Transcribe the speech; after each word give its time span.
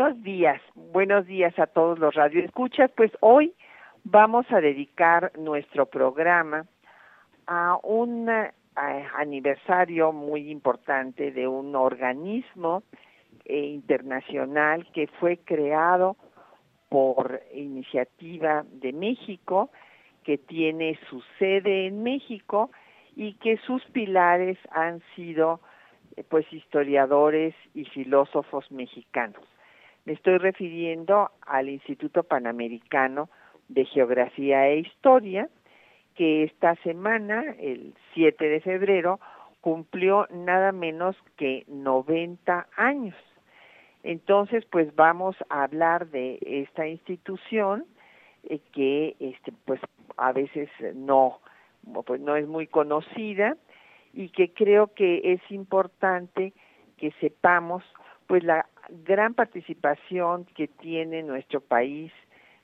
Buenos 0.00 0.22
días, 0.22 0.62
buenos 0.74 1.26
días 1.26 1.58
a 1.58 1.66
todos 1.66 1.98
los 1.98 2.14
radioescuchas. 2.14 2.90
Pues 2.96 3.12
hoy 3.20 3.52
vamos 4.02 4.46
a 4.48 4.58
dedicar 4.58 5.30
nuestro 5.38 5.84
programa 5.84 6.64
a 7.46 7.76
un 7.82 8.26
aniversario 8.74 10.12
muy 10.12 10.50
importante 10.50 11.32
de 11.32 11.46
un 11.46 11.76
organismo 11.76 12.82
eh, 13.44 13.58
internacional 13.58 14.90
que 14.94 15.06
fue 15.06 15.36
creado 15.36 16.16
por 16.88 17.42
iniciativa 17.52 18.64
de 18.72 18.94
México, 18.94 19.70
que 20.24 20.38
tiene 20.38 20.98
su 21.10 21.22
sede 21.38 21.88
en 21.88 22.02
México 22.02 22.70
y 23.16 23.34
que 23.34 23.58
sus 23.66 23.84
pilares 23.90 24.56
han 24.70 25.02
sido 25.14 25.60
eh, 26.16 26.24
pues 26.26 26.50
historiadores 26.54 27.54
y 27.74 27.84
filósofos 27.84 28.64
mexicanos. 28.72 29.49
Me 30.04 30.14
estoy 30.14 30.38
refiriendo 30.38 31.30
al 31.46 31.68
Instituto 31.68 32.22
Panamericano 32.22 33.28
de 33.68 33.84
Geografía 33.84 34.68
e 34.68 34.78
Historia, 34.78 35.48
que 36.16 36.44
esta 36.44 36.74
semana, 36.76 37.54
el 37.58 37.94
7 38.14 38.48
de 38.48 38.60
febrero, 38.60 39.20
cumplió 39.60 40.26
nada 40.30 40.72
menos 40.72 41.16
que 41.36 41.64
90 41.68 42.66
años. 42.76 43.16
Entonces, 44.02 44.64
pues 44.70 44.94
vamos 44.96 45.36
a 45.50 45.64
hablar 45.64 46.08
de 46.08 46.38
esta 46.40 46.86
institución 46.86 47.84
eh, 48.44 48.60
que 48.72 49.16
este 49.20 49.52
pues 49.66 49.80
a 50.16 50.32
veces 50.32 50.70
no 50.94 51.40
pues 52.06 52.20
no 52.20 52.36
es 52.36 52.46
muy 52.46 52.66
conocida 52.66 53.56
y 54.12 54.30
que 54.30 54.52
creo 54.52 54.94
que 54.94 55.32
es 55.32 55.40
importante 55.50 56.52
que 56.96 57.12
sepamos 57.20 57.82
pues 58.26 58.44
la 58.44 58.66
gran 59.04 59.34
participación 59.34 60.44
que 60.54 60.68
tiene 60.68 61.22
nuestro 61.22 61.60
país 61.60 62.12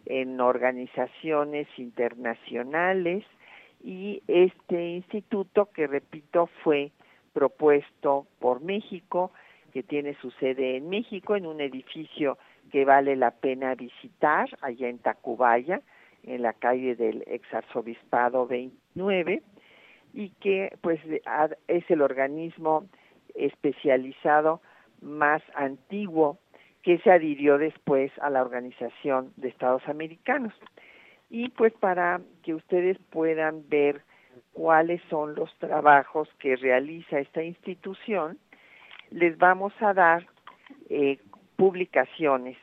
en 0.06 0.40
organizaciones 0.40 1.66
internacionales 1.76 3.24
y 3.82 4.22
este 4.26 4.90
instituto 4.90 5.70
que 5.72 5.86
repito 5.86 6.48
fue 6.62 6.92
propuesto 7.32 8.26
por 8.38 8.60
México, 8.62 9.32
que 9.72 9.82
tiene 9.82 10.14
su 10.20 10.30
sede 10.32 10.76
en 10.76 10.88
México 10.88 11.36
en 11.36 11.46
un 11.46 11.60
edificio 11.60 12.38
que 12.70 12.84
vale 12.84 13.14
la 13.16 13.30
pena 13.30 13.74
visitar 13.74 14.48
allá 14.62 14.88
en 14.88 14.98
Tacubaya, 14.98 15.82
en 16.22 16.42
la 16.42 16.54
calle 16.54 16.96
del 16.96 17.22
exarzobispado 17.26 18.46
29 18.46 19.42
y 20.14 20.30
que 20.40 20.76
pues 20.80 20.98
es 21.68 21.90
el 21.90 22.02
organismo 22.02 22.86
especializado 23.34 24.60
más 25.00 25.42
antiguo 25.54 26.38
que 26.82 26.98
se 26.98 27.10
adhirió 27.10 27.58
después 27.58 28.12
a 28.20 28.30
la 28.30 28.42
Organización 28.42 29.32
de 29.36 29.48
Estados 29.48 29.82
Americanos. 29.88 30.54
Y 31.30 31.48
pues 31.48 31.72
para 31.74 32.20
que 32.42 32.54
ustedes 32.54 32.98
puedan 33.10 33.68
ver 33.68 34.02
cuáles 34.52 35.02
son 35.10 35.34
los 35.34 35.52
trabajos 35.58 36.28
que 36.38 36.56
realiza 36.56 37.18
esta 37.18 37.42
institución, 37.42 38.38
les 39.10 39.36
vamos 39.38 39.72
a 39.80 39.92
dar 39.94 40.26
eh, 40.88 41.18
publicaciones 41.56 42.56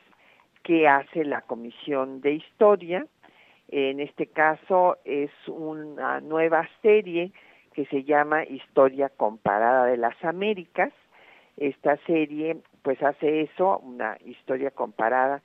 que 0.62 0.88
hace 0.88 1.24
la 1.24 1.42
Comisión 1.42 2.20
de 2.20 2.32
Historia. 2.32 3.06
En 3.68 4.00
este 4.00 4.26
caso 4.26 4.96
es 5.04 5.30
una 5.46 6.20
nueva 6.20 6.68
serie 6.80 7.32
que 7.74 7.86
se 7.86 8.04
llama 8.04 8.44
Historia 8.44 9.10
Comparada 9.10 9.86
de 9.86 9.96
las 9.96 10.16
Américas. 10.24 10.92
Esta 11.56 11.96
serie 12.06 12.56
pues 12.82 13.02
hace 13.02 13.42
eso, 13.42 13.78
una 13.78 14.18
historia 14.24 14.70
comparada. 14.70 15.42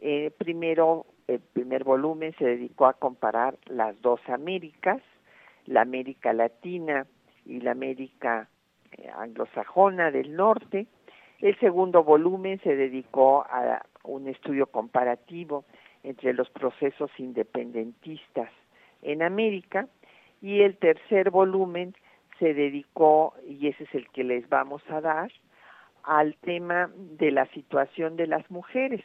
Eh, 0.00 0.30
primero, 0.36 1.06
el 1.28 1.40
primer 1.40 1.84
volumen 1.84 2.34
se 2.38 2.44
dedicó 2.44 2.86
a 2.86 2.94
comparar 2.94 3.56
las 3.66 4.00
dos 4.02 4.20
Américas, 4.28 5.00
la 5.66 5.82
América 5.82 6.32
Latina 6.32 7.06
y 7.46 7.60
la 7.60 7.70
América 7.70 8.48
eh, 8.92 9.08
anglosajona 9.16 10.10
del 10.10 10.34
norte. 10.34 10.86
El 11.40 11.58
segundo 11.60 12.04
volumen 12.04 12.60
se 12.62 12.76
dedicó 12.76 13.42
a 13.48 13.84
un 14.04 14.28
estudio 14.28 14.66
comparativo 14.66 15.64
entre 16.02 16.32
los 16.34 16.50
procesos 16.50 17.10
independentistas 17.18 18.50
en 19.02 19.22
América 19.22 19.88
y 20.40 20.60
el 20.60 20.76
tercer 20.76 21.30
volumen 21.30 21.94
se 22.38 22.54
dedicó, 22.54 23.34
y 23.46 23.68
ese 23.68 23.84
es 23.84 23.94
el 23.94 24.08
que 24.08 24.24
les 24.24 24.48
vamos 24.48 24.82
a 24.88 25.00
dar, 25.00 25.30
al 26.02 26.36
tema 26.36 26.90
de 26.96 27.30
la 27.30 27.46
situación 27.46 28.16
de 28.16 28.26
las 28.26 28.50
mujeres. 28.50 29.04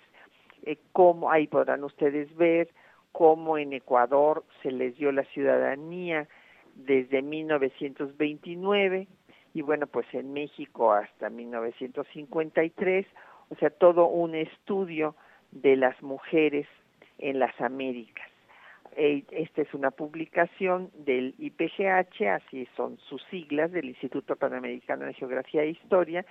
Eh, 0.64 0.78
como 0.92 1.32
ahí 1.32 1.48
podrán 1.48 1.84
ustedes 1.84 2.36
ver 2.36 2.70
cómo 3.12 3.58
en 3.58 3.74
Ecuador 3.74 4.44
se 4.62 4.72
les 4.72 4.96
dio 4.98 5.12
la 5.12 5.24
ciudadanía 5.26 6.28
desde 6.76 7.22
1929 7.22 9.08
y 9.54 9.62
bueno, 9.64 9.88
pues 9.88 10.06
en 10.14 10.34
México 10.34 10.94
hasta 10.94 11.30
1953, 11.30 13.08
o 13.50 13.56
sea, 13.56 13.72
todo 13.72 14.08
un 14.08 14.36
estudio 14.36 15.16
de 15.52 15.76
las 15.76 16.00
mujeres 16.04 16.68
en 17.18 17.40
las 17.40 17.60
Américas. 17.60 18.28
Eh, 18.96 19.24
esta 19.32 19.62
es 19.62 19.74
una 19.74 19.92
publicación 19.92 20.92
del 20.94 21.34
IPGH, 21.38 22.30
así 22.30 22.68
son 22.76 22.98
sus 23.10 23.24
siglas, 23.32 23.72
del 23.72 23.86
Instituto 23.86 24.36
Panamericano 24.36 25.06
de 25.06 25.14
Geografía 25.14 25.64
e 25.64 25.70
Historia, 25.70 26.26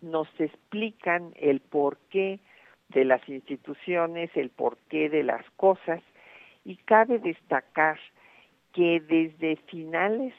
nos 0.00 0.28
explican 0.38 1.32
el 1.36 1.60
porqué 1.60 2.40
de 2.88 3.04
las 3.04 3.26
instituciones, 3.28 4.30
el 4.34 4.50
porqué 4.50 5.08
de 5.08 5.22
las 5.22 5.48
cosas 5.56 6.02
y 6.64 6.76
cabe 6.76 7.18
destacar 7.18 7.98
que 8.72 9.00
desde 9.00 9.56
finales 9.66 10.34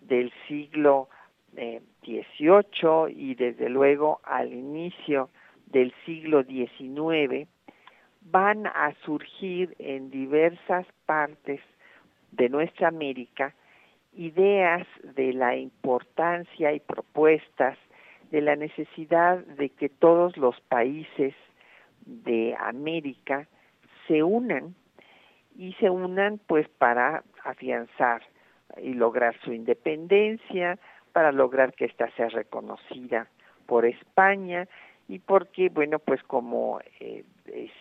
del 0.00 0.32
siglo 0.48 1.08
XVIII 1.54 2.08
eh, 2.08 3.14
y 3.14 3.34
desde 3.34 3.68
luego 3.68 4.20
al 4.24 4.52
inicio 4.52 5.30
del 5.66 5.92
siglo 6.04 6.42
XIX 6.44 7.48
van 8.20 8.66
a 8.66 8.94
surgir 9.04 9.74
en 9.78 10.10
diversas 10.10 10.86
partes 11.06 11.60
de 12.30 12.48
nuestra 12.48 12.88
América 12.88 13.54
ideas 14.14 14.86
de 15.02 15.32
la 15.32 15.56
importancia 15.56 16.72
y 16.72 16.80
propuestas 16.80 17.78
de 18.30 18.40
la 18.40 18.56
necesidad 18.56 19.38
de 19.38 19.70
que 19.70 19.88
todos 19.88 20.36
los 20.36 20.60
países 20.62 21.34
de 22.06 22.56
América 22.58 23.46
se 24.06 24.22
unan 24.22 24.74
y 25.56 25.74
se 25.74 25.90
unan 25.90 26.40
pues 26.46 26.68
para 26.68 27.22
afianzar 27.44 28.22
y 28.82 28.94
lograr 28.94 29.38
su 29.44 29.52
independencia, 29.52 30.78
para 31.12 31.30
lograr 31.30 31.74
que 31.74 31.84
ésta 31.84 32.10
sea 32.16 32.28
reconocida 32.28 33.28
por 33.66 33.84
España 33.84 34.66
y 35.08 35.18
porque, 35.18 35.68
bueno, 35.68 35.98
pues 35.98 36.22
como 36.22 36.80
eh, 37.00 37.24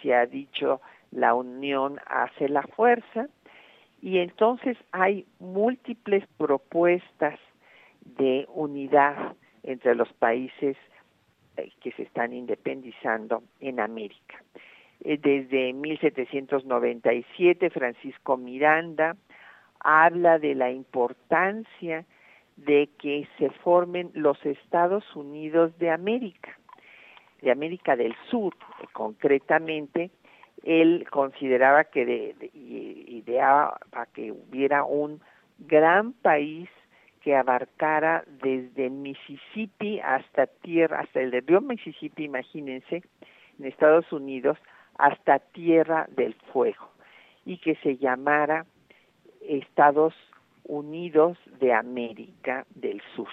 se 0.01 0.13
ha 0.13 0.25
dicho, 0.25 0.81
la 1.12 1.34
unión 1.34 2.00
hace 2.07 2.50
la 2.50 2.63
fuerza 2.63 3.27
y 4.01 4.18
entonces 4.18 4.77
hay 4.92 5.25
múltiples 5.39 6.25
propuestas 6.38 7.39
de 8.03 8.48
unidad 8.53 9.36
entre 9.63 9.95
los 9.95 10.12
países 10.13 10.75
eh, 11.57 11.71
que 11.81 11.92
se 11.92 12.03
están 12.03 12.33
independizando 12.33 13.44
en 13.59 13.80
América. 13.80 14.44
Eh, 15.01 15.18
desde 15.21 15.74
1797, 15.74 17.69
Francisco 17.69 18.38
Miranda 18.38 19.15
habla 19.80 20.39
de 20.39 20.56
la 20.56 20.71
importancia 20.71 22.06
de 22.56 22.89
que 23.00 23.27
se 23.38 23.50
formen 23.50 24.12
los 24.13 24.44
Estados 24.45 25.03
Unidos 25.15 25.77
de 25.80 25.89
América, 25.89 26.57
de 27.42 27.51
América 27.51 27.95
del 27.95 28.15
Sur 28.30 28.56
concretamente. 28.94 30.12
Él 30.63 31.08
consideraba 31.10 31.86
que 31.86 32.06
de, 32.06 32.52
ideaba 32.54 33.80
que 34.13 34.31
hubiera 34.31 34.84
un 34.84 35.22
gran 35.58 36.13
país 36.13 36.69
que 37.22 37.36
abarcara 37.36 38.24
desde 38.42 38.90
Mississippi 38.90 40.00
hasta 40.00 40.48
tierra, 40.48 41.02
hasta 41.02 41.22
el 41.22 41.31
río 41.31 41.62
Mississippi, 41.62 42.25
imagínense, 42.25 43.04
en 43.60 43.66
Estados 43.66 44.12
Unidos, 44.12 44.58
hasta 44.98 45.40
Tierra 45.40 46.08
del 46.12 46.34
Fuego, 46.52 46.90
y 47.46 47.58
que 47.58 47.75
se 47.75 47.98
llamara 47.98 48.66
Estados 49.42 50.13
Unidos 50.63 51.38
de 51.60 51.74
América 51.74 52.66
del 52.75 53.02
Sur. 53.16 53.30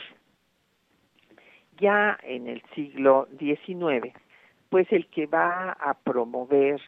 Ya 1.78 2.18
en 2.22 2.46
el 2.48 2.62
siglo 2.74 3.28
XIX, 3.38 4.12
pues 4.68 4.90
el 4.92 5.06
que 5.08 5.26
va 5.26 5.72
a 5.72 5.94
promover 5.94 6.80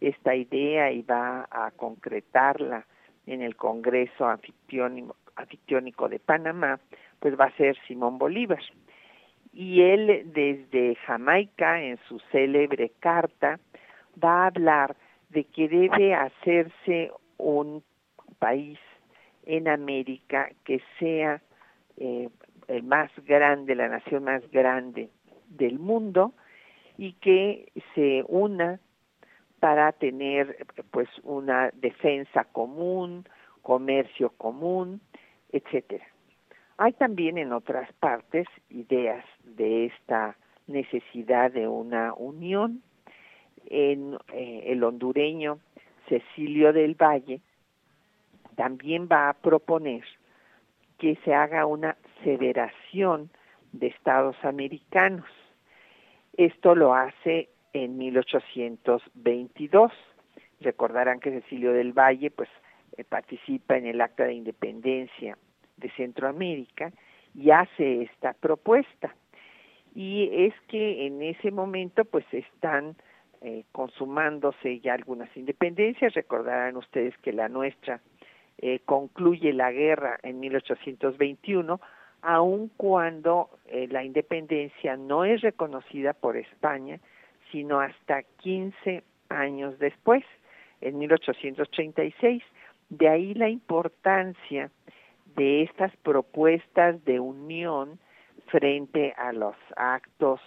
esta 0.00 0.34
idea 0.34 0.90
y 0.92 1.02
va 1.02 1.48
a 1.50 1.70
concretarla 1.72 2.86
en 3.26 3.42
el 3.42 3.56
Congreso 3.56 4.26
Anfictiónico 4.26 6.08
de 6.08 6.18
Panamá, 6.18 6.80
pues 7.20 7.38
va 7.38 7.46
a 7.46 7.56
ser 7.56 7.76
Simón 7.86 8.18
Bolívar. 8.18 8.62
Y 9.52 9.82
él 9.82 10.22
desde 10.32 10.94
Jamaica, 11.06 11.82
en 11.82 11.98
su 12.08 12.20
célebre 12.30 12.92
carta, 13.00 13.58
va 14.22 14.44
a 14.44 14.46
hablar 14.46 14.96
de 15.30 15.44
que 15.44 15.68
debe 15.68 16.14
hacerse 16.14 17.10
un 17.36 17.82
país 18.38 18.78
en 19.44 19.68
América 19.68 20.50
que 20.64 20.80
sea 20.98 21.42
eh, 21.96 22.28
el 22.68 22.82
más 22.82 23.10
grande, 23.26 23.74
la 23.74 23.88
nación 23.88 24.24
más 24.24 24.48
grande 24.50 25.10
del 25.48 25.78
mundo 25.78 26.32
y 26.96 27.14
que 27.14 27.72
se 27.94 28.24
una 28.28 28.80
para 29.60 29.92
tener 29.92 30.66
pues 30.90 31.08
una 31.22 31.70
defensa 31.74 32.44
común, 32.44 33.24
comercio 33.62 34.30
común, 34.30 35.00
etcétera. 35.50 36.06
Hay 36.76 36.92
también 36.92 37.38
en 37.38 37.52
otras 37.52 37.92
partes 37.94 38.46
ideas 38.70 39.24
de 39.42 39.86
esta 39.86 40.36
necesidad 40.66 41.50
de 41.50 41.66
una 41.66 42.14
unión. 42.14 42.82
En 43.70 44.16
eh, 44.32 44.64
el 44.66 44.84
hondureño 44.84 45.58
Cecilio 46.08 46.72
del 46.72 46.94
Valle 46.94 47.40
también 48.56 49.08
va 49.10 49.28
a 49.28 49.34
proponer 49.34 50.04
que 50.98 51.16
se 51.24 51.34
haga 51.34 51.66
una 51.66 51.96
federación 52.24 53.30
de 53.72 53.88
estados 53.88 54.36
americanos. 54.42 55.26
Esto 56.36 56.74
lo 56.74 56.94
hace 56.94 57.48
en 57.72 57.98
1822. 57.98 59.92
Recordarán 60.60 61.20
que 61.20 61.30
Cecilio 61.30 61.72
del 61.72 61.92
Valle 61.92 62.30
pues 62.30 62.48
eh, 62.96 63.04
participa 63.04 63.76
en 63.76 63.86
el 63.86 64.00
Acta 64.00 64.24
de 64.24 64.34
Independencia 64.34 65.38
de 65.76 65.90
Centroamérica 65.90 66.92
y 67.34 67.50
hace 67.50 68.02
esta 68.02 68.32
propuesta. 68.32 69.14
Y 69.94 70.28
es 70.32 70.54
que 70.68 71.06
en 71.06 71.22
ese 71.22 71.50
momento 71.50 72.04
pues 72.04 72.24
están 72.32 72.96
eh, 73.40 73.64
consumándose 73.72 74.80
ya 74.80 74.94
algunas 74.94 75.34
independencias. 75.36 76.14
Recordarán 76.14 76.76
ustedes 76.76 77.16
que 77.18 77.32
la 77.32 77.48
nuestra 77.48 78.00
eh, 78.58 78.80
concluye 78.84 79.52
la 79.52 79.70
guerra 79.70 80.18
en 80.22 80.40
1821, 80.40 81.80
aun 82.22 82.68
cuando 82.76 83.50
la 83.70 84.02
independencia 84.02 84.96
no 84.96 85.24
es 85.24 85.40
reconocida 85.40 86.14
por 86.14 86.36
España, 86.36 86.98
sino 87.50 87.80
hasta 87.80 88.22
15 88.22 89.02
años 89.28 89.78
después, 89.78 90.24
en 90.80 90.98
1836. 90.98 92.42
De 92.88 93.08
ahí 93.08 93.34
la 93.34 93.48
importancia 93.48 94.70
de 95.36 95.62
estas 95.62 95.94
propuestas 95.98 97.04
de 97.04 97.20
unión 97.20 97.98
frente 98.46 99.12
a 99.16 99.32
los 99.32 99.56
actos 99.76 100.40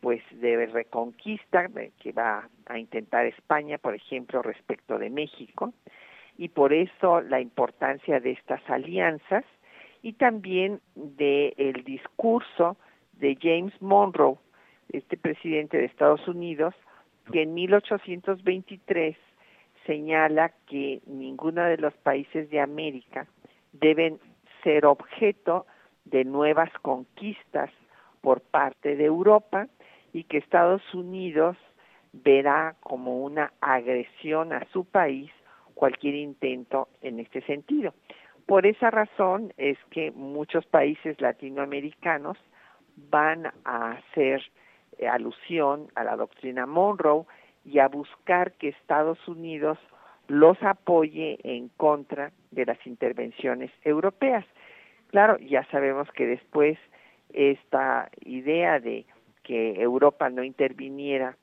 pues 0.00 0.22
de 0.40 0.66
reconquista 0.66 1.68
que 2.00 2.12
va 2.12 2.48
a 2.66 2.78
intentar 2.78 3.26
España, 3.26 3.76
por 3.76 3.94
ejemplo, 3.94 4.40
respecto 4.40 4.98
de 4.98 5.10
México, 5.10 5.74
y 6.38 6.48
por 6.48 6.72
eso 6.72 7.20
la 7.20 7.40
importancia 7.40 8.18
de 8.18 8.30
estas 8.30 8.62
alianzas 8.70 9.44
y 10.00 10.14
también 10.14 10.80
del 10.94 11.52
el 11.58 11.84
discurso 11.84 12.78
de 13.12 13.36
James 13.38 13.74
Monroe 13.82 14.38
este 14.92 15.16
presidente 15.16 15.78
de 15.78 15.86
Estados 15.86 16.26
Unidos, 16.28 16.74
que 17.32 17.42
en 17.42 17.54
1823 17.54 19.16
señala 19.86 20.52
que 20.66 21.00
ninguno 21.06 21.64
de 21.64 21.76
los 21.76 21.94
países 21.94 22.50
de 22.50 22.60
América 22.60 23.26
deben 23.72 24.18
ser 24.62 24.86
objeto 24.86 25.66
de 26.04 26.24
nuevas 26.24 26.70
conquistas 26.82 27.70
por 28.20 28.40
parte 28.40 28.96
de 28.96 29.06
Europa 29.06 29.68
y 30.12 30.24
que 30.24 30.38
Estados 30.38 30.82
Unidos 30.92 31.56
verá 32.12 32.74
como 32.80 33.22
una 33.22 33.52
agresión 33.60 34.52
a 34.52 34.66
su 34.72 34.84
país 34.84 35.30
cualquier 35.74 36.14
intento 36.14 36.88
en 37.00 37.20
este 37.20 37.40
sentido. 37.42 37.94
Por 38.46 38.66
esa 38.66 38.90
razón 38.90 39.52
es 39.56 39.78
que 39.90 40.10
muchos 40.10 40.66
países 40.66 41.20
latinoamericanos 41.20 42.36
van 42.96 43.46
a 43.64 43.92
hacer 43.92 44.42
alusión 45.08 45.88
a 45.94 46.04
la 46.04 46.16
doctrina 46.16 46.66
Monroe 46.66 47.24
y 47.64 47.78
a 47.78 47.88
buscar 47.88 48.52
que 48.52 48.68
Estados 48.68 49.18
Unidos 49.28 49.78
los 50.28 50.62
apoye 50.62 51.38
en 51.42 51.68
contra 51.70 52.32
de 52.50 52.66
las 52.66 52.84
intervenciones 52.86 53.70
europeas. 53.84 54.44
Claro, 55.08 55.36
ya 55.38 55.64
sabemos 55.70 56.08
que 56.12 56.26
después 56.26 56.78
esta 57.32 58.10
idea 58.24 58.78
de 58.78 59.06
que 59.42 59.80
Europa 59.80 60.30
no 60.30 60.44
interviniera 60.44 61.36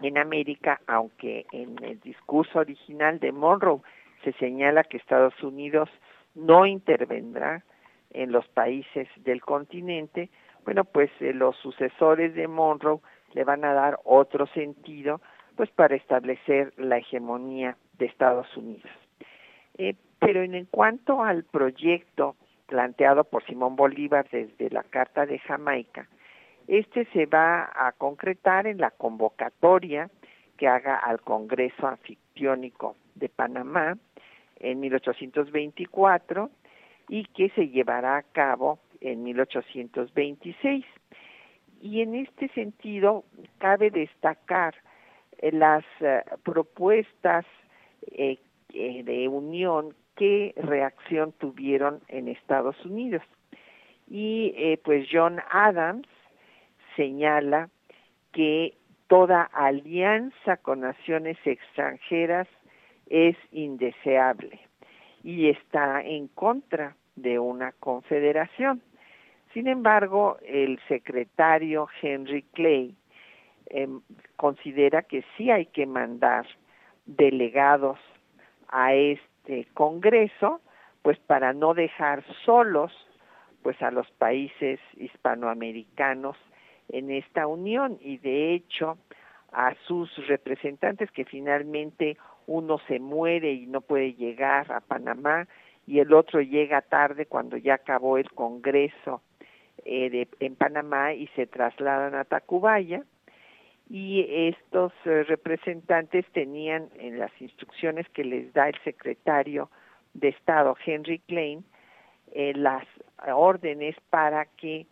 en 0.00 0.18
América, 0.18 0.80
aunque 0.86 1.46
en 1.52 1.82
el 1.84 2.00
discurso 2.00 2.58
original 2.58 3.20
de 3.20 3.30
Monroe 3.32 3.80
se 4.24 4.32
señala 4.34 4.84
que 4.84 4.96
Estados 4.96 5.40
Unidos 5.42 5.88
no 6.34 6.66
intervendrá 6.66 7.62
en 8.10 8.32
los 8.32 8.46
países 8.48 9.08
del 9.16 9.40
continente, 9.40 10.28
bueno, 10.64 10.84
pues 10.84 11.10
eh, 11.20 11.32
los 11.32 11.56
sucesores 11.56 12.34
de 12.34 12.48
Monroe 12.48 13.00
le 13.34 13.44
van 13.44 13.64
a 13.64 13.72
dar 13.72 13.98
otro 14.04 14.46
sentido, 14.48 15.20
pues 15.56 15.70
para 15.70 15.96
establecer 15.96 16.72
la 16.76 16.98
hegemonía 16.98 17.76
de 17.98 18.06
Estados 18.06 18.56
Unidos. 18.56 18.90
Eh, 19.78 19.94
Pero 20.18 20.42
en 20.42 20.66
cuanto 20.66 21.22
al 21.22 21.44
proyecto 21.44 22.36
planteado 22.66 23.24
por 23.24 23.44
Simón 23.44 23.76
Bolívar 23.76 24.28
desde 24.30 24.70
la 24.70 24.82
Carta 24.84 25.26
de 25.26 25.38
Jamaica, 25.40 26.08
este 26.68 27.06
se 27.06 27.26
va 27.26 27.70
a 27.74 27.92
concretar 27.92 28.66
en 28.66 28.78
la 28.78 28.90
convocatoria 28.90 30.10
que 30.56 30.68
haga 30.68 30.96
al 30.96 31.20
Congreso 31.20 31.86
Anfictiónico 31.86 32.96
de 33.14 33.28
Panamá 33.28 33.98
en 34.60 34.80
1824 34.80 36.50
y 37.08 37.24
que 37.24 37.50
se 37.50 37.68
llevará 37.68 38.16
a 38.16 38.22
cabo 38.22 38.78
en 39.02 39.22
1826. 39.22 40.84
Y 41.80 42.00
en 42.00 42.14
este 42.14 42.48
sentido, 42.48 43.24
cabe 43.58 43.90
destacar 43.90 44.74
eh, 45.38 45.52
las 45.52 45.84
eh, 46.00 46.22
propuestas 46.44 47.44
eh, 48.12 48.38
de 48.72 49.28
unión 49.28 49.94
qué 50.16 50.54
reacción 50.56 51.32
tuvieron 51.32 52.00
en 52.08 52.28
Estados 52.28 52.76
Unidos. 52.84 53.22
Y 54.08 54.76
pues 54.84 55.08
John 55.10 55.40
Adams 55.50 56.06
señala 56.96 57.70
que 58.32 58.76
toda 59.08 59.42
alianza 59.42 60.58
con 60.58 60.80
naciones 60.80 61.38
extranjeras 61.44 62.46
es 63.08 63.36
indeseable 63.52 64.60
y 65.22 65.48
está 65.48 66.02
en 66.02 66.28
contra 66.28 66.96
de 67.16 67.38
una 67.38 67.72
confederación. 67.72 68.82
Sin 69.52 69.68
embargo, 69.68 70.38
el 70.46 70.80
secretario 70.88 71.86
Henry 72.00 72.42
Clay 72.54 72.94
em, 73.66 74.00
considera 74.36 75.02
que 75.02 75.24
sí 75.36 75.50
hay 75.50 75.66
que 75.66 75.86
mandar 75.86 76.46
delegados 77.04 77.98
a 78.68 78.94
este 78.94 79.66
Congreso, 79.74 80.60
pues 81.02 81.18
para 81.18 81.52
no 81.52 81.74
dejar 81.74 82.24
solos 82.44 82.92
pues 83.62 83.80
a 83.82 83.90
los 83.90 84.10
países 84.12 84.80
hispanoamericanos 84.96 86.36
en 86.88 87.10
esta 87.10 87.46
unión. 87.46 87.98
Y 88.00 88.18
de 88.18 88.54
hecho 88.54 88.98
a 89.52 89.74
sus 89.86 90.10
representantes 90.28 91.10
que 91.10 91.26
finalmente 91.26 92.16
uno 92.46 92.78
se 92.88 92.98
muere 92.98 93.52
y 93.52 93.66
no 93.66 93.82
puede 93.82 94.14
llegar 94.14 94.72
a 94.72 94.80
Panamá 94.80 95.46
y 95.86 95.98
el 95.98 96.12
otro 96.14 96.40
llega 96.40 96.80
tarde 96.80 97.26
cuando 97.26 97.56
ya 97.56 97.74
acabó 97.74 98.16
el 98.16 98.30
Congreso 98.30 99.20
eh, 99.84 100.26
en 100.38 100.54
Panamá 100.54 101.12
y 101.12 101.26
se 101.28 101.46
trasladan 101.46 102.14
a 102.14 102.24
Tacubaya. 102.24 103.02
Y 103.90 104.24
estos 104.48 104.92
eh, 105.04 105.24
representantes 105.24 106.24
tenían 106.32 106.88
en 106.98 107.18
las 107.18 107.32
instrucciones 107.40 108.08
que 108.10 108.24
les 108.24 108.52
da 108.52 108.68
el 108.68 108.78
secretario 108.84 109.70
de 110.14 110.28
Estado 110.28 110.76
Henry 110.84 111.18
Klein 111.20 111.64
eh, 112.32 112.52
las 112.54 112.84
órdenes 113.34 113.96
para 114.08 114.46
que 114.46 114.86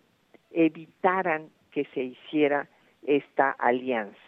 evitaran 0.51 1.51
que 1.71 1.85
se 1.95 2.03
hiciera 2.03 2.69
esta 3.07 3.53
alianza. 3.53 4.19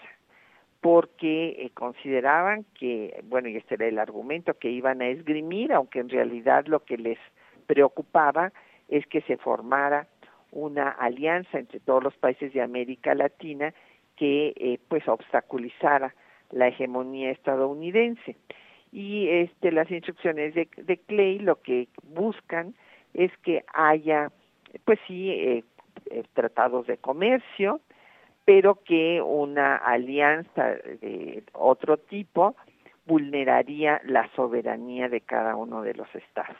Porque 0.81 1.71
consideraban 1.75 2.65
que, 2.75 3.21
bueno, 3.25 3.49
y 3.49 3.57
este 3.57 3.75
era 3.75 3.87
el 3.87 3.99
argumento 3.99 4.55
que 4.55 4.71
iban 4.71 5.03
a 5.03 5.09
esgrimir, 5.09 5.73
aunque 5.73 6.01
en 6.01 6.09
realidad 6.09 6.67
lo 6.67 6.85
que 6.85 6.97
les 6.97 7.19
preocupaba 7.67 8.53
es 8.89 9.07
que 9.07 9.21
se 9.23 9.37
formara 9.37 10.07
una 10.53 10.91
alianza 10.91 11.59
entre 11.59 11.81
todos 11.81 12.03
los 12.03 12.15
países 12.17 12.53
de 12.53 12.63
América 12.63 13.15
Latina 13.15 13.75
que 14.17 14.53
eh, 14.57 14.79
pues 14.89 15.09
obstaculizara 15.09 16.15
la 16.51 16.69
hegemonía 16.69 17.31
estadounidense. 17.31 18.37
Y 18.93 19.29
este, 19.29 19.73
las 19.73 19.91
instrucciones 19.91 20.55
de, 20.55 20.69
de 20.77 20.99
Clay 20.99 21.39
lo 21.39 21.61
que 21.63 21.89
buscan 22.03 22.75
es 23.15 23.33
que 23.39 23.65
haya, 23.73 24.31
pues 24.85 24.99
sí, 25.07 25.31
eh, 25.31 25.65
eh, 26.11 26.25
tratados 26.35 26.87
de 26.87 26.99
comercio, 26.99 27.81
pero 28.45 28.83
que 28.85 29.23
una 29.23 29.77
alianza 29.77 30.75
de 31.01 31.43
otro 31.53 31.97
tipo 31.97 32.55
vulneraría 33.07 34.01
la 34.05 34.29
soberanía 34.35 35.09
de 35.09 35.21
cada 35.21 35.57
uno 35.57 35.83
de 35.83 35.95
los 35.95 36.13
estados. 36.15 36.57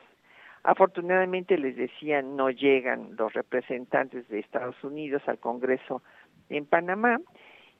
Afortunadamente, 0.65 1.59
les 1.59 1.77
decía, 1.77 2.23
no 2.23 2.51
llegan 2.51 3.17
los 3.17 3.33
representantes 3.33 4.29
de 4.29 4.39
Estados 4.39 4.77
Unidos 4.85 5.23
al 5.27 5.39
Congreso 5.39 6.03
en 6.49 6.67
Panamá 6.67 7.21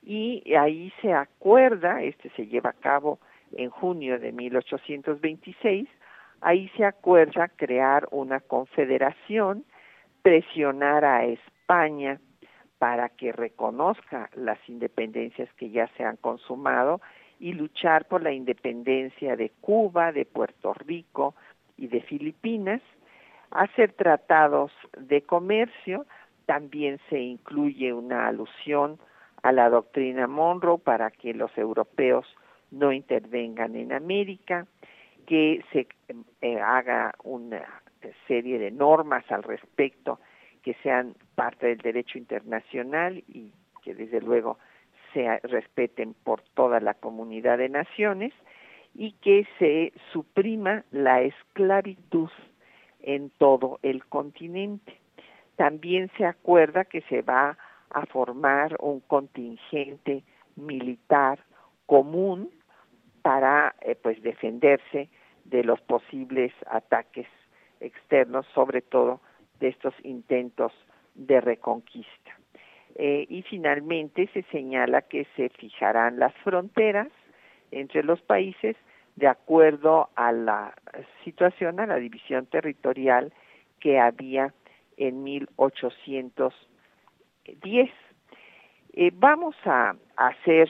y 0.01 0.53
ahí 0.55 0.91
se 1.01 1.13
acuerda, 1.13 2.01
este 2.01 2.29
se 2.31 2.47
lleva 2.47 2.71
a 2.71 2.73
cabo 2.73 3.19
en 3.53 3.69
junio 3.69 4.19
de 4.19 4.33
1826, 4.33 5.87
ahí 6.41 6.69
se 6.75 6.83
acuerda 6.83 7.47
crear 7.47 8.07
una 8.11 8.41
confederación, 8.41 9.63
presionar 10.21 11.05
a 11.05 11.25
España 11.25 12.19
para 12.79 13.07
que 13.07 13.31
reconozca 13.31 14.29
las 14.35 14.57
independencias 14.67 15.47
que 15.53 15.69
ya 15.69 15.87
se 15.95 16.03
han 16.03 16.17
consumado 16.17 16.99
y 17.39 17.53
luchar 17.53 18.05
por 18.07 18.21
la 18.21 18.33
independencia 18.33 19.37
de 19.37 19.51
Cuba, 19.61 20.11
de 20.11 20.25
Puerto 20.25 20.73
Rico, 20.73 21.35
y 21.77 21.87
de 21.87 22.01
Filipinas, 22.01 22.81
hacer 23.51 23.93
tratados 23.93 24.71
de 24.97 25.21
comercio, 25.21 26.05
también 26.45 26.99
se 27.09 27.19
incluye 27.19 27.93
una 27.93 28.27
alusión 28.27 28.99
a 29.43 29.51
la 29.51 29.69
doctrina 29.69 30.27
Monroe 30.27 30.79
para 30.79 31.11
que 31.11 31.33
los 31.33 31.55
europeos 31.57 32.25
no 32.71 32.91
intervengan 32.91 33.75
en 33.75 33.93
América, 33.93 34.65
que 35.27 35.63
se 35.71 35.87
eh, 36.41 36.59
haga 36.59 37.13
una 37.23 37.63
serie 38.27 38.59
de 38.59 38.71
normas 38.71 39.23
al 39.31 39.43
respecto 39.43 40.19
que 40.63 40.73
sean 40.81 41.15
parte 41.35 41.67
del 41.67 41.77
derecho 41.79 42.17
internacional 42.17 43.23
y 43.27 43.51
que 43.83 43.93
desde 43.93 44.21
luego 44.21 44.57
se 45.13 45.39
respeten 45.43 46.13
por 46.13 46.41
toda 46.53 46.79
la 46.79 46.95
comunidad 46.95 47.57
de 47.57 47.69
naciones 47.69 48.33
y 48.95 49.13
que 49.13 49.47
se 49.59 49.93
suprima 50.11 50.83
la 50.91 51.21
esclavitud 51.21 52.29
en 53.01 53.29
todo 53.31 53.79
el 53.81 54.05
continente. 54.05 54.99
También 55.55 56.09
se 56.17 56.25
acuerda 56.25 56.85
que 56.85 57.01
se 57.01 57.21
va 57.21 57.57
a 57.89 58.05
formar 58.07 58.75
un 58.79 58.99
contingente 59.01 60.23
militar 60.55 61.39
común 61.85 62.49
para 63.21 63.75
eh, 63.81 63.95
pues 63.95 64.21
defenderse 64.21 65.09
de 65.45 65.63
los 65.63 65.79
posibles 65.81 66.51
ataques 66.67 67.27
externos, 67.79 68.45
sobre 68.53 68.81
todo 68.81 69.19
de 69.59 69.69
estos 69.69 69.93
intentos 70.03 70.71
de 71.15 71.41
reconquista. 71.41 72.31
Eh, 72.95 73.25
y 73.27 73.41
finalmente 73.43 74.29
se 74.33 74.43
señala 74.43 75.01
que 75.01 75.25
se 75.35 75.49
fijarán 75.49 76.19
las 76.19 76.33
fronteras 76.43 77.09
entre 77.79 78.03
los 78.03 78.21
países 78.21 78.75
de 79.15 79.27
acuerdo 79.27 80.09
a 80.15 80.31
la 80.31 80.73
situación, 81.23 81.79
a 81.79 81.85
la 81.85 81.97
división 81.97 82.47
territorial 82.47 83.31
que 83.79 83.99
había 83.99 84.51
en 84.97 85.23
1810. 85.23 87.91
Eh, 88.93 89.11
vamos 89.13 89.55
a, 89.65 89.95
hacer 90.15 90.69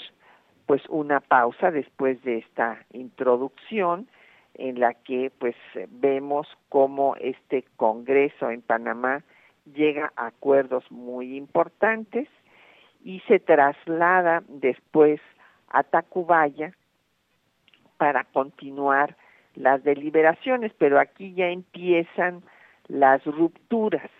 pues 0.65 0.81
una 0.87 1.19
pausa 1.19 1.69
después 1.69 2.23
de 2.23 2.37
esta 2.37 2.79
introducción 2.93 4.07
en 4.53 4.79
la 4.79 4.93
que 4.93 5.33
pues 5.37 5.57
vemos 5.89 6.47
cómo 6.69 7.17
este 7.17 7.65
Congreso 7.75 8.49
en 8.49 8.61
Panamá 8.61 9.21
llega 9.75 10.13
a 10.15 10.27
acuerdos 10.27 10.89
muy 10.89 11.35
importantes 11.35 12.29
y 13.03 13.19
se 13.27 13.39
traslada 13.39 14.43
después 14.47 15.19
a 15.67 15.83
Tacubaya 15.83 16.73
para 18.03 18.25
continuar 18.25 19.15
las 19.55 19.81
deliberaciones, 19.81 20.73
pero 20.77 20.99
aquí 20.99 21.33
ya 21.35 21.47
empiezan 21.47 22.43
las 22.89 23.23
rupturas. 23.23 24.11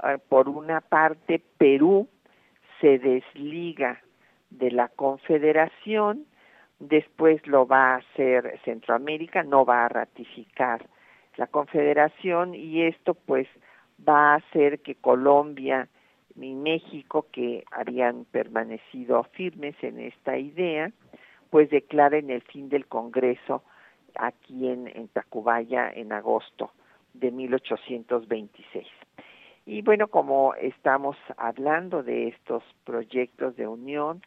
Ah, 0.00 0.18
por 0.28 0.48
una 0.48 0.80
parte, 0.80 1.40
Perú 1.56 2.08
se 2.80 2.98
desliga 2.98 4.02
de 4.50 4.72
la 4.72 4.88
Confederación, 4.88 6.26
después 6.80 7.46
lo 7.46 7.64
va 7.64 7.92
a 7.92 7.96
hacer 7.98 8.58
Centroamérica, 8.64 9.44
no 9.44 9.64
va 9.64 9.84
a 9.84 9.88
ratificar 9.88 10.84
la 11.36 11.46
Confederación 11.46 12.56
y 12.56 12.82
esto 12.82 13.14
pues 13.14 13.46
va 14.00 14.32
a 14.32 14.38
hacer 14.38 14.80
que 14.80 14.96
Colombia 14.96 15.88
y 16.34 16.54
México, 16.54 17.26
que 17.30 17.62
habían 17.70 18.24
permanecido 18.24 19.22
firmes 19.30 19.76
en 19.80 20.00
esta 20.00 20.36
idea, 20.36 20.90
pues 21.52 21.68
declaren 21.68 22.30
el 22.30 22.40
fin 22.40 22.70
del 22.70 22.86
Congreso 22.86 23.62
aquí 24.14 24.68
en, 24.68 25.08
Tacubaya 25.08 25.92
en 25.92 26.10
agosto 26.14 26.72
de 27.12 27.30
1826. 27.30 28.86
Y 29.66 29.82
bueno, 29.82 30.08
como 30.08 30.54
estamos 30.54 31.14
hablando 31.36 32.02
de 32.02 32.28
estos 32.28 32.62
proyectos 32.84 33.54
de 33.56 33.66
unión 33.68 34.22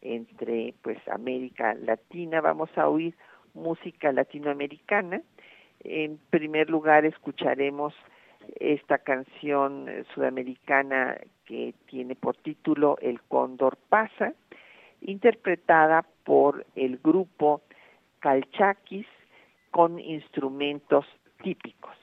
entre 0.00 0.72
pues 0.80 0.96
América 1.08 1.74
Latina, 1.74 2.40
vamos 2.40 2.70
a 2.78 2.88
oír 2.88 3.14
música 3.52 4.10
latinoamericana 4.10 5.20
En 5.80 6.16
primer 6.30 6.70
lugar 6.70 7.04
escucharemos 7.04 7.92
esta 8.58 8.96
canción 8.96 9.86
sudamericana 10.14 11.18
que 11.44 11.74
tiene 11.84 12.16
por 12.16 12.38
título 12.38 12.96
El 13.02 13.20
Cóndor 13.20 13.76
pasa, 13.90 14.32
interpretada 15.02 16.06
por 16.24 16.66
el 16.74 16.98
grupo 16.98 17.62
Calchaquis 18.20 19.06
con 19.70 19.98
instrumentos 19.98 21.06
típicos. 21.42 21.99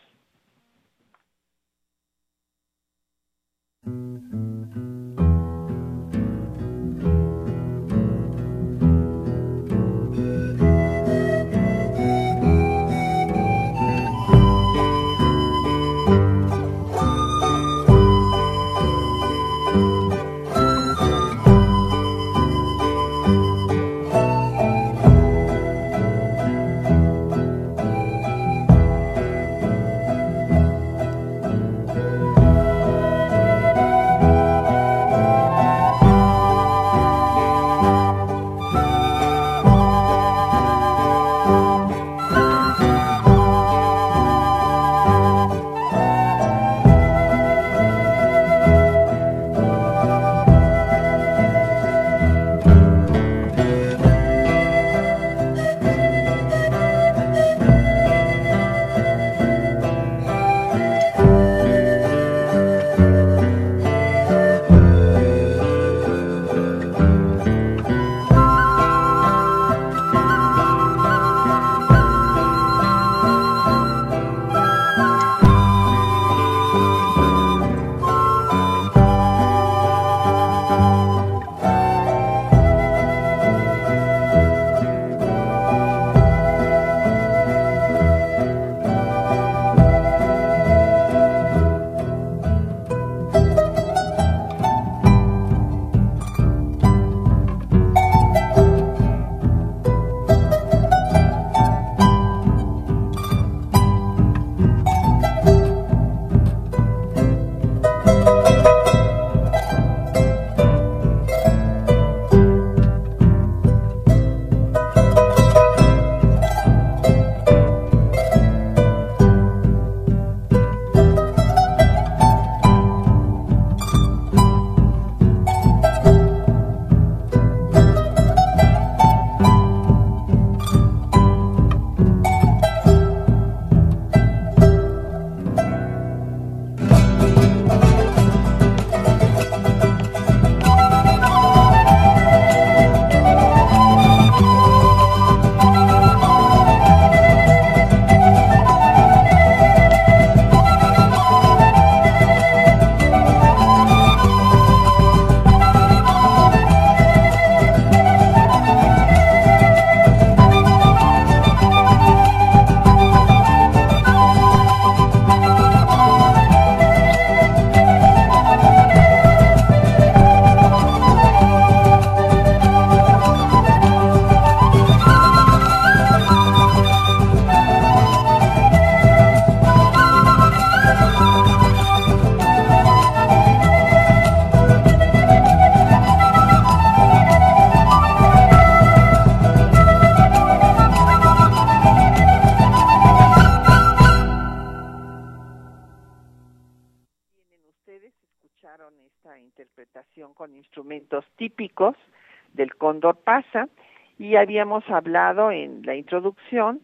Y 204.17 204.35
habíamos 204.35 204.87
hablado 204.89 205.51
en 205.51 205.83
la 205.83 205.95
introducción 205.95 206.81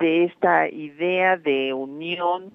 de 0.00 0.24
esta 0.24 0.68
idea 0.68 1.36
de 1.36 1.72
unión 1.72 2.52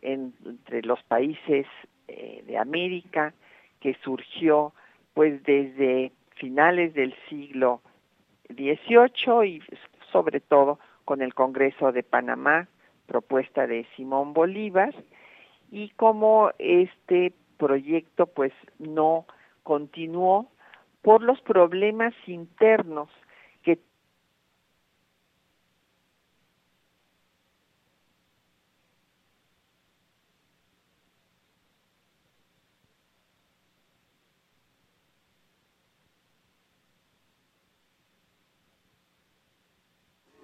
entre 0.00 0.82
los 0.82 1.02
países 1.02 1.66
eh, 2.08 2.42
de 2.46 2.58
América 2.58 3.34
que 3.80 3.94
surgió 4.02 4.72
pues 5.14 5.42
desde 5.44 6.12
finales 6.36 6.94
del 6.94 7.14
siglo 7.28 7.80
XVIII 8.48 9.46
y 9.46 9.62
sobre 10.12 10.40
todo 10.40 10.78
con 11.04 11.20
el 11.20 11.34
Congreso 11.34 11.92
de 11.92 12.02
Panamá, 12.02 12.68
propuesta 13.06 13.66
de 13.66 13.86
Simón 13.96 14.32
Bolívar, 14.32 14.94
y 15.70 15.90
como 15.90 16.50
este 16.58 17.32
proyecto 17.58 18.26
pues 18.26 18.52
no 18.78 19.26
continuó 19.62 20.48
por 21.06 21.22
los 21.22 21.40
problemas 21.42 22.12
internos 22.26 23.08
que 23.62 23.78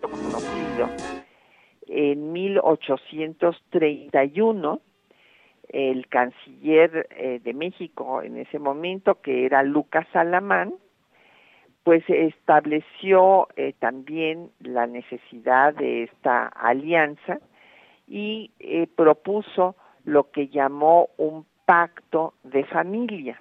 conocido 0.01 0.89
en 1.89 2.33
1831 2.33 4.81
el 5.69 6.07
canciller 6.09 7.09
eh, 7.11 7.41
de 7.43 7.55
México 7.55 8.23
en 8.23 8.37
ese 8.37 8.59
momento, 8.59 9.21
que 9.21 9.47
era 9.47 9.63
Lucas 9.63 10.07
Alamán, 10.13 10.75
pues 11.85 12.05
estableció 12.09 13.49
eh, 13.57 13.75
también 13.79 14.51
la 14.61 14.87
necesidad 14.87 15.75
de 15.75 16.05
esta 16.05 16.47
alianza 16.47 17.39
y 18.07 18.51
eh, 18.61 18.87
propuso 18.95 19.75
lo 20.05 20.31
que 20.31 20.49
llamó 20.49 21.09
un 21.17 21.47
pacto 21.65 22.35
de 22.45 22.65
familia. 22.65 23.41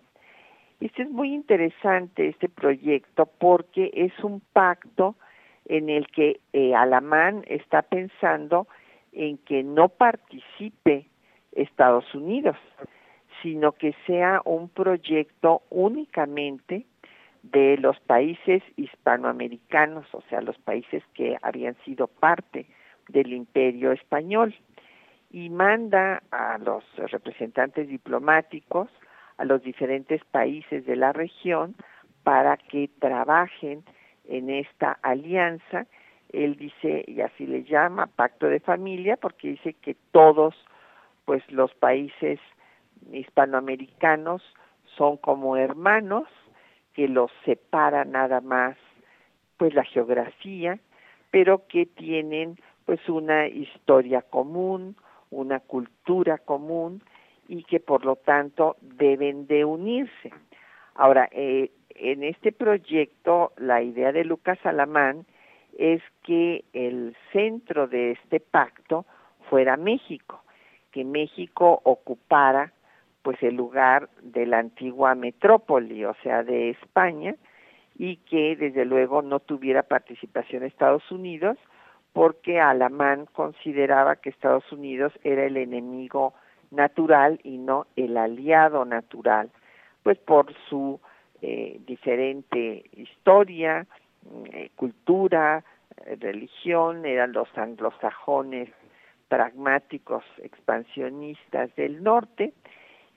Este 0.80 1.04
es 1.04 1.12
muy 1.12 1.34
interesante, 1.34 2.30
este 2.30 2.50
proyecto, 2.50 3.28
porque 3.38 3.92
es 3.94 4.12
un 4.24 4.42
pacto 4.54 5.16
en 5.66 5.90
el 5.90 6.08
que 6.08 6.40
Alamán 6.76 7.44
está 7.48 7.84
pensando 7.84 8.68
en 9.12 9.38
que 9.38 9.62
no 9.62 9.90
participe 9.90 11.11
Estados 11.52 12.14
Unidos, 12.14 12.58
sino 13.42 13.72
que 13.72 13.96
sea 14.06 14.42
un 14.46 14.70
proyecto 14.70 15.62
únicamente 15.70 16.86
de 17.44 17.78
los 17.78 18.00
países 18.02 18.62
hispanoamericanos, 18.78 20.06
o 20.14 20.22
sea, 20.30 20.42
los 20.42 20.58
países 20.60 21.04
que 21.14 21.38
habían 21.42 21.76
sido 21.86 22.08
parte 22.08 22.68
del 23.08 23.34
imperio 23.34 23.92
español, 23.92 24.54
y 25.32 25.50
manda 25.50 26.22
a 26.32 26.58
los 26.58 26.84
representantes 26.98 27.88
diplomáticos 27.88 28.90
a 29.38 29.46
los 29.46 29.64
diferentes 29.64 30.24
países 30.26 30.86
de 30.86 30.96
la 30.96 31.14
región 31.14 31.74
para 32.24 32.58
que 32.58 32.90
trabajen 33.00 33.84
en 34.26 34.50
esta 34.50 35.00
alianza. 35.02 35.88
Él 36.32 36.58
dice, 36.58 37.04
y 37.08 37.22
así 37.22 37.48
le 37.48 37.64
llama, 37.64 38.08
pacto 38.08 38.48
de 38.48 38.60
familia, 38.60 39.18
porque 39.18 39.50
dice 39.50 39.74
que 39.74 39.96
todos 40.12 40.54
pues 41.32 41.50
los 41.50 41.74
países 41.76 42.42
hispanoamericanos 43.14 44.42
son 44.98 45.16
como 45.16 45.56
hermanos 45.56 46.28
que 46.92 47.08
los 47.08 47.32
separa 47.46 48.04
nada 48.04 48.42
más 48.42 48.76
pues 49.56 49.74
la 49.74 49.86
geografía, 49.86 50.78
pero 51.30 51.68
que 51.70 51.86
tienen 51.86 52.58
pues 52.84 53.08
una 53.08 53.48
historia 53.48 54.24
común, 54.24 54.98
una 55.30 55.62
cultura 55.62 56.38
común 56.38 57.02
y 57.48 57.64
que 57.64 57.80
por 57.80 58.04
lo 58.04 58.18
tanto 58.18 58.76
deben 58.82 59.48
de 59.48 59.64
unirse. 59.64 60.34
Ahora, 60.96 61.30
eh, 61.32 61.72
en 61.92 62.24
este 62.26 62.52
proyecto 62.52 63.54
la 63.56 63.82
idea 63.82 64.12
de 64.12 64.26
Lucas 64.26 64.60
Alamán 64.66 65.26
es 65.78 66.02
que 66.24 66.66
el 66.74 67.16
centro 67.32 67.88
de 67.88 68.12
este 68.12 68.42
pacto 68.42 69.06
fuera 69.50 69.78
México, 69.78 70.44
que 70.92 71.04
México 71.04 71.82
ocupara 71.84 72.72
pues 73.22 73.42
el 73.44 73.56
lugar 73.56 74.10
de 74.22 74.46
la 74.46 74.60
antigua 74.60 75.16
metrópoli, 75.16 76.06
o 76.06 76.16
sea, 76.24 76.44
de 76.44 76.72
España, 76.72 77.36
y 77.98 78.18
que 78.18 78.56
desde 78.56 78.86
luego 78.86 79.22
no 79.22 79.40
tuviera 79.40 79.84
participación 79.84 80.64
Estados 80.64 81.10
Unidos, 81.12 81.58
porque 82.14 82.60
Alamán 82.60 83.28
consideraba 83.34 84.16
que 84.16 84.30
Estados 84.30 84.70
Unidos 84.72 85.14
era 85.24 85.46
el 85.46 85.58
enemigo 85.58 86.34
natural 86.72 87.40
y 87.44 87.58
no 87.58 87.86
el 87.96 88.18
aliado 88.18 88.86
natural, 88.86 89.52
pues 90.04 90.18
por 90.18 90.54
su 90.70 91.00
eh, 91.42 91.80
diferente 91.86 92.84
historia, 92.94 93.86
eh, 94.52 94.70
cultura, 94.76 95.64
eh, 96.06 96.18
religión, 96.20 97.06
eran 97.06 97.34
los 97.34 97.48
anglosajones 97.58 98.70
pragmáticos 99.32 100.26
expansionistas 100.44 101.74
del 101.78 102.04
norte, 102.04 102.52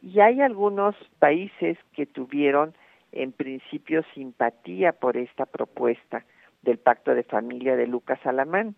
y 0.00 0.20
hay 0.20 0.40
algunos 0.42 0.94
países 1.18 1.77
que 1.92 2.07
tuvieron 2.07 2.72
en 3.11 3.33
principio 3.33 4.05
simpatía 4.14 4.92
por 4.92 5.16
esta 5.16 5.44
propuesta 5.44 6.24
del 6.62 6.79
pacto 6.79 7.16
de 7.16 7.24
familia 7.24 7.74
de 7.74 7.88
Lucas 7.88 8.20
Alamán. 8.24 8.77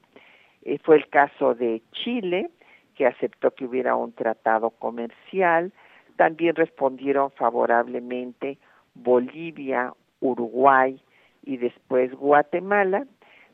Eh, 0.63 0.79
fue 0.83 0.97
el 0.97 1.09
caso 1.11 1.55
de 1.55 1.83
Chile, 1.93 2.49
que 2.95 3.07
aceptó 3.07 3.51
que 3.51 3.67
hubiera 3.67 3.97
un 3.97 4.15
tratado 4.15 4.71
comercial. 4.71 5.75
También 6.17 6.57
respondieron 6.57 7.33
favorablemente 7.33 8.57
Bolivia, 8.95 9.93
Uruguay 10.21 10.99
y 11.45 11.59
después 11.59 12.15
Guatemala, 12.15 13.07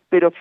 pero 0.08 0.32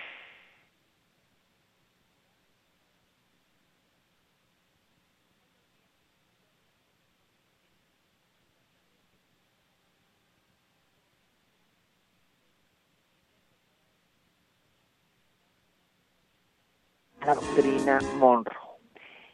doctrina 17.34 17.98
Monroe. 18.12 18.56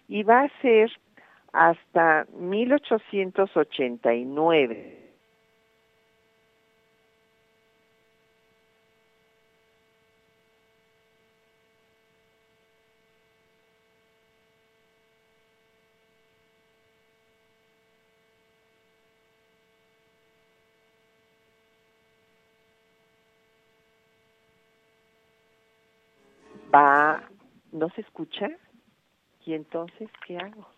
Y 0.08 0.22
va 0.22 0.42
a 0.42 0.60
ser 0.60 0.90
hasta 1.52 2.26
1889 2.32 4.98
va 26.72 27.27
no 27.72 27.88
se 27.90 28.00
escucha 28.02 28.48
y 29.44 29.54
entonces 29.54 30.08
qué 30.26 30.38
hago 30.38 30.68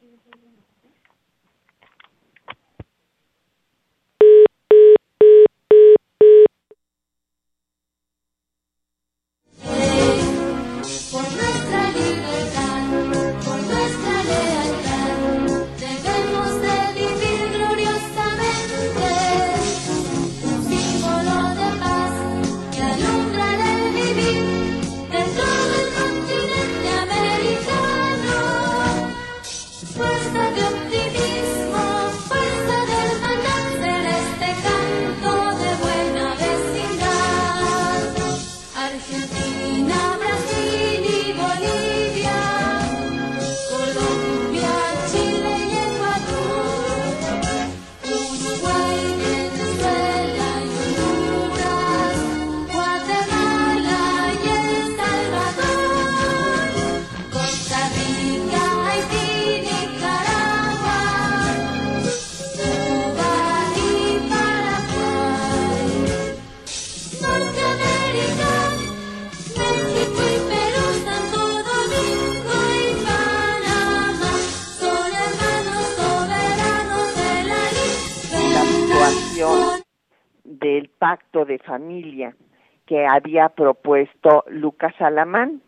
había 83.14 83.48
propuesto 83.48 84.44
Lucas 84.48 84.94
Alamán. 85.00 85.60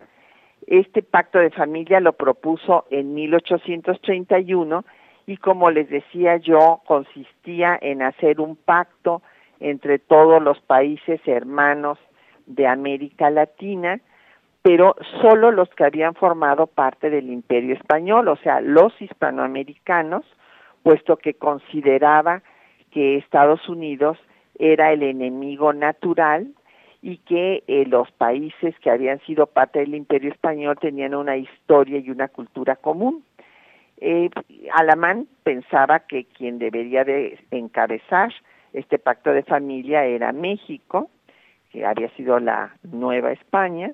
Este 0.66 1.02
pacto 1.02 1.38
de 1.38 1.50
familia 1.50 2.00
lo 2.00 2.12
propuso 2.12 2.87
en 2.90 3.14
1831 3.14 4.85
y 5.26 5.37
como 5.37 5.70
les 5.70 5.88
decía 5.88 6.37
yo, 6.37 6.81
consistía 6.87 7.78
en 7.81 8.02
hacer 8.02 8.40
un 8.40 8.57
pacto 8.57 9.22
entre 9.61 9.98
todos 9.98 10.42
los 10.42 10.61
países 10.61 11.20
hermanos 11.26 11.98
de 12.46 12.66
América 12.66 13.31
Latina, 13.31 14.00
pero 14.62 14.94
solo 15.20 15.50
los 15.50 15.68
que 15.70 15.85
habían 15.85 16.14
formado 16.14 16.66
parte 16.66 17.11
del 17.11 17.31
imperio 17.31 17.74
español, 17.74 18.28
o 18.28 18.37
sea, 18.37 18.61
los 18.61 18.92
hispanoamericanos, 19.00 20.24
puesto 20.83 21.16
que 21.16 21.35
consideraba 21.35 22.42
que 22.90 23.16
Estados 23.16 23.68
Unidos 23.68 24.18
era 24.59 24.92
el 24.92 25.02
enemigo 25.02 25.72
natural 25.72 26.48
y 27.03 27.17
que 27.19 27.65
eh, 27.67 27.85
los 27.87 28.11
países 28.12 28.79
que 28.79 28.91
habían 28.91 29.19
sido 29.21 29.47
parte 29.47 29.81
del 29.81 29.95
imperio 29.97 30.31
español 30.31 30.79
tenían 30.81 31.15
una 31.15 31.37
historia 31.37 31.99
y 31.99 32.11
una 32.11 32.29
cultura 32.29 32.77
común. 32.77 33.25
Eh, 33.99 34.31
Alamán 34.73 35.27
pensaba 35.43 36.01
que 36.01 36.25
quien 36.27 36.61
debería 36.61 37.05
de 37.05 37.38
encabezar 37.51 38.33
este 38.73 39.01
pacto 39.01 39.33
de 39.33 39.43
familia 39.43 40.05
era 40.05 40.33
México, 40.33 41.11
que 41.71 41.85
había 41.85 42.09
sido 42.11 42.38
la 42.38 42.77
Nueva 42.85 43.33
España, 43.33 43.93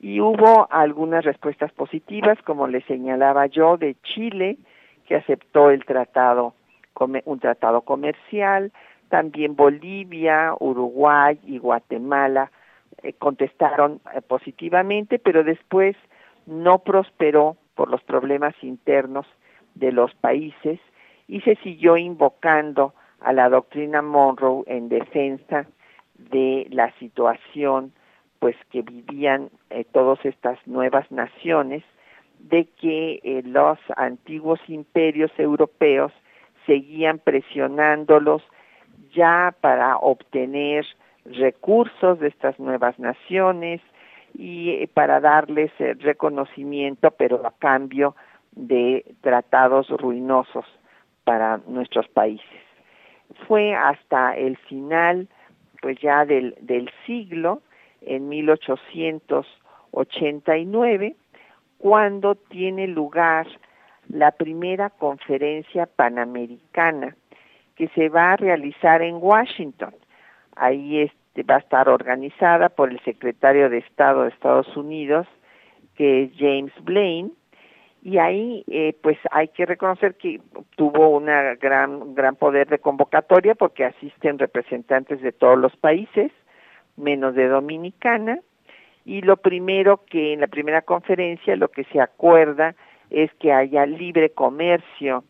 y 0.00 0.20
hubo 0.20 0.68
algunas 0.70 1.24
respuestas 1.24 1.72
positivas, 1.72 2.40
como 2.42 2.66
le 2.66 2.80
señalaba 2.82 3.46
yo, 3.46 3.76
de 3.76 3.94
Chile, 4.02 4.56
que 5.06 5.16
aceptó 5.16 5.70
el 5.70 5.84
tratado, 5.84 6.54
un 7.24 7.40
tratado 7.40 7.82
comercial, 7.82 8.72
también 9.08 9.56
Bolivia, 9.56 10.54
Uruguay 10.58 11.38
y 11.44 11.58
Guatemala 11.58 12.50
eh, 13.02 13.12
contestaron 13.14 14.00
eh, 14.14 14.20
positivamente, 14.20 15.18
pero 15.18 15.44
después 15.44 15.96
no 16.46 16.80
prosperó 16.80 17.56
por 17.74 17.90
los 17.90 18.02
problemas 18.02 18.54
internos 18.62 19.26
de 19.74 19.92
los 19.92 20.14
países 20.14 20.80
y 21.28 21.40
se 21.42 21.56
siguió 21.56 21.96
invocando 21.96 22.94
a 23.20 23.32
la 23.32 23.48
doctrina 23.48 24.02
Monroe 24.02 24.64
en 24.66 24.88
defensa 24.88 25.66
de 26.18 26.66
la 26.70 26.92
situación 26.98 27.92
pues 28.38 28.56
que 28.70 28.82
vivían 28.82 29.50
eh, 29.70 29.84
todas 29.84 30.24
estas 30.24 30.58
nuevas 30.66 31.10
naciones 31.10 31.82
de 32.38 32.66
que 32.80 33.20
eh, 33.22 33.42
los 33.44 33.78
antiguos 33.96 34.60
imperios 34.68 35.30
europeos 35.38 36.12
seguían 36.66 37.18
presionándolos 37.18 38.42
ya 39.14 39.54
para 39.60 39.96
obtener 39.96 40.84
recursos 41.24 42.20
de 42.20 42.28
estas 42.28 42.58
nuevas 42.58 42.98
naciones 42.98 43.80
y 44.34 44.70
eh, 44.70 44.90
para 44.92 45.20
darles 45.20 45.70
reconocimiento, 45.78 47.12
pero 47.12 47.46
a 47.46 47.52
cambio 47.58 48.16
de 48.52 49.04
tratados 49.20 49.88
ruinosos 49.88 50.64
para 51.24 51.60
nuestros 51.66 52.08
países. 52.08 52.46
Fue 53.46 53.74
hasta 53.74 54.34
el 54.36 54.56
final, 54.56 55.28
pues 55.82 56.00
ya 56.00 56.24
del, 56.24 56.56
del 56.60 56.90
siglo, 57.06 57.60
en 58.00 58.28
1889, 58.28 61.16
cuando 61.78 62.36
tiene 62.36 62.86
lugar 62.86 63.48
la 64.08 64.30
primera 64.32 64.90
conferencia 64.90 65.86
panamericana 65.86 67.16
que 67.78 67.88
se 67.94 68.08
va 68.08 68.32
a 68.32 68.36
realizar 68.36 69.02
en 69.02 69.18
Washington. 69.20 69.94
Ahí 70.56 70.98
este, 70.98 71.44
va 71.44 71.54
a 71.54 71.60
estar 71.60 71.88
organizada 71.88 72.68
por 72.68 72.90
el 72.90 73.00
secretario 73.04 73.70
de 73.70 73.78
Estado 73.78 74.24
de 74.24 74.30
Estados 74.30 74.76
Unidos, 74.76 75.28
que 75.94 76.24
es 76.24 76.32
James 76.36 76.72
Blaine, 76.82 77.30
y 78.02 78.18
ahí 78.18 78.64
eh, 78.68 78.96
pues 79.00 79.16
hay 79.30 79.48
que 79.48 79.64
reconocer 79.64 80.16
que 80.16 80.40
tuvo 80.76 81.08
un 81.10 81.26
gran 81.60 82.14
gran 82.14 82.36
poder 82.36 82.68
de 82.68 82.78
convocatoria 82.78 83.54
porque 83.54 83.84
asisten 83.84 84.38
representantes 84.38 85.20
de 85.20 85.32
todos 85.32 85.58
los 85.58 85.76
países 85.76 86.30
menos 86.96 87.34
de 87.34 87.48
Dominicana 87.48 88.38
y 89.04 89.22
lo 89.22 89.36
primero 89.36 90.04
que 90.06 90.32
en 90.32 90.40
la 90.40 90.46
primera 90.46 90.82
conferencia 90.82 91.56
lo 91.56 91.68
que 91.68 91.84
se 91.84 92.00
acuerda 92.00 92.76
es 93.10 93.32
que 93.34 93.52
haya 93.52 93.84
libre 93.84 94.30
comercio 94.30 95.24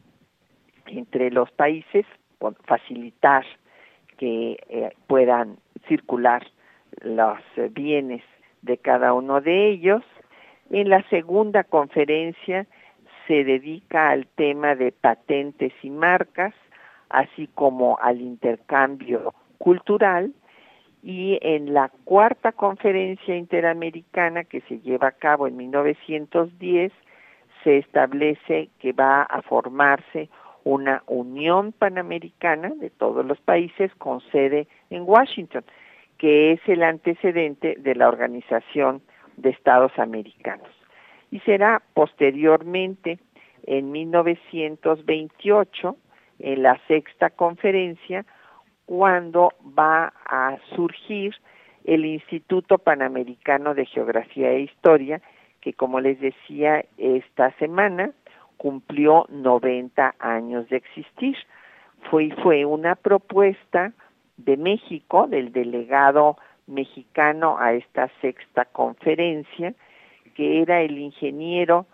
entre 0.87 1.31
los 1.31 1.51
países, 1.53 2.05
facilitar 2.65 3.45
que 4.17 4.59
eh, 4.69 4.91
puedan 5.07 5.59
circular 5.87 6.47
los 7.03 7.39
eh, 7.57 7.69
bienes 7.71 8.23
de 8.63 8.79
cada 8.79 9.13
uno 9.15 9.41
de 9.41 9.69
ellos. 9.69 10.03
En 10.71 10.89
la 10.89 11.03
segunda 11.09 11.65
conferencia 11.65 12.67
se 13.27 13.45
dedica 13.45 14.11
al 14.11 14.27
tema 14.27 14.75
de 14.75 14.93
patentes 14.93 15.73
y 15.83 15.91
marcas, 15.91 16.55
así 17.11 17.49
como 17.55 17.99
al 18.01 18.21
intercambio 18.21 19.35
cultural 19.59 20.33
y 21.03 21.39
en 21.43 21.73
la 21.73 21.91
cuarta 22.05 22.53
conferencia 22.53 23.37
interamericana 23.37 24.45
que 24.45 24.61
se 24.63 24.81
lleva 24.81 25.09
a 25.09 25.13
cabo 25.13 25.47
en 25.47 25.57
1910 25.57 26.93
se 27.63 27.79
establece 27.79 28.69
que 28.79 28.93
va 28.93 29.23
a 29.23 29.43
formarse 29.43 30.29
una 30.69 31.03
Unión 31.07 31.73
Panamericana 31.73 32.69
de 32.69 32.91
todos 32.91 33.25
los 33.25 33.41
países 33.41 33.91
con 33.95 34.21
sede 34.31 34.69
en 34.91 35.05
Washington, 35.07 35.65
que 36.19 36.53
es 36.53 36.61
el 36.67 36.83
antecedente 36.83 37.77
de 37.79 37.95
la 37.95 38.07
Organización 38.07 39.01
de 39.39 39.49
Estados 39.49 39.99
Americanos. 39.99 40.69
Y 41.31 41.41
será 41.41 41.81
posteriormente, 41.95 43.19
en 43.65 43.91
1928, 43.93 45.97
en 46.41 46.63
la 46.63 46.79
sexta 46.87 47.31
conferencia, 47.31 48.27
cuando 48.85 49.55
va 49.79 50.13
a 50.27 50.59
surgir 50.77 51.35
el 51.85 52.05
Instituto 52.05 52.77
Panamericano 52.77 53.75
de 53.75 53.87
Geografía 53.87 54.51
e 54.51 54.61
Historia, 54.61 55.23
que 55.63 55.73
como 55.73 56.01
les 56.01 56.21
decía 56.21 56.85
esta 56.99 57.53
semana 57.53 58.13
cumplió 58.59 59.25
90 59.31 60.17
años 60.19 60.69
de 60.69 60.77
existir. 60.77 61.37
Fue, 62.11 62.31
fue 62.43 62.67
una 62.67 62.95
propuesta 62.95 63.93
de 64.37 64.57
México, 64.57 65.27
del 65.27 65.53
delegado 65.53 66.37
mexicano 66.67 67.57
a 67.59 67.73
esta 67.73 68.11
sexta 68.21 68.67
conferencia, 68.67 69.75
que 70.35 70.61
era 70.61 70.83
el 70.83 70.99
ingeniero 70.99 71.87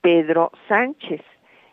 Pedro 0.00 0.50
Sánchez, 0.68 1.20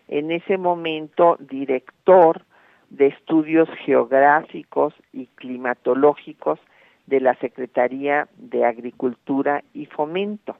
en 0.10 0.32
ese 0.32 0.58
momento 0.58 1.38
director 1.40 2.44
de 2.90 3.08
Estudios 3.08 3.70
Geográficos 3.86 4.94
y 5.12 5.28
Climatológicos 5.28 6.60
de 7.08 7.20
la 7.20 7.34
Secretaría 7.36 8.28
de 8.38 8.66
Agricultura 8.66 9.64
y 9.74 9.86
Fomento. 9.88 10.56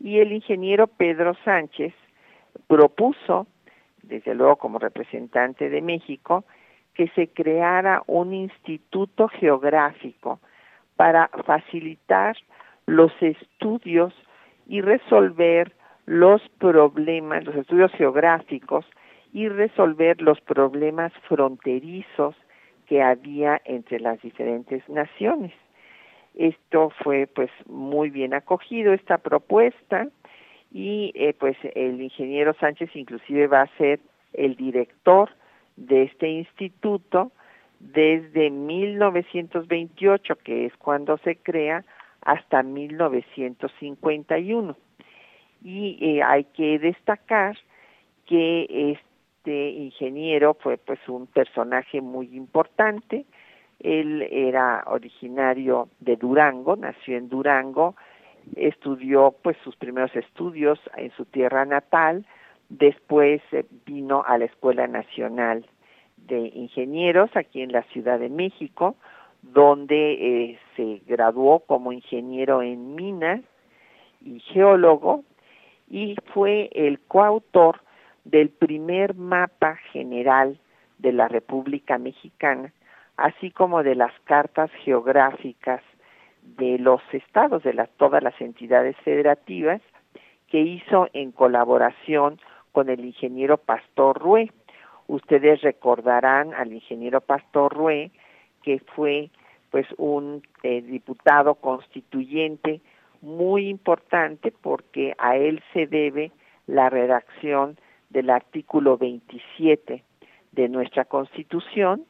Y 0.00 0.18
el 0.18 0.32
ingeniero 0.32 0.86
Pedro 0.86 1.34
Sánchez 1.44 1.92
propuso, 2.66 3.46
desde 4.02 4.34
luego 4.34 4.56
como 4.56 4.78
representante 4.78 5.68
de 5.68 5.82
México, 5.82 6.44
que 6.94 7.08
se 7.08 7.28
creara 7.28 8.02
un 8.06 8.34
instituto 8.34 9.28
geográfico 9.28 10.40
para 10.96 11.28
facilitar 11.46 12.36
los 12.86 13.12
estudios 13.20 14.12
y 14.66 14.80
resolver 14.80 15.72
los 16.06 16.42
problemas, 16.58 17.44
los 17.44 17.54
estudios 17.54 17.92
geográficos 17.92 18.84
y 19.32 19.48
resolver 19.48 20.20
los 20.22 20.40
problemas 20.40 21.12
fronterizos 21.28 22.34
que 22.86 23.02
había 23.02 23.60
entre 23.64 24.00
las 24.00 24.20
diferentes 24.22 24.88
naciones. 24.88 25.52
Esto 26.34 26.90
fue 27.02 27.26
pues 27.26 27.50
muy 27.66 28.10
bien 28.10 28.32
acogido 28.32 28.92
esta 28.92 29.18
propuesta 29.18 30.08
y 30.70 31.12
eh, 31.14 31.34
pues 31.38 31.56
el 31.74 32.00
ingeniero 32.00 32.54
Sánchez 32.60 32.90
inclusive 32.94 33.46
va 33.46 33.62
a 33.62 33.76
ser 33.78 34.00
el 34.34 34.56
director 34.56 35.30
de 35.76 36.04
este 36.04 36.28
instituto 36.28 37.32
desde 37.80 38.50
1928, 38.50 40.36
que 40.36 40.66
es 40.66 40.76
cuando 40.76 41.16
se 41.18 41.36
crea, 41.36 41.84
hasta 42.22 42.62
1951. 42.62 44.76
Y 45.62 45.98
eh, 46.00 46.22
hay 46.22 46.44
que 46.44 46.78
destacar 46.78 47.58
que 48.26 48.92
este 48.92 49.70
ingeniero 49.70 50.54
fue 50.54 50.76
pues 50.76 51.00
un 51.08 51.26
personaje 51.26 52.00
muy 52.00 52.36
importante. 52.36 53.24
Él 53.80 54.22
era 54.30 54.84
originario 54.86 55.88
de 56.00 56.16
Durango, 56.16 56.76
nació 56.76 57.16
en 57.16 57.28
Durango, 57.28 57.96
estudió 58.56 59.34
pues 59.42 59.56
sus 59.64 59.76
primeros 59.76 60.14
estudios 60.16 60.78
en 60.96 61.10
su 61.12 61.24
tierra 61.24 61.64
natal, 61.64 62.26
después 62.68 63.40
eh, 63.52 63.64
vino 63.86 64.24
a 64.26 64.38
la 64.38 64.46
Escuela 64.46 64.86
Nacional 64.86 65.66
de 66.16 66.50
Ingenieros 66.54 67.30
aquí 67.36 67.62
en 67.62 67.72
la 67.72 67.82
Ciudad 67.84 68.18
de 68.18 68.28
México, 68.28 68.96
donde 69.42 70.12
eh, 70.12 70.58
se 70.76 71.00
graduó 71.06 71.60
como 71.60 71.92
ingeniero 71.92 72.62
en 72.62 72.94
minas 72.94 73.40
y 74.20 74.40
geólogo 74.40 75.24
y 75.88 76.16
fue 76.34 76.70
el 76.72 77.00
coautor 77.00 77.80
del 78.24 78.50
primer 78.50 79.14
mapa 79.14 79.76
general 79.92 80.58
de 80.98 81.12
la 81.12 81.28
República 81.28 81.98
Mexicana, 81.98 82.72
así 83.16 83.50
como 83.50 83.82
de 83.82 83.94
las 83.94 84.12
cartas 84.24 84.70
geográficas 84.84 85.82
de 86.56 86.78
los 86.78 87.00
estados, 87.12 87.62
de 87.62 87.74
las, 87.74 87.90
todas 87.96 88.22
las 88.22 88.38
entidades 88.40 88.96
federativas, 88.98 89.80
que 90.48 90.60
hizo 90.60 91.08
en 91.12 91.32
colaboración 91.32 92.40
con 92.72 92.88
el 92.88 93.04
ingeniero 93.04 93.58
Pastor 93.58 94.18
Rue. 94.18 94.50
Ustedes 95.06 95.60
recordarán 95.62 96.54
al 96.54 96.72
ingeniero 96.72 97.20
Pastor 97.20 97.74
Rue, 97.74 98.10
que 98.62 98.80
fue 98.94 99.30
pues 99.70 99.86
un 99.98 100.42
eh, 100.62 100.80
diputado 100.82 101.54
constituyente 101.56 102.80
muy 103.20 103.68
importante 103.68 104.52
porque 104.52 105.14
a 105.18 105.36
él 105.36 105.62
se 105.72 105.86
debe 105.86 106.30
la 106.66 106.88
redacción 106.88 107.76
del 108.10 108.30
artículo 108.30 108.96
27 108.96 110.02
de 110.52 110.68
nuestra 110.68 111.04
Constitución 111.04 112.04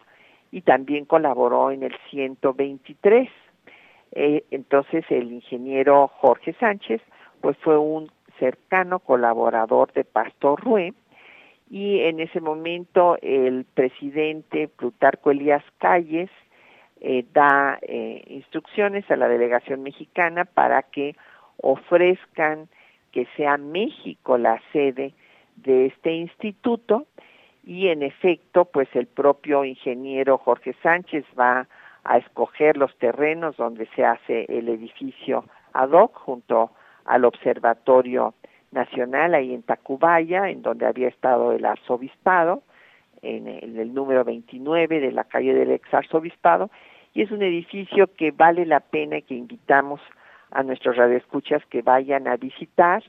y 0.50 0.62
también 0.62 1.04
colaboró 1.04 1.70
en 1.70 1.82
el 1.82 1.94
123. 2.10 3.28
Eh, 4.12 4.44
entonces 4.50 5.04
el 5.10 5.32
ingeniero 5.32 6.08
Jorge 6.08 6.54
Sánchez 6.54 7.02
pues 7.40 7.56
fue 7.58 7.78
un 7.78 8.10
cercano 8.38 9.00
colaborador 9.00 9.92
de 9.92 10.04
Pastor 10.04 10.60
Rue 10.62 10.94
y 11.70 12.00
en 12.00 12.20
ese 12.20 12.40
momento 12.40 13.18
el 13.20 13.64
presidente 13.64 14.68
Plutarco 14.68 15.30
Elías 15.30 15.64
Calles 15.78 16.30
eh, 17.00 17.24
da 17.32 17.78
eh, 17.82 18.24
instrucciones 18.28 19.08
a 19.10 19.16
la 19.16 19.28
delegación 19.28 19.82
mexicana 19.82 20.44
para 20.44 20.82
que 20.82 21.14
ofrezcan 21.58 22.68
que 23.12 23.26
sea 23.36 23.56
México 23.56 24.38
la 24.38 24.60
sede 24.72 25.14
de 25.56 25.86
este 25.86 26.12
instituto 26.12 27.06
y 27.64 27.88
en 27.88 28.02
efecto 28.02 28.64
pues 28.64 28.88
el 28.94 29.06
propio 29.06 29.64
ingeniero 29.64 30.38
Jorge 30.38 30.74
Sánchez 30.82 31.24
va 31.38 31.68
a 32.04 32.18
escoger 32.18 32.76
los 32.76 32.96
terrenos 32.98 33.56
donde 33.56 33.86
se 33.94 34.04
hace 34.04 34.46
el 34.48 34.68
edificio 34.68 35.44
ad 35.72 35.90
hoc 35.90 36.16
junto 36.16 36.70
al 37.04 37.24
observatorio 37.24 38.34
nacional 38.72 39.34
ahí 39.34 39.54
en 39.54 39.62
Tacubaya, 39.62 40.50
en 40.50 40.62
donde 40.62 40.86
había 40.86 41.08
estado 41.08 41.52
el 41.52 41.64
arzobispado, 41.64 42.62
en 43.22 43.48
el, 43.48 43.94
número 43.94 44.24
29 44.24 45.00
de 45.00 45.10
la 45.10 45.24
calle 45.24 45.52
del 45.52 45.72
ex 45.72 45.92
arzobispado, 45.92 46.70
y 47.14 47.22
es 47.22 47.30
un 47.30 47.42
edificio 47.42 48.08
que 48.14 48.30
vale 48.30 48.64
la 48.64 48.80
pena 48.80 49.20
que 49.22 49.34
invitamos 49.34 50.00
a 50.50 50.62
nuestros 50.62 50.96
radioescuchas 50.96 51.64
que 51.66 51.82
vayan 51.82 52.28
a 52.28 52.36
visitar. 52.36 53.02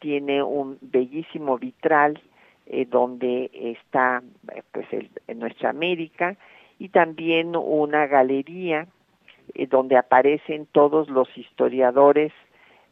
Tiene 0.00 0.42
un 0.42 0.78
bellísimo 0.80 1.56
vitral 1.58 2.20
eh, 2.66 2.86
donde 2.86 3.50
está 3.52 4.22
eh, 4.52 4.62
pues 4.72 4.86
en 4.90 5.38
nuestra 5.38 5.70
América 5.70 6.36
y 6.78 6.88
también 6.88 7.56
una 7.56 8.06
galería 8.06 8.86
eh, 9.54 9.66
donde 9.66 9.96
aparecen 9.96 10.66
todos 10.66 11.08
los 11.08 11.28
historiadores 11.36 12.32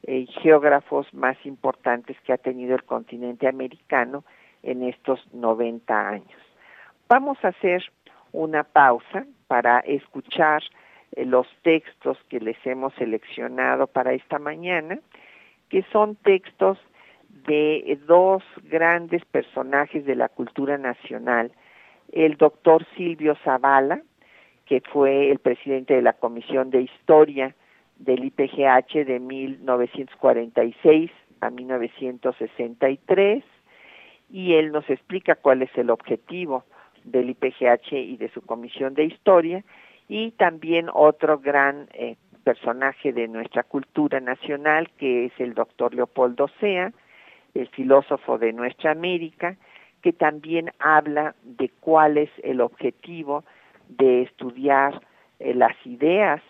eh, 0.05 0.27
geógrafos 0.43 1.13
más 1.15 1.37
importantes 1.45 2.17
que 2.25 2.33
ha 2.33 2.39
tenido 2.39 2.75
el 2.75 2.85
continente 2.85 3.49
americano 3.49 4.25
en 4.63 4.83
estos 4.83 5.21
90 5.33 6.09
años. 6.09 6.41
Vamos 7.09 7.39
a 7.45 7.49
hacer 7.49 7.85
una 8.33 8.65
pausa 8.65 9.27
para 9.47 9.81
escuchar 9.81 10.63
eh, 11.13 11.25
los 11.25 11.47
textos 11.63 12.19
que 12.29 12.41
les 12.41 12.57
hemos 12.67 12.95
seleccionado 12.95 13.87
para 13.87 14.13
esta 14.13 14.39
mañana, 14.39 14.99
que 15.69 15.85
son 15.93 16.17
textos 16.17 16.79
de 17.47 17.99
dos 18.07 18.43
grandes 18.65 19.25
personajes 19.25 20.05
de 20.05 20.17
la 20.17 20.29
cultura 20.29 20.79
nacional, 20.79 21.51
el 22.13 22.37
doctor 22.37 22.87
Silvio 22.97 23.35
Zavala, 23.43 24.03
que 24.67 24.81
fue 24.81 25.31
el 25.31 25.39
presidente 25.39 25.95
de 25.95 26.03
la 26.03 26.13
Comisión 26.13 26.71
de 26.71 26.83
Historia 26.83 27.55
del 27.97 28.25
IPGH 28.25 29.05
de 29.05 29.19
1946 29.21 31.11
a 31.41 31.51
1963 31.51 33.45
y 34.31 34.55
él 34.55 34.73
nos 34.73 34.89
explica 34.89 35.35
cuál 35.35 35.63
es 35.63 35.71
el 35.77 35.91
objetivo 35.91 36.65
del 37.05 37.31
IPGH 37.31 37.93
y 37.93 38.17
de 38.17 38.31
su 38.31 38.41
comisión 38.43 38.95
de 38.95 39.05
historia 39.05 39.65
y 40.09 40.31
también 40.33 40.89
otro 40.93 41.39
gran 41.39 41.89
eh, 41.93 42.17
personaje 42.45 43.13
de 43.13 43.29
nuestra 43.29 43.63
cultura 43.63 44.21
nacional 44.21 44.91
que 44.99 45.27
es 45.27 45.33
el 45.39 45.55
doctor 45.55 45.95
Leopoldo 45.95 46.49
Sea, 46.61 46.93
el 47.55 47.69
filósofo 47.69 48.39
de 48.39 48.53
nuestra 48.53 48.93
América, 48.93 49.57
que 50.03 50.13
también 50.13 50.73
habla 50.79 51.35
de 51.43 51.71
cuál 51.81 52.19
es 52.19 52.31
el 52.43 52.61
objetivo 52.61 53.45
de 53.89 54.23
estudiar 54.23 55.01
eh, 55.39 55.55
las 55.55 55.75
ideas 55.87 56.43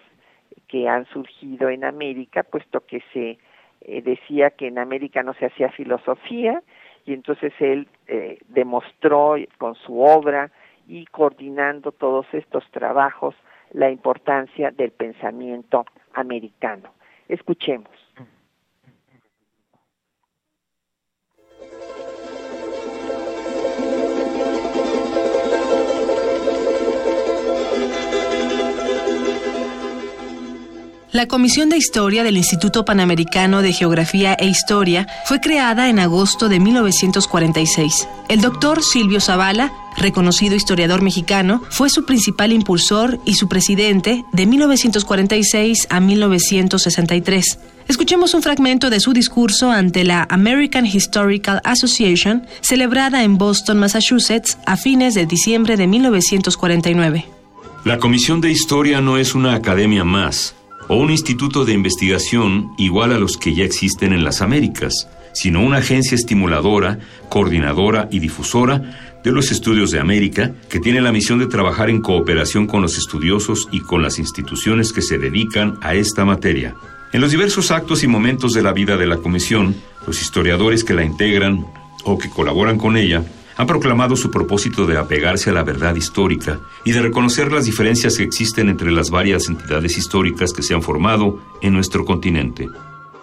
que 0.68 0.88
han 0.88 1.06
surgido 1.06 1.68
en 1.68 1.84
América, 1.84 2.42
puesto 2.42 2.80
que 2.80 3.02
se 3.12 3.38
eh, 3.82 4.02
decía 4.02 4.50
que 4.50 4.68
en 4.68 4.78
América 4.78 5.22
no 5.22 5.34
se 5.34 5.46
hacía 5.46 5.70
filosofía, 5.70 6.62
y 7.04 7.12
entonces 7.12 7.52
él 7.58 7.88
eh, 8.06 8.38
demostró 8.48 9.34
con 9.58 9.74
su 9.74 10.00
obra 10.00 10.50
y 10.86 11.04
coordinando 11.06 11.92
todos 11.92 12.26
estos 12.32 12.68
trabajos 12.70 13.34
la 13.72 13.90
importancia 13.90 14.70
del 14.70 14.92
pensamiento 14.92 15.84
americano. 16.14 16.90
Escuchemos. 17.28 17.90
La 31.12 31.28
Comisión 31.28 31.68
de 31.68 31.76
Historia 31.76 32.24
del 32.24 32.38
Instituto 32.38 32.86
Panamericano 32.86 33.60
de 33.60 33.74
Geografía 33.74 34.32
e 34.32 34.46
Historia 34.46 35.06
fue 35.26 35.40
creada 35.40 35.90
en 35.90 35.98
agosto 35.98 36.48
de 36.48 36.58
1946. 36.58 38.08
El 38.30 38.40
doctor 38.40 38.82
Silvio 38.82 39.20
Zavala, 39.20 39.74
reconocido 39.98 40.54
historiador 40.54 41.02
mexicano, 41.02 41.62
fue 41.68 41.90
su 41.90 42.06
principal 42.06 42.50
impulsor 42.50 43.20
y 43.26 43.34
su 43.34 43.46
presidente 43.46 44.24
de 44.32 44.46
1946 44.46 45.88
a 45.90 46.00
1963. 46.00 47.58
Escuchemos 47.88 48.32
un 48.32 48.42
fragmento 48.42 48.88
de 48.88 49.00
su 49.00 49.12
discurso 49.12 49.70
ante 49.70 50.04
la 50.04 50.26
American 50.30 50.86
Historical 50.86 51.60
Association, 51.64 52.46
celebrada 52.62 53.22
en 53.22 53.36
Boston, 53.36 53.78
Massachusetts, 53.80 54.56
a 54.64 54.78
fines 54.78 55.12
de 55.12 55.26
diciembre 55.26 55.76
de 55.76 55.88
1949. 55.88 57.26
La 57.84 57.98
Comisión 57.98 58.40
de 58.40 58.50
Historia 58.50 59.02
no 59.02 59.18
es 59.18 59.34
una 59.34 59.54
academia 59.54 60.04
más 60.04 60.54
o 60.88 60.96
un 60.96 61.10
instituto 61.10 61.64
de 61.64 61.72
investigación 61.72 62.72
igual 62.78 63.12
a 63.12 63.18
los 63.18 63.36
que 63.36 63.54
ya 63.54 63.64
existen 63.64 64.12
en 64.12 64.24
las 64.24 64.42
Américas, 64.42 65.08
sino 65.32 65.62
una 65.62 65.78
agencia 65.78 66.14
estimuladora, 66.14 66.98
coordinadora 67.28 68.08
y 68.10 68.18
difusora 68.18 69.20
de 69.24 69.32
los 69.32 69.50
estudios 69.50 69.90
de 69.90 70.00
América, 70.00 70.52
que 70.68 70.80
tiene 70.80 71.00
la 71.00 71.12
misión 71.12 71.38
de 71.38 71.46
trabajar 71.46 71.90
en 71.90 72.00
cooperación 72.00 72.66
con 72.66 72.82
los 72.82 72.98
estudiosos 72.98 73.68
y 73.70 73.80
con 73.80 74.02
las 74.02 74.18
instituciones 74.18 74.92
que 74.92 75.02
se 75.02 75.18
dedican 75.18 75.78
a 75.80 75.94
esta 75.94 76.24
materia. 76.24 76.74
En 77.12 77.20
los 77.20 77.30
diversos 77.30 77.70
actos 77.70 78.02
y 78.02 78.08
momentos 78.08 78.52
de 78.52 78.62
la 78.62 78.72
vida 78.72 78.96
de 78.96 79.06
la 79.06 79.18
Comisión, 79.18 79.76
los 80.06 80.20
historiadores 80.20 80.82
que 80.82 80.94
la 80.94 81.04
integran 81.04 81.64
o 82.04 82.18
que 82.18 82.30
colaboran 82.30 82.78
con 82.78 82.96
ella 82.96 83.22
han 83.56 83.66
proclamado 83.66 84.16
su 84.16 84.30
propósito 84.30 84.86
de 84.86 84.98
apegarse 84.98 85.50
a 85.50 85.52
la 85.52 85.62
verdad 85.62 85.94
histórica 85.94 86.60
y 86.84 86.92
de 86.92 87.02
reconocer 87.02 87.52
las 87.52 87.64
diferencias 87.64 88.16
que 88.16 88.24
existen 88.24 88.68
entre 88.68 88.90
las 88.90 89.10
varias 89.10 89.48
entidades 89.48 89.96
históricas 89.98 90.52
que 90.52 90.62
se 90.62 90.74
han 90.74 90.82
formado 90.82 91.40
en 91.60 91.72
nuestro 91.72 92.04
continente. 92.04 92.68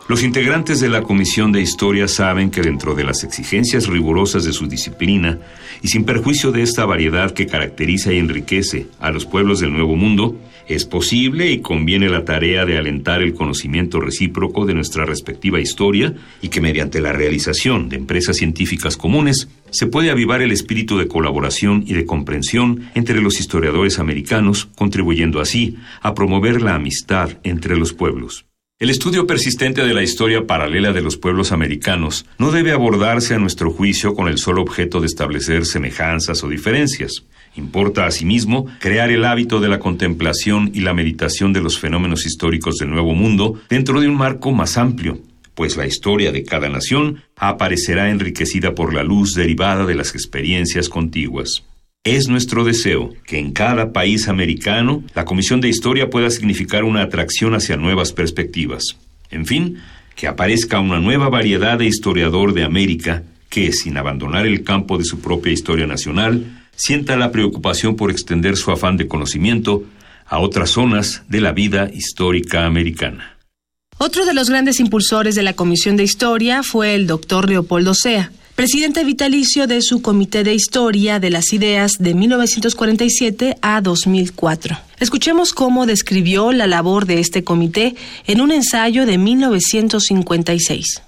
Los 0.09 0.23
integrantes 0.23 0.79
de 0.79 0.89
la 0.89 1.03
Comisión 1.03 1.51
de 1.51 1.61
Historia 1.61 2.07
saben 2.07 2.49
que 2.49 2.61
dentro 2.61 2.95
de 2.95 3.03
las 3.03 3.23
exigencias 3.23 3.85
rigurosas 3.85 4.43
de 4.43 4.53
su 4.53 4.65
disciplina 4.65 5.37
y 5.83 5.89
sin 5.89 6.03
perjuicio 6.03 6.51
de 6.51 6.63
esta 6.63 6.83
variedad 6.85 7.31
que 7.31 7.45
caracteriza 7.45 8.11
y 8.11 8.17
enriquece 8.17 8.87
a 8.99 9.11
los 9.11 9.27
pueblos 9.27 9.59
del 9.59 9.71
Nuevo 9.71 9.95
Mundo, 9.95 10.35
es 10.69 10.86
posible 10.86 11.51
y 11.51 11.62
conviene 11.62 12.10
la 12.10 12.23
tarea 12.23 12.63
de 12.63 12.77
alentar 12.77 13.21
el 13.21 13.34
conocimiento 13.34 13.99
recíproco 13.99 14.65
de 14.65 14.75
nuestra 14.75 15.03
respectiva 15.03 15.60
historia 15.60 16.13
y 16.41 16.49
que 16.49 16.62
mediante 16.62 17.01
la 17.01 17.12
realización 17.12 17.89
de 17.89 17.97
empresas 17.97 18.38
científicas 18.38 18.95
comunes 18.95 19.49
se 19.71 19.88
puede 19.88 20.12
avivar 20.12 20.41
el 20.41 20.51
espíritu 20.51 20.97
de 20.97 21.08
colaboración 21.08 21.84
y 21.88 21.93
de 21.93 22.05
comprensión 22.05 22.89
entre 22.93 23.19
los 23.19 23.39
historiadores 23.39 23.97
americanos, 23.97 24.69
contribuyendo 24.75 25.41
así 25.41 25.77
a 26.01 26.13
promover 26.13 26.62
la 26.62 26.75
amistad 26.75 27.39
entre 27.43 27.75
los 27.75 27.93
pueblos. 27.93 28.45
El 28.79 28.89
estudio 28.89 29.27
persistente 29.27 29.83
de 29.83 29.93
la 29.93 30.04
historia 30.04 30.48
paralela 30.48 30.93
de 30.93 31.02
los 31.02 31.17
pueblos 31.17 31.52
americanos 31.52 32.25
no 32.37 32.52
debe 32.52 32.71
abordarse 32.71 33.35
a 33.35 33.37
nuestro 33.39 33.71
juicio 33.71 34.13
con 34.13 34.29
el 34.29 34.37
solo 34.37 34.62
objeto 34.62 35.02
de 35.02 35.08
establecer 35.08 35.65
semejanzas 35.65 36.46
o 36.46 36.48
diferencias. 36.48 37.25
Importa 37.60 38.05
asimismo 38.05 38.67
crear 38.79 39.12
el 39.12 39.25
hábito 39.25 39.60
de 39.60 39.67
la 39.67 39.79
contemplación 39.79 40.71
y 40.73 40.79
la 40.79 40.93
meditación 40.93 41.51
de 41.51 41.60
los 41.60 41.77
fenómenos 41.77 42.25
históricos 42.25 42.75
del 42.77 42.89
Nuevo 42.89 43.13
Mundo 43.13 43.60
dentro 43.69 43.99
de 43.99 44.07
un 44.07 44.15
marco 44.15 44.53
más 44.53 44.77
amplio, 44.77 45.19
pues 45.55 45.75
la 45.75 45.85
historia 45.85 46.31
de 46.31 46.43
cada 46.43 46.69
nación 46.69 47.21
aparecerá 47.35 48.12
enriquecida 48.12 48.75
por 48.75 48.93
la 48.93 49.03
luz 49.03 49.33
derivada 49.33 49.85
de 49.85 49.93
las 49.93 50.15
experiencias 50.15 50.87
contiguas. 50.87 51.65
Es 52.05 52.29
nuestro 52.29 52.63
deseo 52.63 53.13
que 53.27 53.39
en 53.39 53.51
cada 53.51 53.91
país 53.91 54.29
americano 54.29 55.03
la 55.13 55.25
Comisión 55.25 55.60
de 55.60 55.67
Historia 55.67 56.10
pueda 56.10 56.29
significar 56.29 56.85
una 56.85 57.01
atracción 57.01 57.55
hacia 57.55 57.75
nuevas 57.75 58.13
perspectivas. 58.13 58.97
En 59.31 59.45
fin, 59.45 59.79
que 60.15 60.27
aparezca 60.27 60.79
una 60.79 61.01
nueva 61.01 61.27
variedad 61.27 61.77
de 61.77 61.87
historiador 61.87 62.53
de 62.53 62.63
América 62.63 63.23
que, 63.49 63.73
sin 63.73 63.97
abandonar 63.97 64.47
el 64.47 64.63
campo 64.63 64.97
de 64.97 65.03
su 65.03 65.19
propia 65.19 65.51
historia 65.51 65.87
nacional, 65.87 66.45
sienta 66.80 67.17
la 67.17 67.32
preocupación 67.32 67.98
por 67.98 68.10
extender 68.10 68.56
su 68.56 68.71
afán 68.71 68.96
de 68.96 69.08
conocimiento 69.08 69.84
a 70.25 70.40
otras 70.40 70.71
zonas 70.71 71.23
de 71.27 71.42
la 71.42 71.52
vida 71.52 71.90
histórica 71.94 72.65
americana. 72.65 73.38
Otro 73.98 74.25
de 74.25 74.34
los 74.34 74.50
grandes 74.50 74.80
impulsores 74.80 75.36
de 75.36 75.44
la 75.44 75.54
Comisión 75.54 75.98
de 75.98 76.04
Historia 76.04 76.63
fue 76.63 76.96
el 76.96 77.06
doctor 77.06 77.50
Leopoldo 77.50 77.94
Sea, 77.94 78.32
presidente 78.56 79.04
vitalicio 79.04 79.67
de 79.67 79.82
su 79.82 80.02
Comité 80.02 80.46
de 80.46 80.54
Historia 80.54 81.19
de 81.19 81.30
las 81.30 81.52
Ideas 81.52 81.94
de 82.00 82.13
1947 82.13 83.58
a 83.62 83.82
2004. 83.82 84.77
Escuchemos 85.02 85.52
cómo 85.52 85.86
describió 85.86 86.54
la 86.54 86.65
labor 86.65 87.08
de 87.08 87.19
este 87.19 87.44
comité 87.44 87.96
en 88.25 88.40
un 88.40 88.54
ensayo 88.54 89.06
de 89.06 89.17
1956. 89.17 91.02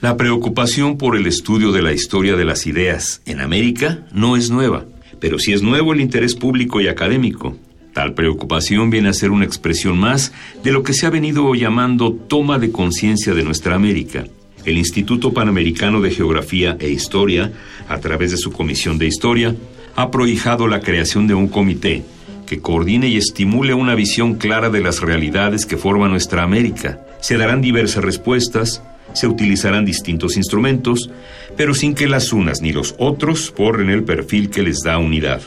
La 0.00 0.16
preocupación 0.16 0.98
por 0.98 1.16
el 1.16 1.28
estudio 1.28 1.70
de 1.70 1.82
la 1.82 1.92
historia 1.92 2.34
de 2.34 2.44
las 2.44 2.66
ideas 2.66 3.22
en 3.26 3.40
América 3.40 4.00
no 4.12 4.36
es 4.36 4.50
nueva, 4.50 4.86
pero 5.24 5.38
sí 5.38 5.54
es 5.54 5.62
nuevo 5.62 5.94
el 5.94 6.02
interés 6.02 6.34
público 6.34 6.82
y 6.82 6.88
académico. 6.88 7.56
Tal 7.94 8.12
preocupación 8.12 8.90
viene 8.90 9.08
a 9.08 9.14
ser 9.14 9.30
una 9.30 9.46
expresión 9.46 9.98
más 9.98 10.34
de 10.62 10.70
lo 10.70 10.82
que 10.82 10.92
se 10.92 11.06
ha 11.06 11.10
venido 11.10 11.54
llamando 11.54 12.12
toma 12.12 12.58
de 12.58 12.70
conciencia 12.70 13.32
de 13.32 13.42
nuestra 13.42 13.74
América. 13.74 14.26
El 14.66 14.76
Instituto 14.76 15.32
Panamericano 15.32 16.02
de 16.02 16.10
Geografía 16.10 16.76
e 16.78 16.90
Historia, 16.90 17.54
a 17.88 18.00
través 18.00 18.32
de 18.32 18.36
su 18.36 18.52
Comisión 18.52 18.98
de 18.98 19.06
Historia, 19.06 19.56
ha 19.96 20.10
prohijado 20.10 20.68
la 20.68 20.80
creación 20.80 21.26
de 21.26 21.32
un 21.32 21.48
comité 21.48 22.02
que 22.46 22.60
coordine 22.60 23.08
y 23.08 23.16
estimule 23.16 23.72
una 23.72 23.94
visión 23.94 24.34
clara 24.34 24.68
de 24.68 24.82
las 24.82 25.00
realidades 25.00 25.64
que 25.64 25.78
forman 25.78 26.10
nuestra 26.10 26.42
América. 26.42 27.00
Se 27.22 27.38
darán 27.38 27.62
diversas 27.62 28.04
respuestas, 28.04 28.82
se 29.14 29.26
utilizarán 29.26 29.84
distintos 29.84 30.36
instrumentos, 30.36 31.10
pero 31.56 31.74
sin 31.74 31.94
que 31.94 32.06
las 32.06 32.32
unas 32.32 32.60
ni 32.60 32.72
los 32.72 32.94
otros 32.98 33.52
borren 33.56 33.88
el 33.90 34.04
perfil 34.04 34.50
que 34.50 34.62
les 34.62 34.80
da 34.84 34.98
unidad. 34.98 35.40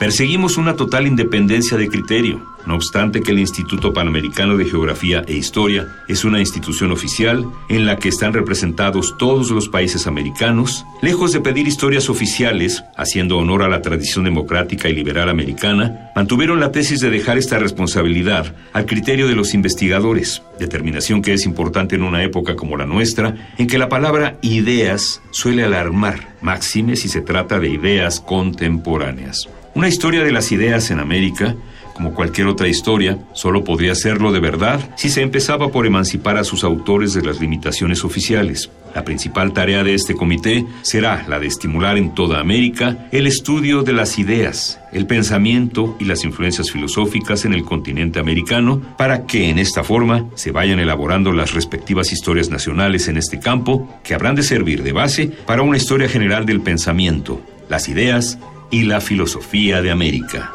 Perseguimos 0.00 0.56
una 0.56 0.76
total 0.76 1.06
independencia 1.06 1.76
de 1.76 1.86
criterio, 1.88 2.40
no 2.64 2.74
obstante 2.74 3.20
que 3.20 3.32
el 3.32 3.38
Instituto 3.38 3.92
Panamericano 3.92 4.56
de 4.56 4.64
Geografía 4.64 5.22
e 5.26 5.34
Historia 5.34 5.88
es 6.08 6.24
una 6.24 6.40
institución 6.40 6.90
oficial 6.90 7.44
en 7.68 7.84
la 7.84 7.96
que 7.96 8.08
están 8.08 8.32
representados 8.32 9.18
todos 9.18 9.50
los 9.50 9.68
países 9.68 10.06
americanos, 10.06 10.86
lejos 11.02 11.34
de 11.34 11.42
pedir 11.42 11.68
historias 11.68 12.08
oficiales, 12.08 12.82
haciendo 12.96 13.36
honor 13.36 13.62
a 13.62 13.68
la 13.68 13.82
tradición 13.82 14.24
democrática 14.24 14.88
y 14.88 14.94
liberal 14.94 15.28
americana, 15.28 16.10
mantuvieron 16.16 16.60
la 16.60 16.72
tesis 16.72 17.00
de 17.00 17.10
dejar 17.10 17.36
esta 17.36 17.58
responsabilidad 17.58 18.56
al 18.72 18.86
criterio 18.86 19.28
de 19.28 19.36
los 19.36 19.52
investigadores, 19.52 20.42
determinación 20.58 21.20
que 21.20 21.34
es 21.34 21.44
importante 21.44 21.96
en 21.96 22.04
una 22.04 22.24
época 22.24 22.56
como 22.56 22.78
la 22.78 22.86
nuestra, 22.86 23.52
en 23.58 23.66
que 23.66 23.76
la 23.76 23.90
palabra 23.90 24.38
ideas 24.40 25.20
suele 25.30 25.62
alarmar, 25.62 26.36
máxime 26.40 26.96
si 26.96 27.10
se 27.10 27.20
trata 27.20 27.60
de 27.60 27.68
ideas 27.68 28.20
contemporáneas. 28.20 29.46
Una 29.72 29.88
historia 29.88 30.24
de 30.24 30.32
las 30.32 30.50
ideas 30.50 30.90
en 30.90 30.98
América, 30.98 31.54
como 31.94 32.12
cualquier 32.12 32.48
otra 32.48 32.66
historia, 32.66 33.18
solo 33.34 33.62
podría 33.62 33.94
serlo 33.94 34.32
de 34.32 34.40
verdad 34.40 34.80
si 34.96 35.10
se 35.10 35.22
empezaba 35.22 35.70
por 35.70 35.86
emancipar 35.86 36.36
a 36.38 36.44
sus 36.44 36.64
autores 36.64 37.14
de 37.14 37.22
las 37.22 37.40
limitaciones 37.40 38.04
oficiales. 38.04 38.68
La 38.96 39.04
principal 39.04 39.52
tarea 39.52 39.84
de 39.84 39.94
este 39.94 40.16
comité 40.16 40.66
será 40.82 41.24
la 41.28 41.38
de 41.38 41.46
estimular 41.46 41.96
en 41.98 42.14
toda 42.14 42.40
América 42.40 43.06
el 43.12 43.28
estudio 43.28 43.84
de 43.84 43.92
las 43.92 44.18
ideas, 44.18 44.80
el 44.92 45.06
pensamiento 45.06 45.96
y 46.00 46.04
las 46.04 46.24
influencias 46.24 46.72
filosóficas 46.72 47.44
en 47.44 47.52
el 47.52 47.64
continente 47.64 48.18
americano 48.18 48.82
para 48.98 49.24
que 49.26 49.50
en 49.50 49.60
esta 49.60 49.84
forma 49.84 50.26
se 50.34 50.50
vayan 50.50 50.80
elaborando 50.80 51.32
las 51.32 51.54
respectivas 51.54 52.12
historias 52.12 52.50
nacionales 52.50 53.06
en 53.06 53.18
este 53.18 53.38
campo 53.38 53.88
que 54.02 54.14
habrán 54.14 54.34
de 54.34 54.42
servir 54.42 54.82
de 54.82 54.90
base 54.90 55.28
para 55.46 55.62
una 55.62 55.76
historia 55.76 56.08
general 56.08 56.44
del 56.44 56.60
pensamiento, 56.60 57.40
las 57.68 57.88
ideas 57.88 58.36
y 58.70 58.84
la 58.84 59.00
filosofía 59.00 59.82
de 59.82 59.90
América. 59.90 60.52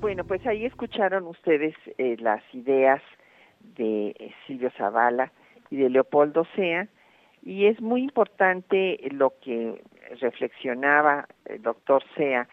Bueno, 0.00 0.24
pues 0.24 0.44
ahí 0.46 0.66
escucharon 0.66 1.26
ustedes 1.26 1.74
eh, 1.98 2.16
las 2.18 2.42
ideas 2.52 3.00
de 3.76 4.08
eh, 4.08 4.34
Silvio 4.46 4.70
Zavala 4.76 5.32
y 5.70 5.76
de 5.76 5.88
Leopoldo 5.88 6.46
Sea, 6.56 6.88
y 7.44 7.66
es 7.66 7.80
muy 7.80 8.02
importante 8.02 9.00
lo 9.10 9.32
que 9.40 9.80
reflexionaba 10.20 11.26
el 11.44 11.62
doctor 11.62 12.02
Sea 12.16 12.48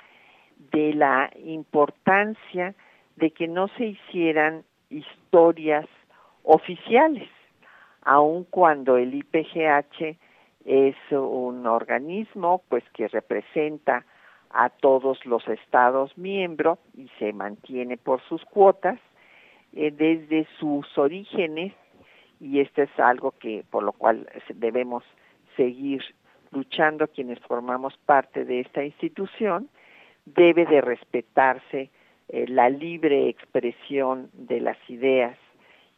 de 0.72 0.94
la 0.94 1.30
importancia 1.44 2.76
de 3.16 3.32
que 3.32 3.48
no 3.48 3.68
se 3.70 3.86
hicieran 3.86 4.64
historias 4.90 5.88
oficiales, 6.44 7.30
aun 8.02 8.46
cuando 8.46 8.98
el 8.98 9.14
IPGH 9.14 10.18
es 10.66 10.96
un 11.12 11.66
organismo 11.66 12.62
pues 12.70 12.84
que 12.94 13.08
representa 13.08 14.06
a 14.52 14.70
todos 14.70 15.26
los 15.26 15.48
estados 15.48 16.18
miembros 16.18 16.80
y 16.98 17.10
se 17.20 17.34
mantiene 17.34 17.98
por 17.98 18.22
sus 18.24 18.44
cuotas 18.46 19.00
eh, 19.74 19.92
desde 19.92 20.48
sus 20.60 20.98
orígenes 20.98 21.74
y 22.40 22.60
esto 22.62 22.82
es 22.82 23.00
algo 23.00 23.32
que 23.32 23.64
por 23.70 23.84
lo 23.84 23.92
cual 23.92 24.28
debemos 24.56 25.04
seguir 25.56 26.04
luchando 26.52 27.08
quienes 27.08 27.40
formamos 27.40 27.98
parte 28.06 28.46
de 28.46 28.62
esta 28.62 28.84
institución, 28.84 29.70
debe 30.26 30.66
de 30.66 30.82
respetarse 30.82 31.90
eh, 32.30 32.46
la 32.48 32.70
libre 32.70 33.30
expresión 33.30 34.30
de 34.34 34.62
las 34.62 34.78
ideas 34.90 35.38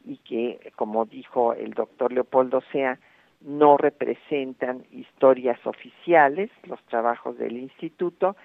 y 0.06 0.18
que, 0.18 0.72
como 0.76 1.06
dijo 1.06 1.54
el 1.54 1.74
doctor 1.74 2.12
Leopoldo 2.12 2.62
Sea, 2.72 3.00
no 3.42 3.78
representan 3.78 4.86
historias 4.92 5.60
oficiales, 5.66 6.50
los 6.64 6.82
trabajos 6.86 7.38
del 7.38 7.58
instituto, 7.58 8.36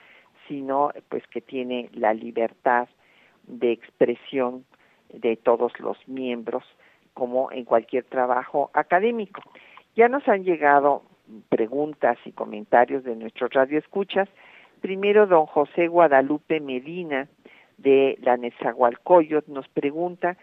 sino 0.48 0.90
pues 1.08 1.26
que 1.26 1.40
tiene 1.40 1.90
la 1.92 2.14
libertad 2.14 2.88
de 3.46 3.72
expresión 3.72 4.64
de 5.12 5.36
todos 5.36 5.78
los 5.80 5.96
miembros, 6.08 6.64
como 7.14 7.50
en 7.52 7.64
cualquier 7.64 8.04
trabajo 8.04 8.70
académico. 8.74 9.42
Ya 9.94 10.08
nos 10.08 10.26
han 10.28 10.44
llegado 10.44 11.02
preguntas 11.48 12.18
y 12.24 12.32
comentarios 12.32 13.04
de 13.04 13.16
nuestros 13.16 13.52
radioescuchas. 13.52 14.28
Primero, 14.80 15.26
don 15.26 15.46
José 15.46 15.88
Guadalupe 15.88 16.60
Medina 16.60 17.28
de 17.78 18.18
la 18.22 18.36
Nezahualcóyotl 18.36 19.52
nos 19.52 19.68
pregunta 19.68 20.36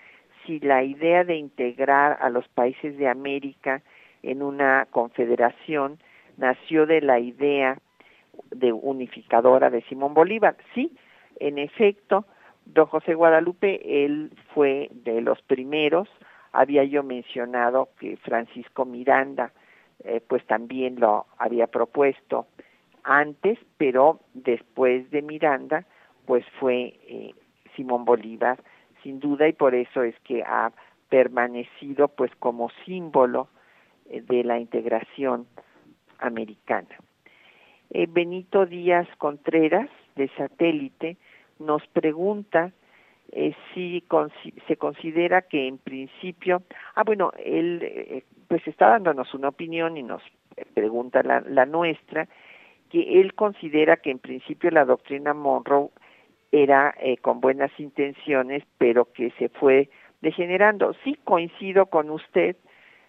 si 0.45 0.59
la 0.59 0.83
idea 0.83 1.23
de 1.23 1.35
integrar 1.35 2.17
a 2.21 2.29
los 2.29 2.47
países 2.49 2.97
de 2.97 3.07
América 3.07 3.81
en 4.23 4.41
una 4.41 4.87
confederación 4.91 5.99
nació 6.37 6.85
de 6.85 7.01
la 7.01 7.19
idea 7.19 7.77
de 8.51 8.73
unificadora 8.73 9.69
de 9.69 9.81
Simón 9.83 10.13
Bolívar. 10.13 10.55
Sí, 10.73 10.91
en 11.39 11.57
efecto, 11.57 12.25
don 12.65 12.85
José 12.87 13.13
Guadalupe, 13.13 14.05
él 14.05 14.31
fue 14.53 14.89
de 14.91 15.21
los 15.21 15.41
primeros, 15.43 16.09
había 16.51 16.83
yo 16.83 17.03
mencionado 17.03 17.89
que 17.99 18.17
Francisco 18.17 18.85
Miranda 18.85 19.51
eh, 20.03 20.21
pues 20.27 20.45
también 20.45 20.99
lo 20.99 21.25
había 21.37 21.67
propuesto 21.67 22.47
antes, 23.03 23.57
pero 23.77 24.19
después 24.33 25.09
de 25.11 25.21
Miranda, 25.21 25.85
pues 26.25 26.45
fue 26.59 26.99
eh, 27.07 27.33
Simón 27.75 28.05
Bolívar, 28.05 28.61
sin 29.01 29.19
duda, 29.19 29.47
y 29.47 29.53
por 29.53 29.75
eso 29.75 30.03
es 30.03 30.17
que 30.21 30.43
ha 30.43 30.71
permanecido 31.09 32.07
pues 32.07 32.31
como 32.37 32.69
símbolo 32.85 33.47
eh, 34.09 34.21
de 34.21 34.43
la 34.43 34.59
integración 34.59 35.47
americana. 36.19 36.95
Benito 38.09 38.65
Díaz 38.65 39.07
Contreras, 39.19 39.89
de 40.15 40.27
satélite, 40.29 41.17
nos 41.59 41.85
pregunta 41.87 42.71
si 43.73 44.03
se 44.67 44.77
considera 44.77 45.41
que 45.41 45.67
en 45.67 45.77
principio, 45.79 46.63
ah 46.95 47.03
bueno, 47.03 47.31
él 47.43 48.23
pues 48.47 48.67
está 48.67 48.89
dándonos 48.89 49.33
una 49.33 49.49
opinión 49.49 49.97
y 49.97 50.03
nos 50.03 50.21
pregunta 50.73 51.23
la, 51.23 51.65
nuestra, 51.65 52.27
que 52.89 53.19
él 53.19 53.33
considera 53.33 53.97
que 53.97 54.11
en 54.11 54.19
principio 54.19 54.69
la 54.71 54.85
doctrina 54.85 55.33
Monroe 55.33 55.89
era 56.51 56.93
eh, 56.99 57.17
con 57.17 57.41
buenas 57.41 57.71
intenciones, 57.79 58.63
pero 58.77 59.11
que 59.11 59.31
se 59.39 59.49
fue 59.49 59.89
degenerando. 60.21 60.93
Sí 61.03 61.17
coincido 61.23 61.87
con 61.87 62.11
usted, 62.11 62.55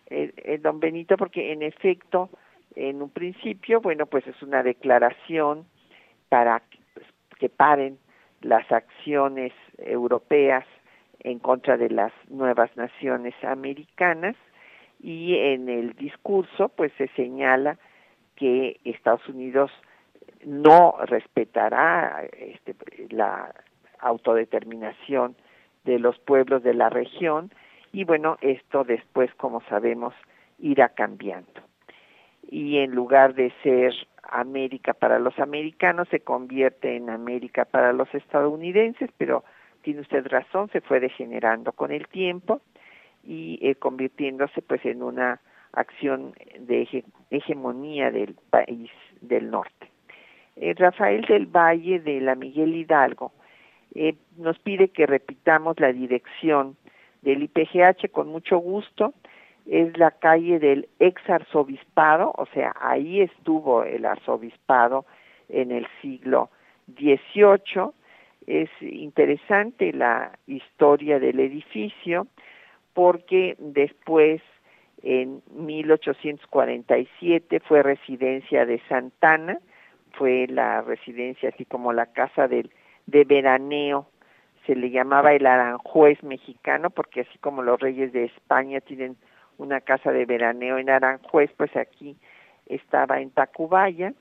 eh, 0.08 0.32
eh, 0.36 0.58
don 0.58 0.80
Benito, 0.80 1.16
porque 1.16 1.52
en 1.52 1.62
efecto, 1.62 2.30
en 2.74 3.02
un 3.02 3.10
principio, 3.10 3.80
bueno, 3.80 4.06
pues 4.06 4.26
es 4.26 4.42
una 4.42 4.62
declaración 4.62 5.66
para 6.30 6.62
pues, 6.94 7.06
que 7.38 7.50
paren 7.50 7.98
las 8.40 8.70
acciones 8.72 9.52
europeas 9.78 10.64
en 11.20 11.38
contra 11.38 11.76
de 11.76 11.90
las 11.90 12.12
nuevas 12.28 12.76
naciones 12.76 13.34
americanas, 13.42 14.36
y 15.00 15.36
en 15.36 15.68
el 15.68 15.94
discurso 15.94 16.70
pues 16.70 16.92
se 16.96 17.08
señala 17.08 17.78
que 18.36 18.80
Estados 18.84 19.28
Unidos 19.28 19.70
no 20.44 20.96
respetará 21.04 22.24
este, 22.38 22.74
la 23.10 23.54
autodeterminación 24.00 25.36
de 25.84 25.98
los 25.98 26.18
pueblos 26.18 26.62
de 26.62 26.74
la 26.74 26.88
región 26.88 27.50
y 27.92 28.04
bueno, 28.04 28.38
esto 28.40 28.84
después, 28.84 29.32
como 29.34 29.60
sabemos, 29.68 30.14
irá 30.58 30.88
cambiando. 30.90 31.60
y 32.50 32.78
en 32.78 32.90
lugar 32.92 33.34
de 33.34 33.52
ser 33.62 33.94
América 34.22 34.94
para 34.94 35.18
los 35.18 35.38
americanos 35.38 36.08
se 36.08 36.20
convierte 36.20 36.96
en 36.96 37.10
América 37.10 37.64
para 37.64 37.92
los 37.92 38.12
estadounidenses, 38.14 39.10
pero 39.16 39.44
tiene 39.84 40.00
usted 40.00 40.26
razón, 40.26 40.68
se 40.70 40.80
fue 40.80 40.98
degenerando 40.98 41.72
con 41.72 41.92
el 41.92 42.08
tiempo 42.08 42.62
y 43.22 43.58
eh, 43.62 43.76
convirtiéndose 43.76 44.62
pues 44.62 44.84
en 44.84 45.02
una 45.02 45.40
acción 45.72 46.34
de 46.58 47.04
hegemonía 47.30 48.10
del 48.10 48.34
país 48.50 48.90
del 49.20 49.50
norte. 49.50 49.90
Eh, 50.56 50.74
Rafael 50.76 51.22
del 51.22 51.46
Valle 51.46 52.00
de 52.00 52.20
la 52.20 52.34
Miguel 52.34 52.74
Hidalgo 52.74 53.32
eh, 53.94 54.14
nos 54.36 54.58
pide 54.58 54.88
que 54.88 55.06
repitamos 55.06 55.78
la 55.78 55.92
dirección 55.92 56.76
del 57.22 57.42
IPGH 57.42 58.10
con 58.10 58.28
mucho 58.28 58.58
gusto. 58.58 59.12
Es 59.66 59.96
la 59.96 60.10
calle 60.12 60.58
del 60.58 60.88
ex 60.98 61.28
arzobispado, 61.28 62.32
o 62.36 62.46
sea, 62.52 62.74
ahí 62.80 63.22
estuvo 63.22 63.82
el 63.82 64.04
arzobispado 64.04 65.06
en 65.48 65.72
el 65.72 65.86
siglo 66.02 66.50
XVIII. 66.96 67.92
Es 68.46 68.70
interesante 68.80 69.92
la 69.92 70.38
historia 70.46 71.18
del 71.18 71.40
edificio 71.40 72.28
porque 72.92 73.56
después 73.58 74.40
en 75.02 75.42
1847 75.54 77.60
fue 77.60 77.82
residencia 77.82 78.66
de 78.66 78.80
Santana, 78.88 79.58
fue 80.12 80.46
la 80.48 80.82
residencia 80.82 81.48
así 81.50 81.64
como 81.64 81.92
la 81.92 82.06
casa 82.06 82.46
del, 82.48 82.70
de 83.06 83.24
veraneo, 83.24 84.08
se 84.66 84.74
le 84.74 84.90
llamaba 84.90 85.34
el 85.34 85.46
Aranjuez 85.46 86.22
mexicano 86.22 86.90
porque 86.90 87.22
así 87.22 87.38
como 87.38 87.62
los 87.62 87.80
reyes 87.80 88.12
de 88.12 88.24
España 88.24 88.80
tienen 88.80 89.16
una 89.58 89.80
casa 89.80 90.10
de 90.10 90.24
veraneo 90.24 90.78
en 90.78 90.90
Aranjuez, 90.90 91.50
pues 91.56 91.76
aquí 91.76 92.16
estaba 92.66 93.20
en 93.20 93.30
Tacubaya 93.30 94.14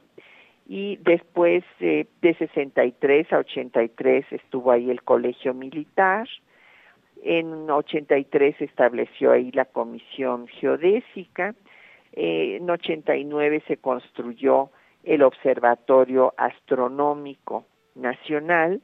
y 0.68 0.98
después 0.98 1.64
eh, 1.80 2.08
de 2.22 2.34
63 2.36 3.32
a 3.34 3.40
83 3.40 4.26
estuvo 4.32 4.72
ahí 4.72 4.90
el 4.90 5.04
colegio 5.04 5.54
militar, 5.54 6.28
en 7.24 7.70
83 7.70 8.56
se 8.58 8.66
estableció 8.66 9.32
ahí 9.32 9.52
la 9.52 9.66
comisión 9.66 10.48
geodésica, 10.48 11.56
eh, 12.14 12.58
en 12.60 12.70
89 12.70 13.64
se 13.68 13.78
construyó 13.78 14.70
el 15.04 15.24
Observatorio 15.24 16.34
Astronómico 16.38 17.66
Nacional 17.96 18.82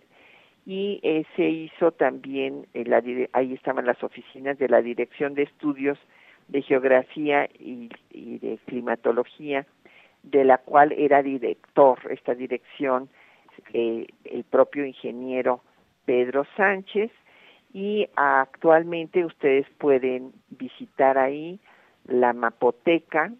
y 0.66 1.00
eh, 1.04 1.26
se 1.36 1.50
hizo 1.50 1.92
también, 1.92 2.68
ahí 3.34 3.54
estaban 3.54 3.86
las 3.86 4.04
oficinas 4.04 4.58
de 4.58 4.70
la 4.70 4.82
Dirección 4.82 5.34
de 5.34 5.44
Estudios 5.44 5.98
de 6.48 6.62
Geografía 6.62 7.48
y, 7.60 7.90
de 8.12 8.60
Climatología, 8.66 9.66
de 10.24 10.44
la 10.44 10.58
cual 10.58 10.92
era 10.92 11.24
director 11.24 12.00
esta 12.10 12.36
dirección 12.36 13.10
eh, 13.74 14.08
el 14.24 14.44
propio 14.44 14.86
ingeniero 14.86 15.62
Pedro 16.06 16.46
Sánchez, 16.56 17.12
y 17.74 18.08
actualmente 18.16 19.26
ustedes 19.26 19.68
pueden 19.78 20.34
visitar 20.50 21.18
ahí 21.18 21.60
la 22.08 22.34
mapoteca 22.34 23.32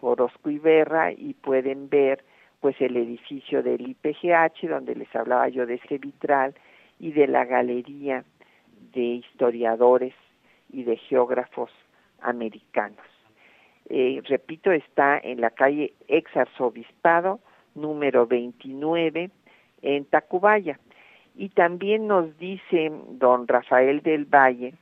Orozco 0.00 0.50
Iberra 0.50 1.12
y 1.12 1.34
pueden 1.34 1.88
ver 1.88 2.24
pues 2.60 2.80
el 2.80 2.96
edificio 2.96 3.62
del 3.62 3.88
IPGH 3.88 4.68
donde 4.68 4.94
les 4.94 5.14
hablaba 5.16 5.48
yo 5.48 5.66
de 5.66 5.74
ese 5.74 5.98
vitral 5.98 6.54
y 7.00 7.12
de 7.12 7.26
la 7.26 7.44
galería 7.44 8.24
de 8.94 9.00
historiadores 9.00 10.14
y 10.70 10.84
de 10.84 10.96
geógrafos 10.96 11.70
americanos. 12.20 13.11
Eh, 13.88 14.22
repito, 14.24 14.70
está 14.72 15.18
en 15.18 15.40
la 15.40 15.50
calle 15.50 15.92
Ex 16.08 16.36
Arzobispado 16.36 17.40
número 17.74 18.26
29 18.26 19.30
en 19.82 20.04
Tacubaya. 20.06 20.78
Y 21.34 21.48
también 21.50 22.06
nos 22.06 22.38
dice 22.38 22.92
don 23.10 23.48
Rafael 23.48 24.02
del 24.02 24.26
Valle 24.26 24.74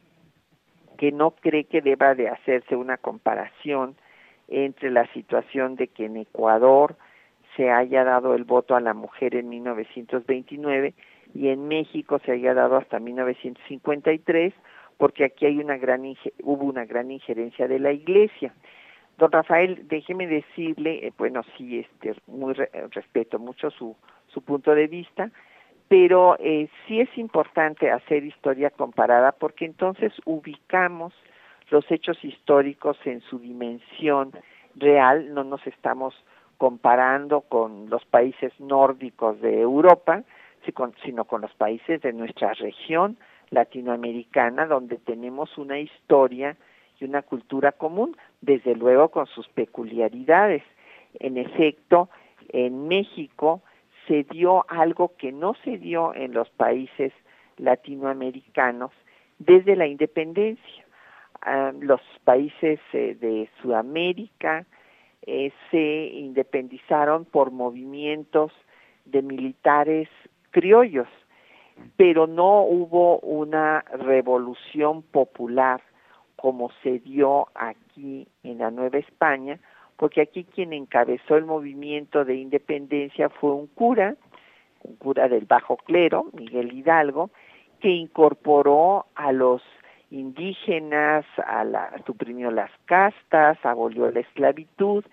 que 0.98 1.12
no 1.12 1.30
cree 1.30 1.64
que 1.64 1.80
deba 1.80 2.14
de 2.14 2.28
hacerse 2.28 2.76
una 2.76 2.98
comparación 2.98 3.96
entre 4.48 4.90
la 4.90 5.06
situación 5.12 5.76
de 5.76 5.88
que 5.88 6.06
en 6.06 6.16
Ecuador 6.18 6.96
se 7.56 7.70
haya 7.70 8.04
dado 8.04 8.34
el 8.34 8.44
voto 8.44 8.74
a 8.74 8.80
la 8.80 8.94
mujer 8.94 9.34
en 9.34 9.48
1929 9.48 10.92
y 11.34 11.48
en 11.48 11.68
México 11.68 12.20
se 12.24 12.32
haya 12.32 12.52
dado 12.52 12.76
hasta 12.76 12.98
1953 12.98 14.52
porque 14.98 15.24
aquí 15.24 15.46
hay 15.46 15.58
una 15.58 15.78
gran 15.78 16.02
hubo 16.42 16.64
una 16.64 16.84
gran 16.84 17.10
injerencia 17.10 17.66
de 17.66 17.78
la 17.78 17.92
Iglesia. 17.92 18.52
Don 19.20 19.30
Rafael, 19.30 19.86
déjeme 19.86 20.26
decirle, 20.26 21.06
eh, 21.06 21.12
bueno, 21.16 21.42
sí, 21.56 21.78
este, 21.78 22.14
muy 22.26 22.54
respeto 22.54 23.38
mucho 23.38 23.70
su 23.70 23.94
su 24.32 24.42
punto 24.42 24.74
de 24.74 24.86
vista, 24.86 25.30
pero 25.88 26.36
eh, 26.38 26.68
sí 26.86 27.00
es 27.00 27.18
importante 27.18 27.90
hacer 27.90 28.24
historia 28.24 28.70
comparada 28.70 29.32
porque 29.32 29.64
entonces 29.64 30.12
ubicamos 30.24 31.12
los 31.70 31.88
hechos 31.90 32.22
históricos 32.24 32.96
en 33.04 33.20
su 33.22 33.38
dimensión 33.38 34.32
real, 34.76 35.34
no 35.34 35.44
nos 35.44 35.64
estamos 35.66 36.14
comparando 36.58 37.42
con 37.42 37.88
los 37.90 38.04
países 38.04 38.52
nórdicos 38.60 39.40
de 39.40 39.60
Europa, 39.60 40.22
sino 41.02 41.24
con 41.24 41.40
los 41.40 41.54
países 41.54 42.02
de 42.02 42.12
nuestra 42.12 42.52
región 42.54 43.16
latinoamericana, 43.50 44.66
donde 44.66 44.98
tenemos 44.98 45.56
una 45.58 45.78
historia 45.78 46.56
y 47.00 47.04
una 47.04 47.22
cultura 47.22 47.72
común, 47.72 48.16
desde 48.40 48.74
luego 48.74 49.08
con 49.08 49.26
sus 49.26 49.48
peculiaridades. 49.48 50.62
En 51.18 51.36
efecto, 51.36 52.08
en 52.50 52.88
México 52.88 53.62
se 54.06 54.24
dio 54.24 54.64
algo 54.68 55.12
que 55.16 55.32
no 55.32 55.54
se 55.64 55.78
dio 55.78 56.14
en 56.14 56.32
los 56.32 56.48
países 56.50 57.12
latinoamericanos 57.56 58.92
desde 59.38 59.76
la 59.76 59.86
independencia. 59.86 60.84
Ah, 61.42 61.72
los 61.78 62.00
países 62.24 62.80
eh, 62.92 63.16
de 63.18 63.48
Sudamérica 63.62 64.66
eh, 65.22 65.52
se 65.70 66.06
independizaron 66.14 67.24
por 67.24 67.50
movimientos 67.50 68.52
de 69.06 69.22
militares 69.22 70.08
criollos, 70.50 71.08
pero 71.96 72.26
no 72.26 72.62
hubo 72.62 73.18
una 73.20 73.80
revolución 73.80 75.02
popular 75.02 75.80
como 76.40 76.70
se 76.82 77.00
dio 77.00 77.48
aquí 77.54 78.26
en 78.42 78.58
la 78.58 78.70
Nueva 78.70 78.96
España, 78.96 79.60
porque 79.98 80.22
aquí 80.22 80.44
quien 80.44 80.72
encabezó 80.72 81.36
el 81.36 81.44
movimiento 81.44 82.24
de 82.24 82.36
independencia 82.36 83.28
fue 83.28 83.52
un 83.52 83.66
cura, 83.66 84.16
un 84.82 84.96
cura 84.96 85.28
del 85.28 85.44
bajo 85.44 85.76
clero, 85.76 86.24
Miguel 86.32 86.72
Hidalgo, 86.72 87.28
que 87.80 87.90
incorporó 87.90 89.04
a 89.14 89.32
los 89.32 89.60
indígenas, 90.10 91.26
a 91.46 91.62
la, 91.62 92.02
suprimió 92.06 92.50
las 92.50 92.70
castas, 92.86 93.58
abolió 93.62 94.10
la 94.10 94.20
esclavitud 94.20 95.04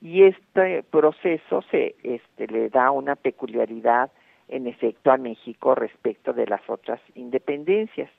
y 0.00 0.22
este 0.22 0.82
proceso 0.84 1.60
se 1.70 1.94
este, 2.02 2.46
le 2.46 2.70
da 2.70 2.90
una 2.90 3.16
peculiaridad 3.16 4.10
en 4.48 4.66
efecto 4.66 5.12
a 5.12 5.18
México 5.18 5.74
respecto 5.74 6.32
de 6.32 6.46
las 6.46 6.62
otras 6.70 7.00
independencias. 7.14 8.10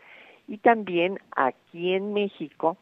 Y 0.48 0.58
también 0.58 1.20
aquí 1.36 1.94
en 1.94 2.14
México 2.14 2.78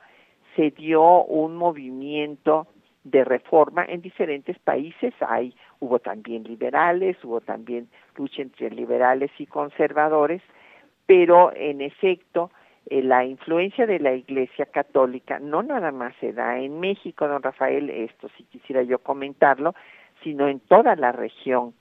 se 0.56 0.72
dio 0.72 1.24
un 1.24 1.56
movimiento 1.56 2.68
de 3.04 3.24
reforma 3.24 3.86
en 3.86 4.02
diferentes 4.02 4.58
países. 4.60 5.14
Hay, 5.22 5.56
hubo 5.80 6.00
también 6.00 6.44
liberales, 6.44 7.18
hubo 7.24 7.42
también 7.42 7.88
lucha 8.16 8.42
entre 8.42 8.70
liberales 8.70 9.32
y 9.38 9.46
conservadores, 9.46 10.42
pero 11.06 11.54
en 11.56 11.82
efecto 11.82 12.52
eh, 12.88 13.02
la 13.02 13.26
influencia 13.26 13.86
de 13.86 14.00
la 14.00 14.14
Iglesia 14.14 14.66
Católica 14.66 15.40
no 15.40 15.64
nada 15.64 15.92
más 15.92 16.14
se 16.20 16.34
da 16.34 16.60
en 16.60 16.80
México, 16.80 17.28
don 17.28 17.42
Rafael, 17.42 17.90
esto 17.90 18.30
sí 18.38 18.44
quisiera 18.46 18.84
yo 18.84 19.00
comentarlo, 19.00 19.76
sino 20.24 20.48
en 20.48 20.60
toda 20.60 20.96
la 20.96 21.12
región 21.12 21.74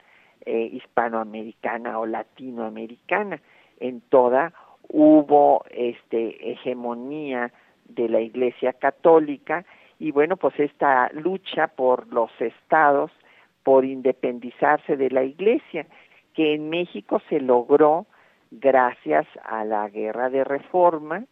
eh, 0.46 0.70
hispanoamericana 0.72 1.98
o 1.98 2.06
latinoamericana. 2.06 3.40
En 3.80 4.00
toda 4.00 4.52
hubo 4.88 5.64
este 5.70 6.52
hegemonía 6.52 7.52
de 7.88 8.08
la 8.08 8.20
Iglesia 8.20 8.72
Católica 8.72 9.64
y 9.98 10.12
bueno, 10.12 10.36
pues 10.36 10.58
esta 10.58 11.10
lucha 11.12 11.68
por 11.68 12.06
los 12.12 12.30
estados, 12.40 13.10
por 13.64 13.84
independizarse 13.84 14.96
de 14.96 15.10
la 15.10 15.24
Iglesia, 15.24 15.86
que 16.34 16.54
en 16.54 16.70
México 16.70 17.20
se 17.28 17.40
logró 17.40 18.06
gracias 18.50 19.26
a 19.44 19.64
la 19.64 19.88
guerra 19.88 20.30
de 20.30 20.44
reforma 20.44 21.24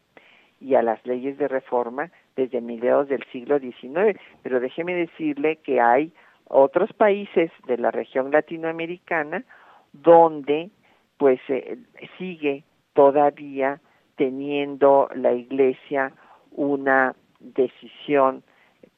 y 0.61 0.75
a 0.75 0.83
las 0.83 1.05
leyes 1.07 1.39
de 1.39 1.49
reforma 1.49 2.11
desde 2.35 2.61
mediados 2.61 3.09
del 3.09 3.25
siglo 3.31 3.59
XIX. 3.59 4.19
Pero 4.43 4.61
déjeme 4.61 4.95
decirle 4.95 5.57
que 5.57 5.81
hay 5.81 6.13
otros 6.49 6.93
países 6.93 7.51
de 7.67 7.79
la 7.79 7.91
región 7.91 8.31
latinoamericana 8.31 9.45
donde 9.93 10.71
pues 11.19 11.41
eh, 11.49 11.79
sigue 12.19 12.65
todavía 12.97 13.79
teniendo 14.17 15.09
la 15.15 15.33
iglesia 15.33 16.13
una 16.51 17.15
decisión 17.39 18.43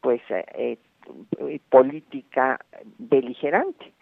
pues 0.01 0.23
eh, 0.31 0.79
eh, 1.41 1.61
política 1.69 2.61
beligerante. 2.99 3.93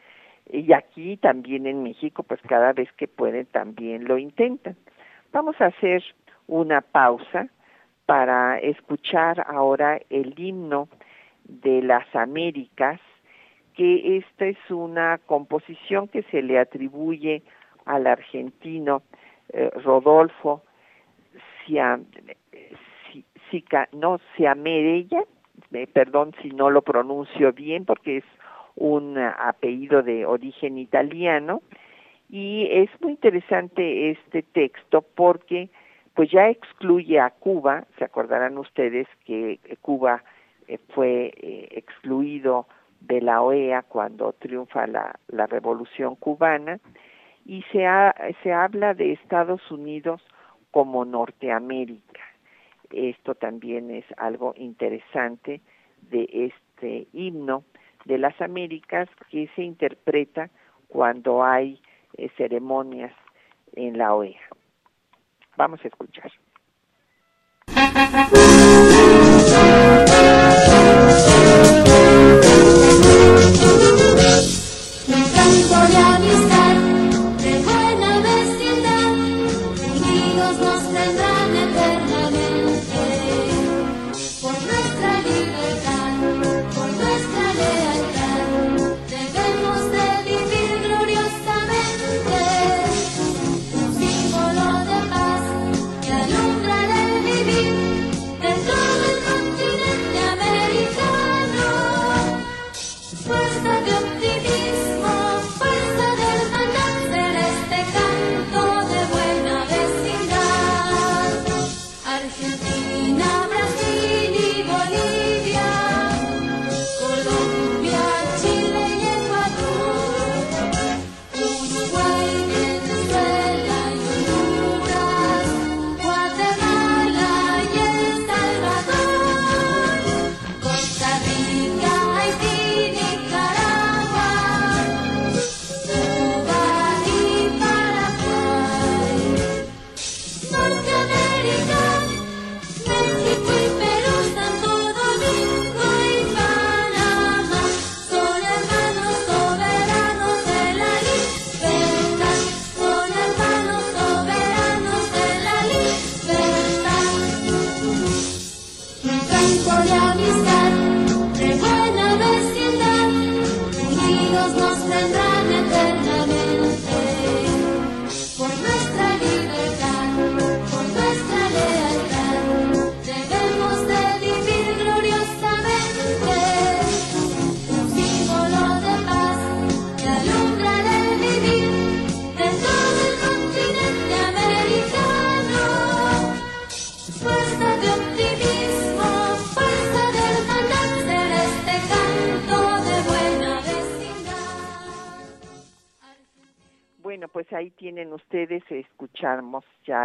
Y 0.53 0.73
aquí 0.75 1.17
también 1.17 1.67
en 1.67 1.83
México, 1.83 2.23
pues 2.23 2.41
cada 2.43 2.73
vez 2.73 2.93
que 2.93 3.09
pueden 3.09 3.47
también 3.47 4.05
lo 4.05 4.19
intentan. 4.19 4.77
Vamos 5.33 5.61
a 5.61 5.67
hacer 5.67 6.05
una 6.47 6.83
pausa 6.83 7.49
para 8.05 8.59
escuchar 8.59 9.45
ahora 9.49 9.99
el 10.11 10.39
himno 10.39 10.89
de 11.45 11.83
las 11.83 12.07
Américas, 12.15 13.01
que 13.75 14.19
esta 14.19 14.47
es 14.47 14.59
una 14.71 15.19
composición 15.27 16.07
que 16.09 16.23
se 16.25 16.43
le 16.43 16.59
atribuye 16.59 17.43
al 17.87 18.07
argentino 18.07 19.03
eh, 19.53 19.71
Rodolfo 19.85 20.63
Sica, 21.67 21.99
no, 23.93 24.21
Siamerella, 24.37 25.25
eh, 25.73 25.87
perdón 25.87 26.35
si 26.43 26.51
no 26.51 26.71
lo 26.71 26.83
pronuncio 26.83 27.53
bien 27.53 27.85
porque 27.85 28.19
es 28.19 28.25
un 28.77 29.19
apellido 29.19 30.03
de 30.03 30.27
origen 30.27 30.79
italiano 30.79 31.63
y 32.29 32.69
es 32.71 32.91
muy 33.01 33.13
interesante 33.13 34.11
este 34.11 34.43
texto 34.43 35.03
porque 35.03 35.71
pues 36.15 36.31
ya 36.31 36.49
excluye 36.49 37.21
a 37.21 37.31
Cuba, 37.31 37.87
se 37.99 38.05
acordarán 38.05 38.59
ustedes 38.59 39.07
que 39.25 39.61
Cuba 39.83 40.25
eh, 40.67 40.79
fue 40.95 41.33
eh, 41.37 41.69
excluido 41.73 42.67
de 43.01 43.21
la 43.21 43.43
OEA 43.43 43.83
cuando 43.83 44.33
triunfa 44.33 44.87
la, 44.87 45.19
la 45.29 45.47
revolución 45.47 46.17
cubana 46.17 46.81
y 47.47 47.63
se, 47.71 47.87
se 48.43 48.53
habla 48.53 48.93
de 48.95 49.13
Estados 49.13 49.71
Unidos 49.71 50.21
como 50.73 51.05
Norteamérica. 51.05 52.21
Esto 52.91 53.35
también 53.35 53.91
es 53.91 54.05
algo 54.17 54.53
interesante 54.57 55.61
de 56.03 56.29
este 56.33 57.07
himno 57.13 57.65
de 58.05 58.19
las 58.19 58.41
Américas 58.41 59.09
que 59.31 59.49
se 59.55 59.63
interpreta 59.63 60.51
cuando 60.89 61.45
hay 61.45 61.81
eh, 62.17 62.29
ceremonias 62.37 63.13
en 63.75 63.99
la 63.99 64.15
OEA. 64.15 64.41
Vamos 65.57 65.81
a 65.85 65.89
escuchar. 65.89 66.31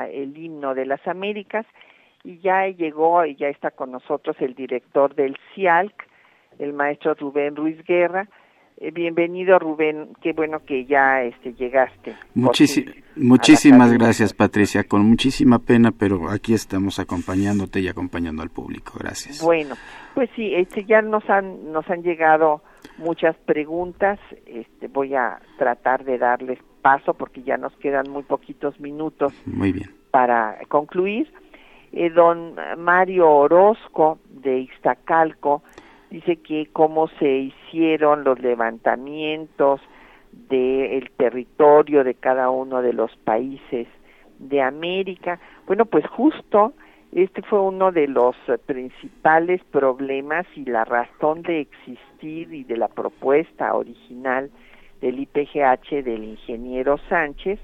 El 0.07 0.37
himno 0.37 0.73
de 0.73 0.85
las 0.85 1.05
Américas 1.07 1.65
y 2.23 2.39
ya 2.39 2.67
llegó 2.67 3.25
y 3.25 3.35
ya 3.35 3.47
está 3.47 3.71
con 3.71 3.91
nosotros 3.91 4.35
el 4.39 4.53
director 4.53 5.15
del 5.15 5.37
CIALC, 5.53 5.93
el 6.59 6.73
maestro 6.73 7.15
Rubén 7.15 7.55
Ruiz 7.55 7.83
Guerra. 7.85 8.27
Eh, 8.77 8.91
bienvenido 8.91 9.59
Rubén, 9.59 10.09
qué 10.21 10.33
bueno 10.33 10.65
que 10.65 10.85
ya 10.85 11.21
este, 11.21 11.53
llegaste. 11.53 12.15
muchísimas 13.15 13.93
gracias 13.93 14.33
Patricia, 14.33 14.83
con 14.83 15.05
muchísima 15.05 15.59
pena, 15.59 15.91
pero 15.91 16.29
aquí 16.29 16.53
estamos 16.53 16.99
acompañándote 16.99 17.79
y 17.79 17.87
acompañando 17.87 18.41
al 18.41 18.49
público. 18.49 18.93
Gracias. 18.99 19.43
Bueno, 19.43 19.75
pues 20.15 20.29
sí, 20.35 20.53
este, 20.55 20.83
ya 20.85 21.01
nos 21.01 21.29
han, 21.29 21.71
nos 21.71 21.87
han 21.89 22.01
llegado 22.01 22.61
muchas 22.97 23.35
preguntas, 23.37 24.19
este, 24.45 24.87
voy 24.87 25.15
a 25.15 25.39
tratar 25.57 26.03
de 26.03 26.17
darles 26.17 26.59
paso 26.81 27.13
porque 27.13 27.43
ya 27.43 27.57
nos 27.57 27.73
quedan 27.77 28.09
muy 28.09 28.23
poquitos 28.23 28.79
minutos 28.79 29.33
muy 29.45 29.71
bien. 29.71 29.89
para 30.11 30.57
concluir. 30.67 31.31
Eh, 31.91 32.09
don 32.09 32.55
Mario 32.77 33.29
Orozco 33.29 34.19
de 34.29 34.59
Iztacalco 34.59 35.61
dice 36.09 36.37
que 36.37 36.69
cómo 36.71 37.07
se 37.19 37.29
hicieron 37.29 38.23
los 38.23 38.39
levantamientos 38.39 39.81
del 40.31 41.11
territorio 41.17 42.03
de 42.03 42.15
cada 42.15 42.49
uno 42.49 42.81
de 42.81 42.93
los 42.93 43.15
países 43.17 43.87
de 44.39 44.61
América. 44.61 45.39
Bueno, 45.67 45.85
pues 45.85 46.05
justo 46.07 46.73
este 47.11 47.41
fue 47.41 47.59
uno 47.59 47.91
de 47.91 48.07
los 48.07 48.35
principales 48.65 49.61
problemas 49.65 50.45
y 50.55 50.63
la 50.63 50.85
razón 50.85 51.41
de 51.41 51.59
existir 51.59 52.53
y 52.53 52.63
de 52.63 52.77
la 52.77 52.87
propuesta 52.87 53.73
original 53.75 54.49
del 55.01 55.19
IPGH 55.19 56.03
del 56.03 56.23
ingeniero 56.23 56.97
Sánchez, 57.09 57.59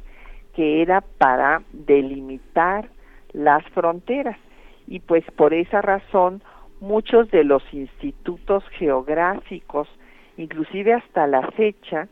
que 0.54 0.82
era 0.82 1.02
para 1.02 1.62
delimitar 1.72 2.90
las 3.32 3.64
fronteras. 3.70 4.38
Y 4.86 5.00
pues 5.00 5.24
por 5.36 5.54
esa 5.54 5.82
razón 5.82 6.42
muchos 6.82 7.32
de 7.32 7.44
los 7.44 7.64
institutos 7.74 8.64
geográficos, 8.78 9.88
inclusive 10.36 10.94
hasta 10.94 11.26
la 11.26 11.52
fecha, 11.52 12.10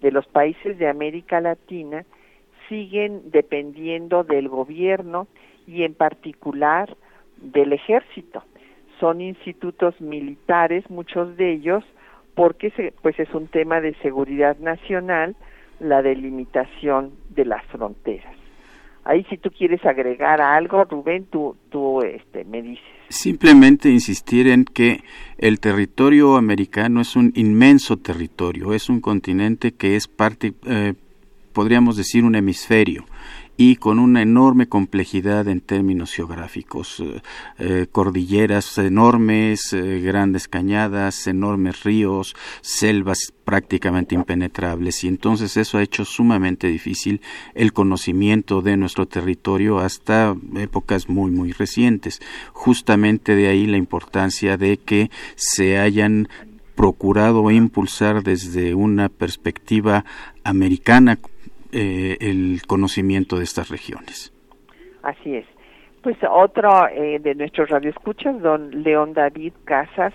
de 0.00 0.10
los 0.10 0.26
países 0.26 0.78
de 0.78 0.88
América 0.88 1.40
Latina, 1.40 2.04
siguen 2.68 3.30
dependiendo 3.30 4.24
del 4.24 4.48
gobierno 4.48 5.28
y 5.72 5.84
en 5.84 5.94
particular 5.94 6.94
del 7.38 7.72
ejército. 7.72 8.42
Son 9.00 9.20
institutos 9.20 10.00
militares, 10.00 10.88
muchos 10.90 11.36
de 11.36 11.52
ellos, 11.52 11.82
porque 12.34 12.70
se, 12.70 12.92
pues 13.02 13.18
es 13.18 13.32
un 13.34 13.48
tema 13.48 13.80
de 13.80 13.94
seguridad 14.02 14.58
nacional 14.58 15.34
la 15.80 16.02
delimitación 16.02 17.12
de 17.30 17.44
las 17.44 17.64
fronteras. 17.66 18.36
Ahí 19.04 19.24
si 19.24 19.36
tú 19.36 19.50
quieres 19.50 19.84
agregar 19.84 20.40
algo, 20.40 20.84
Rubén, 20.84 21.26
tú, 21.28 21.56
tú 21.70 22.02
este, 22.02 22.44
me 22.44 22.62
dices. 22.62 22.84
Simplemente 23.08 23.90
insistir 23.90 24.46
en 24.46 24.64
que 24.64 25.00
el 25.38 25.58
territorio 25.58 26.36
americano 26.36 27.00
es 27.00 27.16
un 27.16 27.32
inmenso 27.34 27.96
territorio, 27.96 28.72
es 28.72 28.88
un 28.88 29.00
continente 29.00 29.72
que 29.72 29.96
es 29.96 30.06
parte, 30.06 30.52
eh, 30.66 30.94
podríamos 31.52 31.96
decir, 31.96 32.22
un 32.24 32.36
hemisferio 32.36 33.04
y 33.64 33.76
con 33.76 34.00
una 34.00 34.22
enorme 34.22 34.68
complejidad 34.68 35.46
en 35.46 35.60
términos 35.60 36.12
geográficos, 36.12 36.98
eh, 36.98 37.22
eh, 37.60 37.86
cordilleras 37.92 38.76
enormes, 38.78 39.72
eh, 39.72 40.00
grandes 40.00 40.48
cañadas, 40.48 41.28
enormes 41.28 41.84
ríos, 41.84 42.34
selvas 42.60 43.32
prácticamente 43.44 44.16
impenetrables 44.16 45.04
y 45.04 45.06
entonces 45.06 45.56
eso 45.56 45.78
ha 45.78 45.82
hecho 45.84 46.04
sumamente 46.04 46.66
difícil 46.66 47.20
el 47.54 47.72
conocimiento 47.72 48.62
de 48.62 48.76
nuestro 48.76 49.06
territorio 49.06 49.78
hasta 49.78 50.34
épocas 50.56 51.08
muy 51.08 51.30
muy 51.30 51.52
recientes. 51.52 52.20
Justamente 52.52 53.36
de 53.36 53.46
ahí 53.46 53.66
la 53.66 53.76
importancia 53.76 54.56
de 54.56 54.78
que 54.78 55.08
se 55.36 55.78
hayan 55.78 56.28
procurado 56.74 57.48
impulsar 57.52 58.24
desde 58.24 58.74
una 58.74 59.08
perspectiva 59.08 60.04
americana 60.42 61.16
eh, 61.72 62.18
el 62.20 62.60
conocimiento 62.66 63.38
de 63.38 63.44
estas 63.44 63.70
regiones. 63.70 64.32
Así 65.02 65.36
es. 65.36 65.46
Pues 66.02 66.16
otro 66.28 66.88
eh, 66.88 67.18
de 67.18 67.34
nuestros 67.34 67.70
radioescuchas, 67.70 68.40
don 68.40 68.82
León 68.82 69.14
David 69.14 69.52
Casas, 69.64 70.12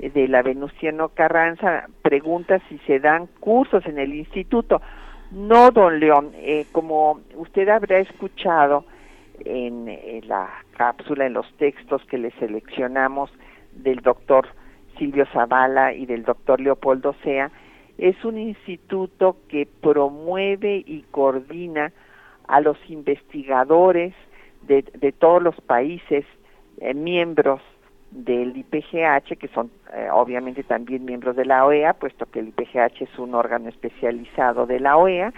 eh, 0.00 0.10
de 0.10 0.26
la 0.26 0.42
Venustiano 0.42 1.10
Carranza, 1.10 1.86
pregunta 2.02 2.60
si 2.68 2.78
se 2.78 2.98
dan 2.98 3.28
cursos 3.40 3.86
en 3.86 3.98
el 3.98 4.14
instituto. 4.14 4.82
No, 5.30 5.70
don 5.70 6.00
León, 6.00 6.32
como 6.72 7.20
usted 7.34 7.68
habrá 7.68 7.98
escuchado 7.98 8.84
en, 9.44 9.86
la 10.26 10.48
cápsula, 10.76 11.26
en 11.26 11.34
los 11.34 11.46
textos 11.58 12.02
que 12.06 12.18
le 12.18 12.30
seleccionamos 12.32 13.30
del 13.72 14.00
doctor 14.00 14.48
Silvio 14.98 15.26
Zavala 15.32 15.92
y 15.92 16.06
del 16.06 16.24
doctor 16.24 16.60
Leopoldo 16.60 17.14
Sea, 17.22 17.50
es 17.98 18.24
un 18.24 18.38
instituto 18.38 19.36
que 19.48 19.66
promueve 19.66 20.84
y 20.86 21.04
coordina 21.10 21.92
a 22.46 22.60
los 22.60 22.78
investigadores 22.88 24.14
de, 24.62 24.82
todos 25.18 25.42
los 25.42 25.60
países 25.62 26.24
eh, 26.80 26.94
miembros 26.94 27.60
del 28.10 28.56
IPGH, 28.56 29.36
que 29.38 29.48
son 29.48 29.70
eh, 29.92 30.08
obviamente 30.12 30.62
también 30.62 31.04
miembros 31.04 31.36
de 31.36 31.44
la 31.44 31.66
OEA, 31.66 31.94
puesto 31.94 32.26
que 32.26 32.40
el 32.40 32.48
IPGH 32.48 33.02
es 33.02 33.18
un 33.18 33.34
órgano 33.34 33.68
especializado 33.68 34.66
de 34.66 34.80
la 34.80 34.96
OEA, 34.96 35.32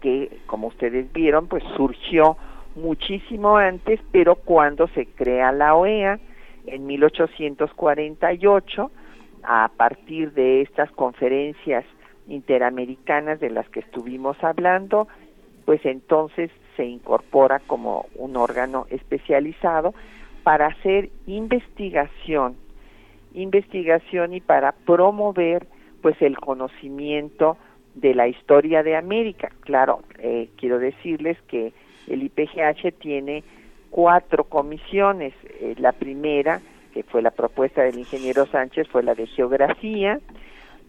que 0.00 0.38
como 0.46 0.68
ustedes 0.68 1.12
vieron, 1.12 1.48
pues 1.48 1.62
surgió 1.76 2.36
muchísimo 2.74 3.56
antes, 3.56 4.00
pero 4.12 4.36
cuando 4.36 4.88
se 4.88 5.06
crea 5.06 5.52
la 5.52 5.74
OEA 5.74 6.18
en 6.66 6.86
1848, 6.86 8.90
a 9.42 9.70
partir 9.76 10.32
de 10.32 10.62
estas 10.62 10.90
conferencias 10.92 11.84
interamericanas 12.28 13.40
de 13.40 13.50
las 13.50 13.68
que 13.70 13.80
estuvimos 13.80 14.36
hablando, 14.42 15.08
pues 15.64 15.84
entonces 15.84 16.50
se 16.76 16.84
incorpora 16.84 17.60
como 17.60 18.06
un 18.14 18.36
órgano 18.36 18.86
especializado 18.90 19.94
para 20.44 20.66
hacer 20.66 21.10
investigación, 21.26 22.56
investigación 23.34 24.32
y 24.32 24.40
para 24.40 24.72
promover 24.72 25.66
pues 26.00 26.20
el 26.22 26.38
conocimiento 26.38 27.58
de 27.94 28.14
la 28.14 28.28
historia 28.28 28.82
de 28.82 28.96
América. 28.96 29.50
Claro, 29.60 30.02
eh, 30.18 30.48
quiero 30.56 30.78
decirles 30.78 31.36
que 31.48 31.72
el 32.06 32.22
IPGH 32.22 32.92
tiene 32.98 33.42
cuatro 33.90 34.44
comisiones. 34.44 35.34
Eh, 35.60 35.74
la 35.78 35.92
primera, 35.92 36.60
que 36.94 37.02
fue 37.02 37.22
la 37.22 37.30
propuesta 37.30 37.82
del 37.82 37.98
ingeniero 37.98 38.46
Sánchez, 38.46 38.88
fue 38.88 39.02
la 39.02 39.14
de 39.14 39.26
geografía, 39.26 40.20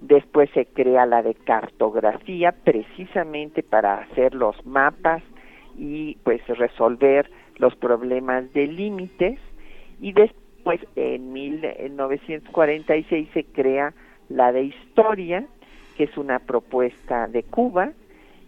Después 0.02 0.50
se 0.54 0.66
crea 0.66 1.06
la 1.06 1.22
de 1.22 1.36
cartografía 1.36 2.52
precisamente 2.52 3.64
para 3.64 3.96
hacer 3.96 4.34
los 4.34 4.66
mapas 4.66 5.22
y 5.78 6.18
pues 6.24 6.46
resolver 6.48 7.30
los 7.58 7.76
problemas 7.76 8.52
de 8.54 8.68
límites. 8.68 9.40
Y 10.00 10.14
después 10.14 10.80
en 10.96 11.34
1946 11.34 13.30
se 13.34 13.44
crea 13.44 13.94
la 14.30 14.52
de 14.52 14.64
historia 14.64 15.46
que 16.00 16.06
es 16.06 16.18
una 16.18 16.40
propuesta 16.40 17.28
de 17.28 17.44
Cuba. 17.44 17.92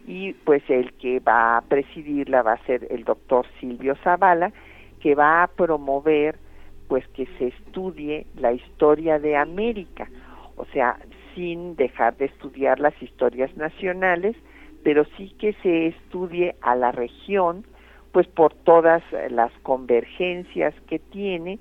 Y 0.07 0.31
pues 0.45 0.63
el 0.69 0.93
que 0.93 1.19
va 1.19 1.57
a 1.57 1.61
presidirla 1.61 2.43
va 2.43 2.53
a 2.53 2.65
ser 2.65 2.87
el 2.89 3.03
doctor 3.03 3.45
Silvio 3.59 3.95
Zavala 3.97 4.53
que 5.01 5.15
va 5.15 5.43
a 5.43 5.47
promover 5.47 6.37
pues 6.87 7.05
que 7.09 7.25
se 7.37 7.47
estudie 7.47 8.25
la 8.37 8.53
historia 8.53 9.19
de 9.19 9.35
América. 9.35 10.09
O 10.55 10.65
sea 10.65 10.97
sin 11.35 11.75
dejar 11.75 12.17
de 12.17 12.25
estudiar 12.25 12.79
las 12.79 12.99
historias 13.01 13.55
nacionales, 13.57 14.35
pero 14.83 15.05
sí 15.17 15.33
que 15.39 15.53
se 15.61 15.87
estudie 15.87 16.55
a 16.61 16.75
la 16.75 16.91
región, 16.91 17.65
pues 18.11 18.27
por 18.27 18.53
todas 18.53 19.03
las 19.29 19.51
convergencias 19.63 20.73
que 20.87 20.99
tiene 20.99 21.59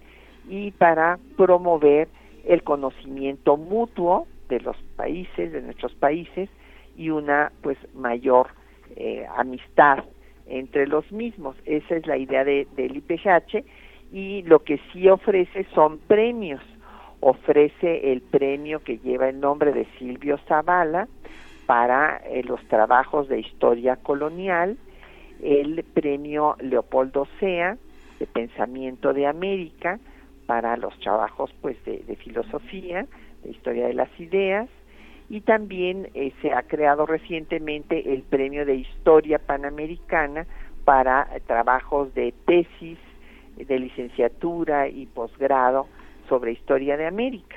y 0.49 0.73
para 0.73 1.19
promover 1.37 2.09
el 2.45 2.63
conocimiento 2.63 3.57
mutuo 3.57 4.27
de 4.49 4.61
los 4.61 4.77
países, 4.97 5.53
de 5.53 5.63
nuestros 5.63 5.95
países, 5.95 6.49
y 6.97 7.11
una 7.11 7.53
pues 7.63 7.79
mayor 7.95 8.49
eh, 8.97 9.25
amistad 9.37 10.05
entre 10.47 10.87
los 10.87 11.11
mismos. 11.13 11.57
Esa 11.65 11.97
es 11.97 12.07
la 12.07 12.17
idea 12.17 12.45
de, 12.45 12.67
del 12.77 12.97
IPGH 12.97 13.65
y 14.13 14.43
lo 14.43 14.61
que 14.61 14.81
sí 14.93 15.09
ofrece 15.09 15.67
son 15.75 15.99
premios 15.99 16.61
ofrece 17.21 18.13
el 18.13 18.23
premio 18.23 18.81
que 18.81 18.99
lleva 18.99 19.29
el 19.29 19.41
nombre 19.41 19.73
de 19.73 19.87
Silvio 19.99 20.39
Zavala 20.49 21.09
para 21.67 22.17
eh, 22.25 22.43
los 22.43 22.63
trabajos 22.69 23.29
de 23.29 23.41
historia 23.41 23.97
colonial, 23.97 24.77
el 25.43 25.85
premio 25.85 26.57
Leopoldo 26.61 27.29
Sea 27.39 27.77
de 28.19 28.27
Pensamiento 28.27 29.13
de 29.13 29.27
América 29.27 29.99
para 30.47 30.77
los 30.77 30.99
trabajos 30.99 31.55
pues 31.61 31.77
de, 31.85 32.17
filosofía, 32.17 33.07
de 33.45 33.51
historia 33.51 33.87
de 33.87 33.95
las 33.95 34.09
ideas, 34.19 34.69
y 35.29 35.43
también 35.43 36.09
eh, 36.15 36.33
se 36.43 36.53
ha 36.53 36.63
creado 36.65 37.07
recientemente 37.07 38.13
el 38.13 38.23
premio 38.23 38.67
de 38.67 38.75
historia 38.75 39.39
panamericana 39.39 40.47
para 40.85 41.29
trabajos 41.47 42.13
de 42.15 42.35
tesis, 42.47 42.99
de 43.57 43.79
licenciatura 43.79 44.89
y 44.89 45.07
posgrado 45.07 45.87
sobre 46.31 46.53
historia 46.53 46.97
de 46.97 47.07
América. 47.07 47.57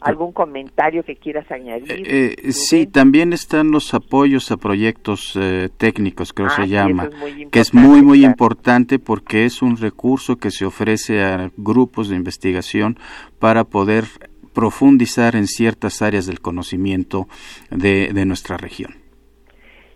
¿Algún 0.00 0.32
comentario 0.32 1.02
que 1.02 1.16
quieras 1.16 1.50
añadir? 1.50 1.90
Eh, 1.90 2.34
eh, 2.38 2.52
sí, 2.52 2.86
también 2.86 3.32
están 3.32 3.72
los 3.72 3.94
apoyos 3.94 4.52
a 4.52 4.56
proyectos 4.56 5.34
eh, 5.34 5.70
técnicos, 5.76 6.32
creo 6.32 6.48
que 6.48 6.54
se 6.54 6.62
ah, 6.62 6.66
llama, 6.66 7.10
que 7.50 7.58
es 7.58 7.74
muy, 7.74 8.02
muy 8.02 8.24
importante 8.24 9.00
porque 9.00 9.44
es 9.44 9.60
un 9.60 9.76
recurso 9.76 10.36
que 10.36 10.52
se 10.52 10.66
ofrece 10.66 11.24
a 11.24 11.50
grupos 11.56 12.08
de 12.08 12.16
investigación 12.16 12.96
para 13.40 13.64
poder 13.64 14.04
profundizar 14.52 15.34
en 15.34 15.48
ciertas 15.48 16.00
áreas 16.00 16.26
del 16.26 16.40
conocimiento 16.40 17.26
de, 17.70 18.12
de 18.12 18.24
nuestra 18.24 18.56
región. 18.56 18.94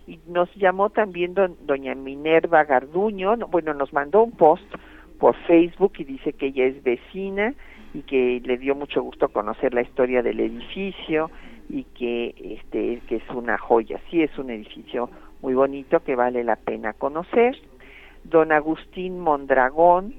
Y 0.09 0.19
nos 0.27 0.53
llamó 0.57 0.91
también 0.91 1.35
doña 1.35 1.95
Minerva 1.95 2.65
Garduño, 2.65 3.37
bueno, 3.49 3.73
nos 3.73 3.93
mandó 3.93 4.25
un 4.25 4.33
post 4.33 4.65
por 5.23 5.37
Facebook 5.47 5.93
y 5.99 6.05
dice 6.05 6.33
que 6.33 6.47
ella 6.47 6.64
es 6.64 6.83
vecina 6.83 7.55
y 7.95 8.03
que 8.03 8.43
le 8.45 8.59
dio 8.59 8.75
mucho 8.75 9.01
gusto 9.05 9.29
conocer 9.29 9.73
la 9.73 9.83
historia 9.83 10.20
del 10.20 10.41
edificio 10.41 11.31
y 11.68 11.85
que 11.85 12.35
este 12.59 13.01
que 13.07 13.16
es 13.16 13.31
una 13.31 13.57
joya, 13.57 14.01
sí 14.11 14.20
es 14.20 14.37
un 14.37 14.51
edificio 14.51 15.11
muy 15.41 15.55
bonito 15.55 16.01
que 16.01 16.16
vale 16.16 16.43
la 16.43 16.57
pena 16.57 16.93
conocer. 16.95 17.57
Don 18.25 18.51
Agustín 18.51 19.20
Mondragón, 19.20 20.12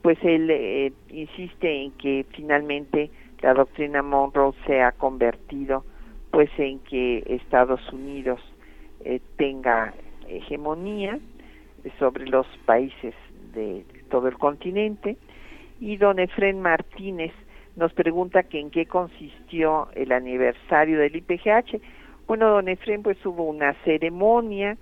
pues 0.00 0.16
él 0.22 0.48
eh, 0.50 0.94
insiste 1.10 1.82
en 1.82 1.90
que 1.98 2.24
finalmente 2.30 3.10
la 3.42 3.52
doctrina 3.52 4.02
Monroe 4.02 4.54
se 4.66 4.80
ha 4.80 4.92
convertido 4.92 5.84
pues 6.30 6.48
en 6.56 6.78
que 6.78 7.22
Estados 7.26 7.86
Unidos 7.92 8.40
eh, 9.04 9.20
tenga 9.36 9.92
hegemonía 10.26 11.18
sobre 11.98 12.24
los 12.24 12.46
países 12.64 13.14
de 13.52 13.84
todo 14.08 14.28
el 14.28 14.36
continente. 14.38 15.16
Y 15.80 15.96
don 15.96 16.18
Efren 16.18 16.60
Martínez 16.60 17.32
nos 17.76 17.92
pregunta 17.92 18.42
que 18.42 18.58
en 18.58 18.70
qué 18.70 18.86
consistió 18.86 19.88
el 19.94 20.12
aniversario 20.12 20.98
del 20.98 21.16
IPGH. 21.16 21.80
Bueno, 22.26 22.48
don 22.50 22.68
Efren, 22.68 23.02
pues 23.02 23.24
hubo 23.24 23.44
una 23.44 23.74
ceremonia, 23.84 24.76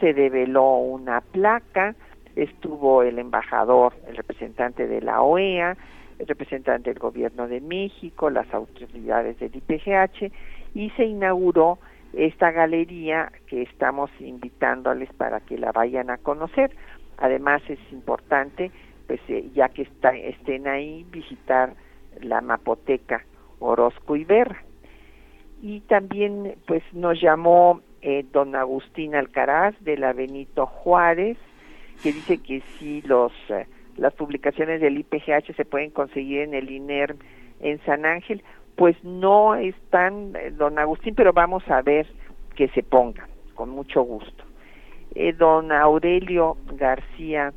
se 0.00 0.12
develó 0.12 0.76
una 0.76 1.20
placa, 1.20 1.94
estuvo 2.36 3.02
el 3.02 3.18
embajador, 3.18 3.94
el 4.08 4.16
representante 4.16 4.86
de 4.86 5.00
la 5.00 5.22
OEA, 5.22 5.76
el 6.18 6.26
representante 6.26 6.90
del 6.90 6.98
gobierno 6.98 7.48
de 7.48 7.60
México, 7.60 8.30
las 8.30 8.52
autoridades 8.52 9.38
del 9.38 9.56
IPGH, 9.56 10.30
y 10.74 10.90
se 10.90 11.04
inauguró 11.04 11.78
esta 12.12 12.52
galería 12.52 13.32
que 13.46 13.62
estamos 13.62 14.10
invitándoles 14.20 15.12
para 15.14 15.40
que 15.40 15.58
la 15.58 15.72
vayan 15.72 16.10
a 16.10 16.18
conocer. 16.18 16.70
Además 17.18 17.62
es 17.68 17.78
importante, 17.92 18.70
pues 19.06 19.20
eh, 19.28 19.50
ya 19.54 19.68
que 19.68 19.82
estén 19.82 20.66
ahí, 20.66 21.04
visitar 21.10 21.74
la 22.20 22.40
Mapoteca 22.40 23.24
Orozco 23.58 24.16
y 24.16 24.24
Berra. 24.24 24.62
Y 25.62 25.80
también 25.80 26.56
pues 26.66 26.82
nos 26.92 27.20
llamó 27.20 27.80
eh, 28.02 28.24
don 28.32 28.54
Agustín 28.54 29.14
Alcaraz 29.14 29.74
de 29.80 29.96
la 29.96 30.12
Benito 30.12 30.66
Juárez, 30.66 31.38
que 32.02 32.12
dice 32.12 32.38
que 32.38 32.60
si 32.78 33.00
los 33.02 33.32
eh, 33.48 33.66
las 33.96 34.12
publicaciones 34.14 34.80
del 34.80 34.98
IPGH 34.98 35.54
se 35.56 35.64
pueden 35.64 35.90
conseguir 35.90 36.40
en 36.40 36.54
el 36.54 36.70
INER 36.70 37.16
en 37.60 37.78
San 37.84 38.04
Ángel, 38.04 38.42
pues 38.76 38.96
no 39.04 39.54
están, 39.54 40.32
don 40.56 40.78
Agustín, 40.78 41.14
pero 41.14 41.32
vamos 41.32 41.62
a 41.68 41.80
ver 41.82 42.06
que 42.56 42.68
se 42.68 42.82
pongan, 42.82 43.28
con 43.54 43.70
mucho 43.70 44.02
gusto. 44.02 44.43
Eh, 45.14 45.32
don 45.32 45.70
Aurelio 45.70 46.56
García 46.72 47.52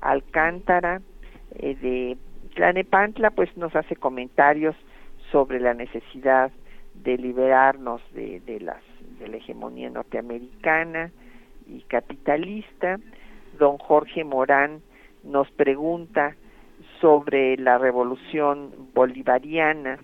Alcántara 0.00 1.02
eh, 1.56 1.76
de 1.76 2.16
Tlanepantla, 2.54 3.30
pues 3.30 3.54
nos 3.56 3.74
hace 3.76 3.96
comentarios 3.96 4.74
sobre 5.30 5.60
la 5.60 5.74
necesidad 5.74 6.50
de 6.94 7.18
liberarnos 7.18 8.00
de, 8.14 8.40
de, 8.40 8.60
las, 8.60 8.82
de 9.18 9.28
la 9.28 9.36
hegemonía 9.36 9.90
norteamericana 9.90 11.10
y 11.66 11.82
capitalista. 11.82 12.98
Don 13.58 13.78
Jorge 13.78 14.24
Morán 14.24 14.80
nos 15.22 15.50
pregunta 15.52 16.36
sobre 17.00 17.56
la 17.56 17.78
revolución 17.78 18.72
bolivariana 18.94 19.98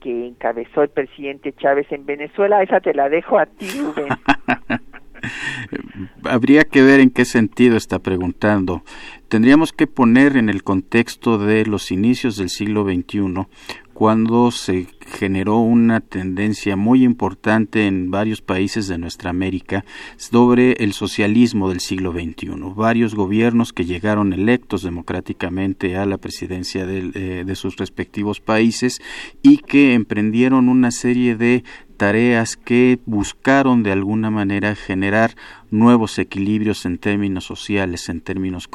que 0.00 0.28
encabezó 0.28 0.82
el 0.82 0.90
presidente 0.90 1.52
Chávez 1.52 1.90
en 1.90 2.06
Venezuela. 2.06 2.62
Esa 2.62 2.80
te 2.80 2.94
la 2.94 3.08
dejo 3.08 3.38
a 3.38 3.46
ti, 3.46 3.66
Rubén. 3.80 4.08
Habría 6.24 6.64
que 6.64 6.82
ver 6.82 7.00
en 7.00 7.10
qué 7.10 7.24
sentido 7.24 7.76
está 7.76 7.98
preguntando. 7.98 8.82
Tendríamos 9.28 9.72
que 9.72 9.86
poner 9.86 10.36
en 10.36 10.48
el 10.48 10.62
contexto 10.62 11.38
de 11.38 11.66
los 11.66 11.90
inicios 11.90 12.36
del 12.36 12.50
siglo 12.50 12.84
XXI 12.84 13.46
cuando 13.92 14.50
se 14.50 14.88
generó 15.06 15.58
una 15.58 16.00
tendencia 16.00 16.76
muy 16.76 17.04
importante 17.04 17.86
en 17.86 18.10
varios 18.10 18.40
países 18.40 18.88
de 18.88 18.98
nuestra 18.98 19.30
América 19.30 19.84
sobre 20.16 20.72
el 20.72 20.92
socialismo 20.92 21.68
del 21.68 21.80
siglo 21.80 22.12
XXI. 22.12 22.50
Varios 22.74 23.14
gobiernos 23.14 23.72
que 23.72 23.84
llegaron 23.84 24.32
electos 24.32 24.82
democráticamente 24.82 25.96
a 25.96 26.06
la 26.06 26.18
presidencia 26.18 26.86
de, 26.86 27.10
eh, 27.14 27.44
de 27.46 27.54
sus 27.54 27.76
respectivos 27.76 28.40
países 28.40 29.00
y 29.42 29.58
que 29.58 29.94
emprendieron 29.94 30.68
una 30.68 30.90
serie 30.90 31.36
de 31.36 31.62
tareas 31.96 32.56
que 32.56 32.98
buscaron 33.06 33.82
de 33.84 33.92
alguna 33.92 34.30
manera 34.30 34.74
generar 34.74 35.36
nuevos 35.72 36.18
equilibrios 36.18 36.84
en 36.84 36.98
términos 36.98 37.44
sociales, 37.44 38.08
en 38.10 38.20
términos 38.20 38.68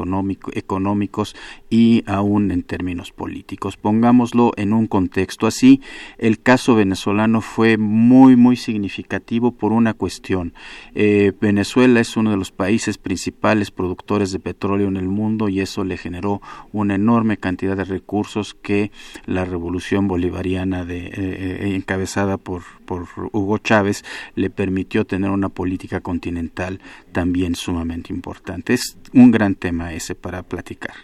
económicos 0.54 1.36
y 1.70 2.04
aún 2.08 2.52
en 2.52 2.64
términos 2.64 3.12
políticos. 3.12 3.78
Pongámoslo 3.78 4.52
en 4.58 4.74
un 4.74 4.88
contexto 4.88 5.46
así, 5.46 5.80
el 6.18 6.42
caso 6.42 6.76
venezolano 6.76 7.42
fue 7.42 7.78
muy, 7.78 8.36
muy 8.36 8.58
significativo 8.58 9.52
por 9.52 9.72
una 9.72 9.94
cuestión. 9.94 10.54
Eh, 10.96 11.34
Venezuela 11.40 12.00
es 12.00 12.18
uno 12.18 12.32
de 12.32 12.38
los 12.38 12.52
países 12.52 12.98
principales 12.98 13.70
productores 13.70 14.32
de 14.32 14.40
petróleo 14.40 14.88
en 14.88 14.98
el 14.98 15.08
mundo 15.08 15.50
y 15.50 15.62
eso 15.62 15.84
le 15.84 15.98
generó 15.98 16.42
una 16.74 16.96
enorme 16.96 17.38
cantidad 17.38 17.78
de 17.78 17.86
recursos 17.86 18.56
que 18.56 18.92
la 19.28 19.46
revolución 19.46 20.08
bolivariana 20.08 20.84
de, 20.84 21.06
eh, 21.06 21.12
eh, 21.16 21.76
encabezada 21.76 22.38
por, 22.38 22.64
por 22.86 23.08
Hugo 23.32 23.60
Chávez 23.60 24.04
le 24.34 24.50
permitió 24.50 25.06
tener 25.06 25.30
una 25.30 25.50
política 25.50 26.02
continental 26.02 26.80
también 27.12 27.56
sumamente 27.56 28.14
importante. 28.14 28.74
Es 28.74 28.98
un 29.14 29.32
gran 29.32 29.56
tema 29.56 29.94
ese 29.94 30.16
para 30.16 30.44
platicar. 30.44 30.96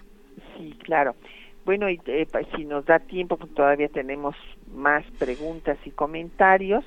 Sí, 0.58 0.76
claro. 0.84 1.16
Bueno, 1.66 1.90
y, 1.90 2.00
eh, 2.06 2.28
si 2.56 2.66
nos 2.66 2.86
da 2.86 3.00
tiempo, 3.00 3.38
pues 3.38 3.54
todavía 3.54 3.88
tenemos 3.88 4.36
más 4.74 5.06
preguntas 5.18 5.78
y 5.86 5.92
comentarios. 5.92 6.84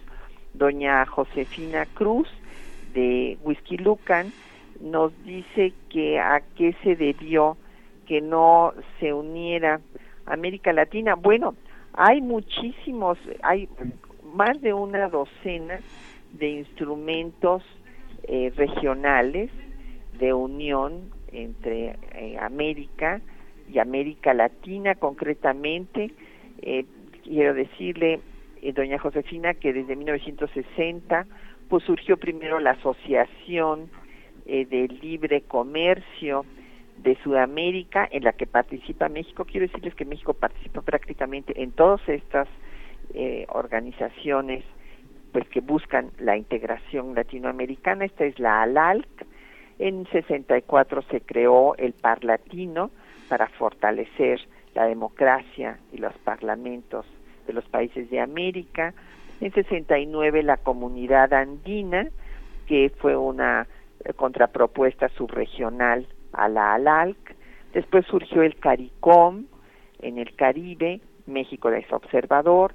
Doña 0.52 1.04
Josefina 1.06 1.86
Cruz 1.86 2.28
de 2.94 3.38
Whisky 3.42 3.78
Lucan 3.78 4.32
nos 4.80 5.12
dice 5.24 5.72
que 5.90 6.18
a 6.18 6.42
qué 6.56 6.74
se 6.82 6.96
debió 6.96 7.56
que 8.06 8.20
no 8.20 8.72
se 9.00 9.12
uniera 9.12 9.80
América 10.26 10.72
Latina. 10.72 11.14
Bueno, 11.14 11.54
hay 11.92 12.20
muchísimos, 12.20 13.18
hay 13.42 13.68
más 14.34 14.60
de 14.60 14.72
una 14.72 15.08
docena 15.08 15.80
de 16.32 16.50
instrumentos 16.50 17.62
eh, 18.28 18.52
regionales 18.56 19.50
de 20.18 20.32
unión 20.32 21.12
entre 21.30 21.96
eh, 22.14 22.36
América 22.40 23.20
y 23.72 23.78
América 23.78 24.34
Latina 24.34 24.96
concretamente. 24.96 26.10
Eh, 26.60 26.86
quiero 27.22 27.54
decirle, 27.54 28.20
doña 28.74 28.98
Josefina, 28.98 29.54
que 29.54 29.72
desde 29.72 29.94
1960 29.94 31.24
pues 31.68 31.84
surgió 31.84 32.16
primero 32.16 32.58
la 32.58 32.72
Asociación 32.72 33.90
de 34.44 34.88
Libre 35.02 35.42
Comercio 35.42 36.44
de 36.98 37.16
Sudamérica, 37.22 38.08
en 38.10 38.24
la 38.24 38.32
que 38.32 38.46
participa 38.46 39.08
México. 39.08 39.44
Quiero 39.44 39.66
decirles 39.66 39.94
que 39.94 40.04
México 40.04 40.34
participa 40.34 40.82
prácticamente 40.82 41.60
en 41.60 41.72
todas 41.72 42.00
estas 42.08 42.48
organizaciones 43.48 44.64
pues 45.36 45.50
que 45.50 45.60
buscan 45.60 46.12
la 46.18 46.34
integración 46.38 47.14
latinoamericana. 47.14 48.06
Esta 48.06 48.24
es 48.24 48.38
la 48.38 48.62
ALALC. 48.62 49.06
En 49.78 50.06
64 50.06 51.02
se 51.10 51.20
creó 51.20 51.76
el 51.76 51.92
Parlatino 51.92 52.90
para 53.28 53.46
fortalecer 53.48 54.40
la 54.74 54.86
democracia 54.86 55.78
y 55.92 55.98
los 55.98 56.16
parlamentos 56.24 57.04
de 57.46 57.52
los 57.52 57.66
países 57.66 58.08
de 58.08 58.18
América. 58.18 58.94
En 59.42 59.52
69 59.52 60.42
la 60.42 60.56
Comunidad 60.56 61.34
Andina, 61.34 62.08
que 62.66 62.90
fue 62.96 63.14
una 63.14 63.68
eh, 64.06 64.14
contrapropuesta 64.14 65.10
subregional 65.10 66.06
a 66.32 66.48
la 66.48 66.72
ALALC. 66.72 67.36
Después 67.74 68.06
surgió 68.06 68.40
el 68.40 68.56
CARICOM 68.56 69.44
en 69.98 70.16
el 70.16 70.34
Caribe, 70.34 71.02
México 71.26 71.68
es 71.68 71.92
observador, 71.92 72.72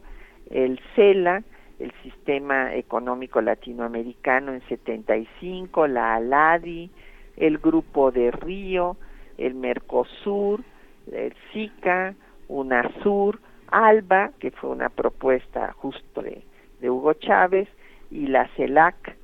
el 0.52 0.80
CELA, 0.96 1.42
el 1.82 1.92
sistema 2.04 2.76
económico 2.76 3.42
latinoamericano 3.42 4.54
en 4.54 4.62
75, 4.68 5.88
la 5.88 6.16
ALADI, 6.16 6.92
el 7.38 7.58
Grupo 7.58 8.12
de 8.12 8.30
Río, 8.30 8.98
el 9.38 9.56
Mercosur, 9.56 10.62
el 11.12 11.34
SICA, 11.52 12.14
UNASUR, 12.48 13.40
ALBA, 13.72 14.32
que 14.40 14.52
fue 14.52 14.70
una 14.70 14.90
propuesta 14.90 15.72
justo 15.74 16.22
de, 16.22 16.44
Hugo 16.88 17.14
Chávez, 17.14 17.68
y 18.12 18.28
la 18.28 18.48
CELAC, 18.56 19.16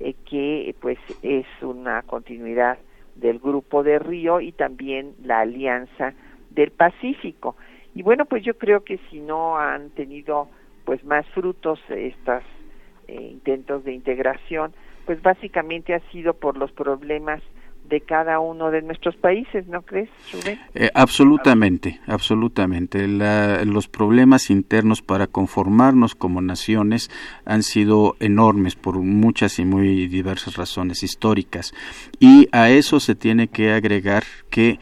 eh, 0.00 0.14
que 0.28 0.74
pues 0.80 0.98
es 1.22 1.46
una 1.62 2.02
continuidad 2.02 2.78
del 3.14 3.38
Grupo 3.38 3.82
de 3.82 3.98
Río 3.98 4.40
y 4.40 4.52
también 4.52 5.14
la 5.22 5.40
Alianza 5.40 6.14
del 6.50 6.72
Pacífico. 6.72 7.56
Y 7.94 8.02
bueno, 8.02 8.24
pues 8.24 8.42
yo 8.44 8.54
creo 8.58 8.84
que 8.84 8.98
si 9.10 9.20
no 9.20 9.58
han 9.58 9.90
tenido 9.90 10.48
pues 10.84 11.04
más 11.04 11.26
frutos 11.28 11.78
estos 11.88 12.42
eh, 13.08 13.20
intentos 13.32 13.84
de 13.84 13.92
integración, 13.92 14.72
pues 15.06 15.20
básicamente 15.22 15.94
ha 15.94 16.00
sido 16.10 16.34
por 16.34 16.56
los 16.56 16.72
problemas 16.72 17.42
de 17.88 18.00
cada 18.00 18.40
uno 18.40 18.70
de 18.70 18.80
nuestros 18.80 19.16
países, 19.16 19.66
¿no 19.66 19.82
crees, 19.82 20.08
Rubén? 20.32 20.58
Eh, 20.74 20.90
absolutamente, 20.94 22.00
absolutamente. 22.06 23.06
los 23.06 23.88
problemas 23.88 24.50
internos 24.50 25.02
para 25.02 25.26
conformarnos 25.26 26.14
como 26.14 26.40
naciones 26.40 27.10
han 27.44 27.62
sido 27.62 28.16
enormes 28.20 28.76
por 28.76 28.96
muchas 28.98 29.58
y 29.58 29.64
muy 29.64 30.06
diversas 30.06 30.56
razones 30.56 31.02
históricas. 31.02 31.74
Y 32.18 32.48
a 32.52 32.70
eso 32.70 33.00
se 33.00 33.14
tiene 33.14 33.48
que 33.48 33.72
agregar 33.72 34.22
que 34.48 34.78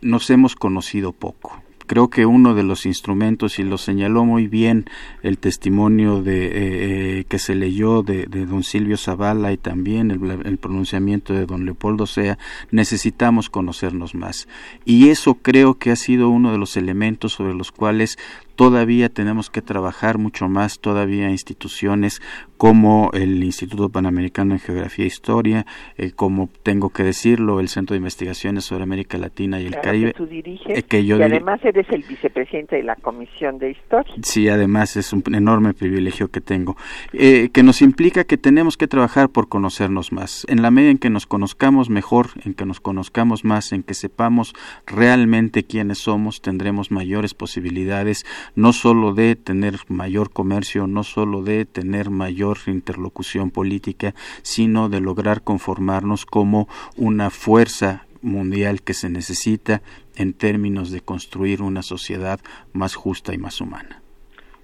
nos 0.00 0.30
hemos 0.30 0.54
conocido 0.54 1.12
poco 1.12 1.65
creo 1.86 2.10
que 2.10 2.26
uno 2.26 2.54
de 2.54 2.62
los 2.62 2.86
instrumentos 2.86 3.58
y 3.58 3.62
lo 3.62 3.78
señaló 3.78 4.24
muy 4.24 4.46
bien 4.46 4.86
el 5.22 5.38
testimonio 5.38 6.22
de 6.22 6.46
eh, 6.46 6.50
eh, 6.56 7.24
que 7.28 7.38
se 7.38 7.54
leyó 7.54 8.02
de, 8.02 8.26
don 8.26 8.62
Silvio 8.62 8.96
Zavala 8.96 9.52
y 9.52 9.56
también 9.56 10.10
el, 10.10 10.58
pronunciamiento 10.58 11.32
de 11.32 11.46
don 11.46 11.64
Leopoldo 11.64 12.06
Sea 12.06 12.38
necesitamos 12.70 13.50
conocernos 13.50 14.14
más. 14.14 14.48
Y 14.84 15.08
eso 15.08 15.34
creo 15.34 15.78
que 15.78 15.90
ha 15.90 15.96
sido 15.96 16.28
uno 16.28 16.52
de 16.52 16.58
los 16.58 16.76
elementos 16.76 17.32
sobre 17.32 17.54
los 17.54 17.72
cuales 17.72 18.18
todavía 18.56 19.08
tenemos 19.08 19.50
que 19.50 19.62
trabajar 19.62 20.18
mucho 20.18 20.48
más, 20.48 20.80
todavía 20.80 21.30
instituciones 21.30 22.20
como 22.56 23.10
el 23.12 23.44
Instituto 23.44 23.90
Panamericano 23.90 24.54
en 24.54 24.60
Geografía 24.60 25.04
e 25.04 25.08
Historia, 25.08 25.66
eh, 25.98 26.12
como 26.12 26.48
tengo 26.62 26.90
que 26.90 27.02
decirlo, 27.02 27.60
el 27.60 27.68
Centro 27.68 27.94
de 27.94 27.98
Investigaciones 27.98 28.64
sobre 28.64 28.84
América 28.84 29.18
Latina 29.18 29.60
y 29.60 29.66
el 29.66 29.78
Caribe. 29.78 30.12
Que 30.12 30.18
tú 30.18 30.26
diriges, 30.26 30.78
eh, 30.78 31.00
y 31.00 31.12
además 31.12 31.60
eres 31.64 31.86
el 31.90 32.02
vicepresidente 32.02 32.76
de 32.76 32.82
la 32.82 32.96
Comisión 32.96 33.58
de 33.58 33.72
Historia. 33.72 34.14
Sí, 34.22 34.48
además 34.48 34.96
es 34.96 35.12
un 35.12 35.22
enorme 35.34 35.74
privilegio 35.74 36.28
que 36.28 36.40
tengo, 36.40 36.76
eh, 37.12 37.50
que 37.52 37.62
nos 37.62 37.82
implica 37.82 38.24
que 38.24 38.38
tenemos 38.38 38.76
que 38.76 38.88
trabajar 38.88 39.28
por 39.28 39.48
conocernos 39.48 40.12
más. 40.12 40.46
En 40.48 40.62
la 40.62 40.70
medida 40.70 40.90
en 40.90 40.98
que 40.98 41.10
nos 41.10 41.26
conozcamos 41.26 41.90
mejor, 41.90 42.28
en 42.44 42.54
que 42.54 42.64
nos 42.64 42.80
conozcamos 42.80 43.44
más, 43.44 43.72
en 43.72 43.82
que 43.82 43.94
sepamos 43.94 44.54
realmente 44.86 45.64
quiénes 45.64 45.98
somos, 45.98 46.40
tendremos 46.40 46.90
mayores 46.90 47.34
posibilidades, 47.34 48.24
no 48.54 48.72
solo 48.72 49.12
de 49.14 49.36
tener 49.36 49.76
mayor 49.88 50.32
comercio, 50.32 50.86
no 50.86 51.02
solo 51.02 51.42
de 51.42 51.64
tener 51.64 52.10
mayor 52.10 52.58
interlocución 52.66 53.50
política, 53.50 54.14
sino 54.42 54.88
de 54.88 55.00
lograr 55.00 55.42
conformarnos 55.42 56.26
como 56.26 56.68
una 56.96 57.30
fuerza 57.30 58.06
mundial 58.22 58.82
que 58.82 58.94
se 58.94 59.08
necesita 59.08 59.82
en 60.16 60.32
términos 60.32 60.90
de 60.90 61.00
construir 61.00 61.62
una 61.62 61.82
sociedad 61.82 62.40
más 62.72 62.94
justa 62.94 63.34
y 63.34 63.38
más 63.38 63.60
humana. 63.60 64.02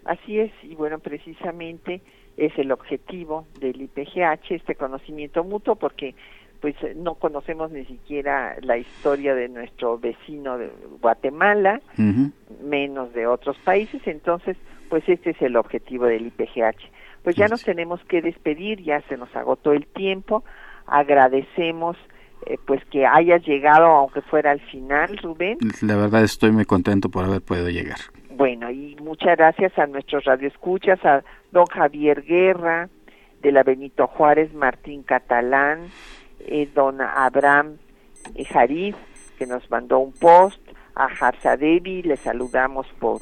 Así 0.05 0.39
es, 0.39 0.53
y 0.63 0.75
bueno, 0.75 0.99
precisamente 0.99 2.03
es 2.37 2.59
el 2.59 2.73
objetivo 2.73 3.47
del 3.61 3.83
IPGH, 3.83 4.51
este 4.51 4.75
conocimiento 4.75 5.45
mutuo, 5.45 5.77
porque 5.77 6.15
pues 6.63 6.75
no 6.97 7.17
conocemos 7.17 7.71
ni 7.71 7.85
siquiera 7.85 8.57
la 8.63 8.79
historia 8.79 9.35
de 9.35 9.51
nuestro 9.51 9.99
vecino 9.99 10.57
de 10.57 10.71
Guatemala, 11.03 11.83
menos 12.63 13.13
de 13.13 13.27
otros 13.27 13.59
países, 13.59 14.01
entonces 14.07 14.57
pues 14.89 15.07
este 15.09 15.31
es 15.31 15.43
el 15.43 15.57
objetivo 15.57 16.07
del 16.07 16.29
IPGH 16.29 16.91
pues 17.23 17.37
ya 17.37 17.49
nos 17.49 17.63
tenemos 17.63 18.01
que 18.05 18.21
despedir, 18.21 18.83
ya 18.83 19.01
se 19.03 19.17
nos 19.17 19.35
agotó 19.37 19.73
el 19.73 19.87
tiempo. 19.87 20.45
Agradecemos 20.87 21.97
eh, 22.47 22.59
pues 22.67 22.85
que 22.87 23.07
hayas 23.07 23.45
llegado 23.47 23.87
aunque 23.87 24.23
fuera 24.23 24.51
al 24.51 24.61
final, 24.61 25.17
Rubén. 25.19 25.59
La 25.83 25.97
verdad 25.97 26.25
estoy 26.25 26.51
muy 26.51 26.65
contento 26.65 27.09
por 27.09 27.25
haber 27.25 27.43
podido 27.43 27.69
llegar. 27.69 27.99
Bueno, 28.35 28.71
y 28.71 28.97
muchas 28.97 29.37
gracias 29.37 29.79
a 29.79 29.87
nuestros 29.87 30.25
radioescuchas, 30.25 31.05
a 31.05 31.23
don 31.53 31.67
Javier 31.67 32.23
Guerra, 32.23 32.89
de 33.41 33.53
la 33.53 33.63
Benito 33.63 34.07
Juárez, 34.07 34.53
Martín 34.53 35.03
Catalán, 35.03 35.89
eh, 36.47 36.69
don 36.75 37.01
Abraham 37.01 37.79
Jarif, 38.49 38.97
que 39.39 39.47
nos 39.47 39.69
mandó 39.71 39.99
un 39.99 40.13
post, 40.13 40.61
a 40.95 41.07
Harza 41.07 41.57
Devi, 41.57 42.03
le 42.03 42.17
saludamos 42.17 42.87
por 42.99 43.21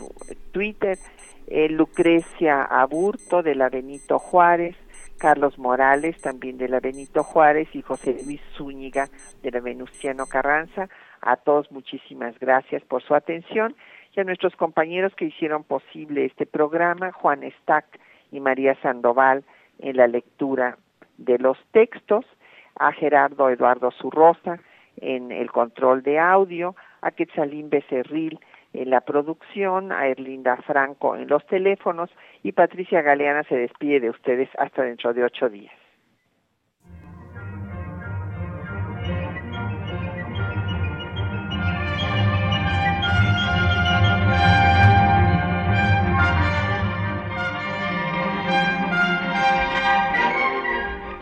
Twitter, 0.53 0.99
eh, 1.47 1.69
Lucrecia 1.69 2.63
Aburto 2.63 3.43
de 3.43 3.55
la 3.55 3.69
Benito 3.69 4.19
Juárez, 4.19 4.77
Carlos 5.21 5.59
Morales 5.59 6.19
también 6.23 6.57
de 6.57 6.69
la 6.69 6.81
Benito 6.81 7.23
Juárez. 7.23 7.69
Y 7.75 7.83
José 7.83 8.17
Luis 8.25 8.41
Zúñiga 8.57 9.09
de 9.43 9.51
la 9.51 9.61
Venustiano 9.61 10.27
Carranza. 10.27 10.89
A 11.21 11.37
todos 11.37 11.71
muchísimas 11.71 12.39
gracias 12.41 12.83
por 12.85 13.03
su 13.03 13.15
atención. 13.15 13.77
Y 14.17 14.21
a 14.21 14.25
nuestros 14.25 14.57
compañeros 14.57 15.15
que 15.15 15.27
hicieron 15.27 15.63
posible 15.63 16.25
este 16.25 16.47
programa, 16.47 17.13
Juan 17.13 17.43
Stack 17.61 18.01
y 18.33 18.41
María 18.41 18.75
Sandoval 18.81 19.45
en 19.79 19.99
la 19.99 20.07
lectura 20.07 20.79
de 21.19 21.39
los 21.39 21.59
textos, 21.73 22.25
a 22.77 22.93
Gerardo 22.93 23.49
Eduardo 23.49 23.91
Zurrosa 23.91 24.59
en 24.97 25.33
el 25.33 25.51
control 25.51 26.03
de 26.03 26.19
audio, 26.19 26.75
a 27.03 27.11
Quetzalín 27.11 27.71
Becerril 27.71 28.39
en 28.73 28.91
la 28.91 29.01
producción, 29.01 29.93
a 29.93 30.07
Erlinda 30.07 30.57
Franco 30.59 31.17
en 31.17 31.29
los 31.29 31.45
teléfonos 31.47 32.11
y 32.43 32.53
Patricia 32.53 33.03
Galeana 33.03 33.43
se 33.45 33.57
despide 33.57 34.01
de 34.01 34.11
ustedes 34.11 34.49
hasta 34.59 34.83
dentro 34.83 35.13
de 35.13 35.25
ocho 35.25 35.49
días. 35.49 35.80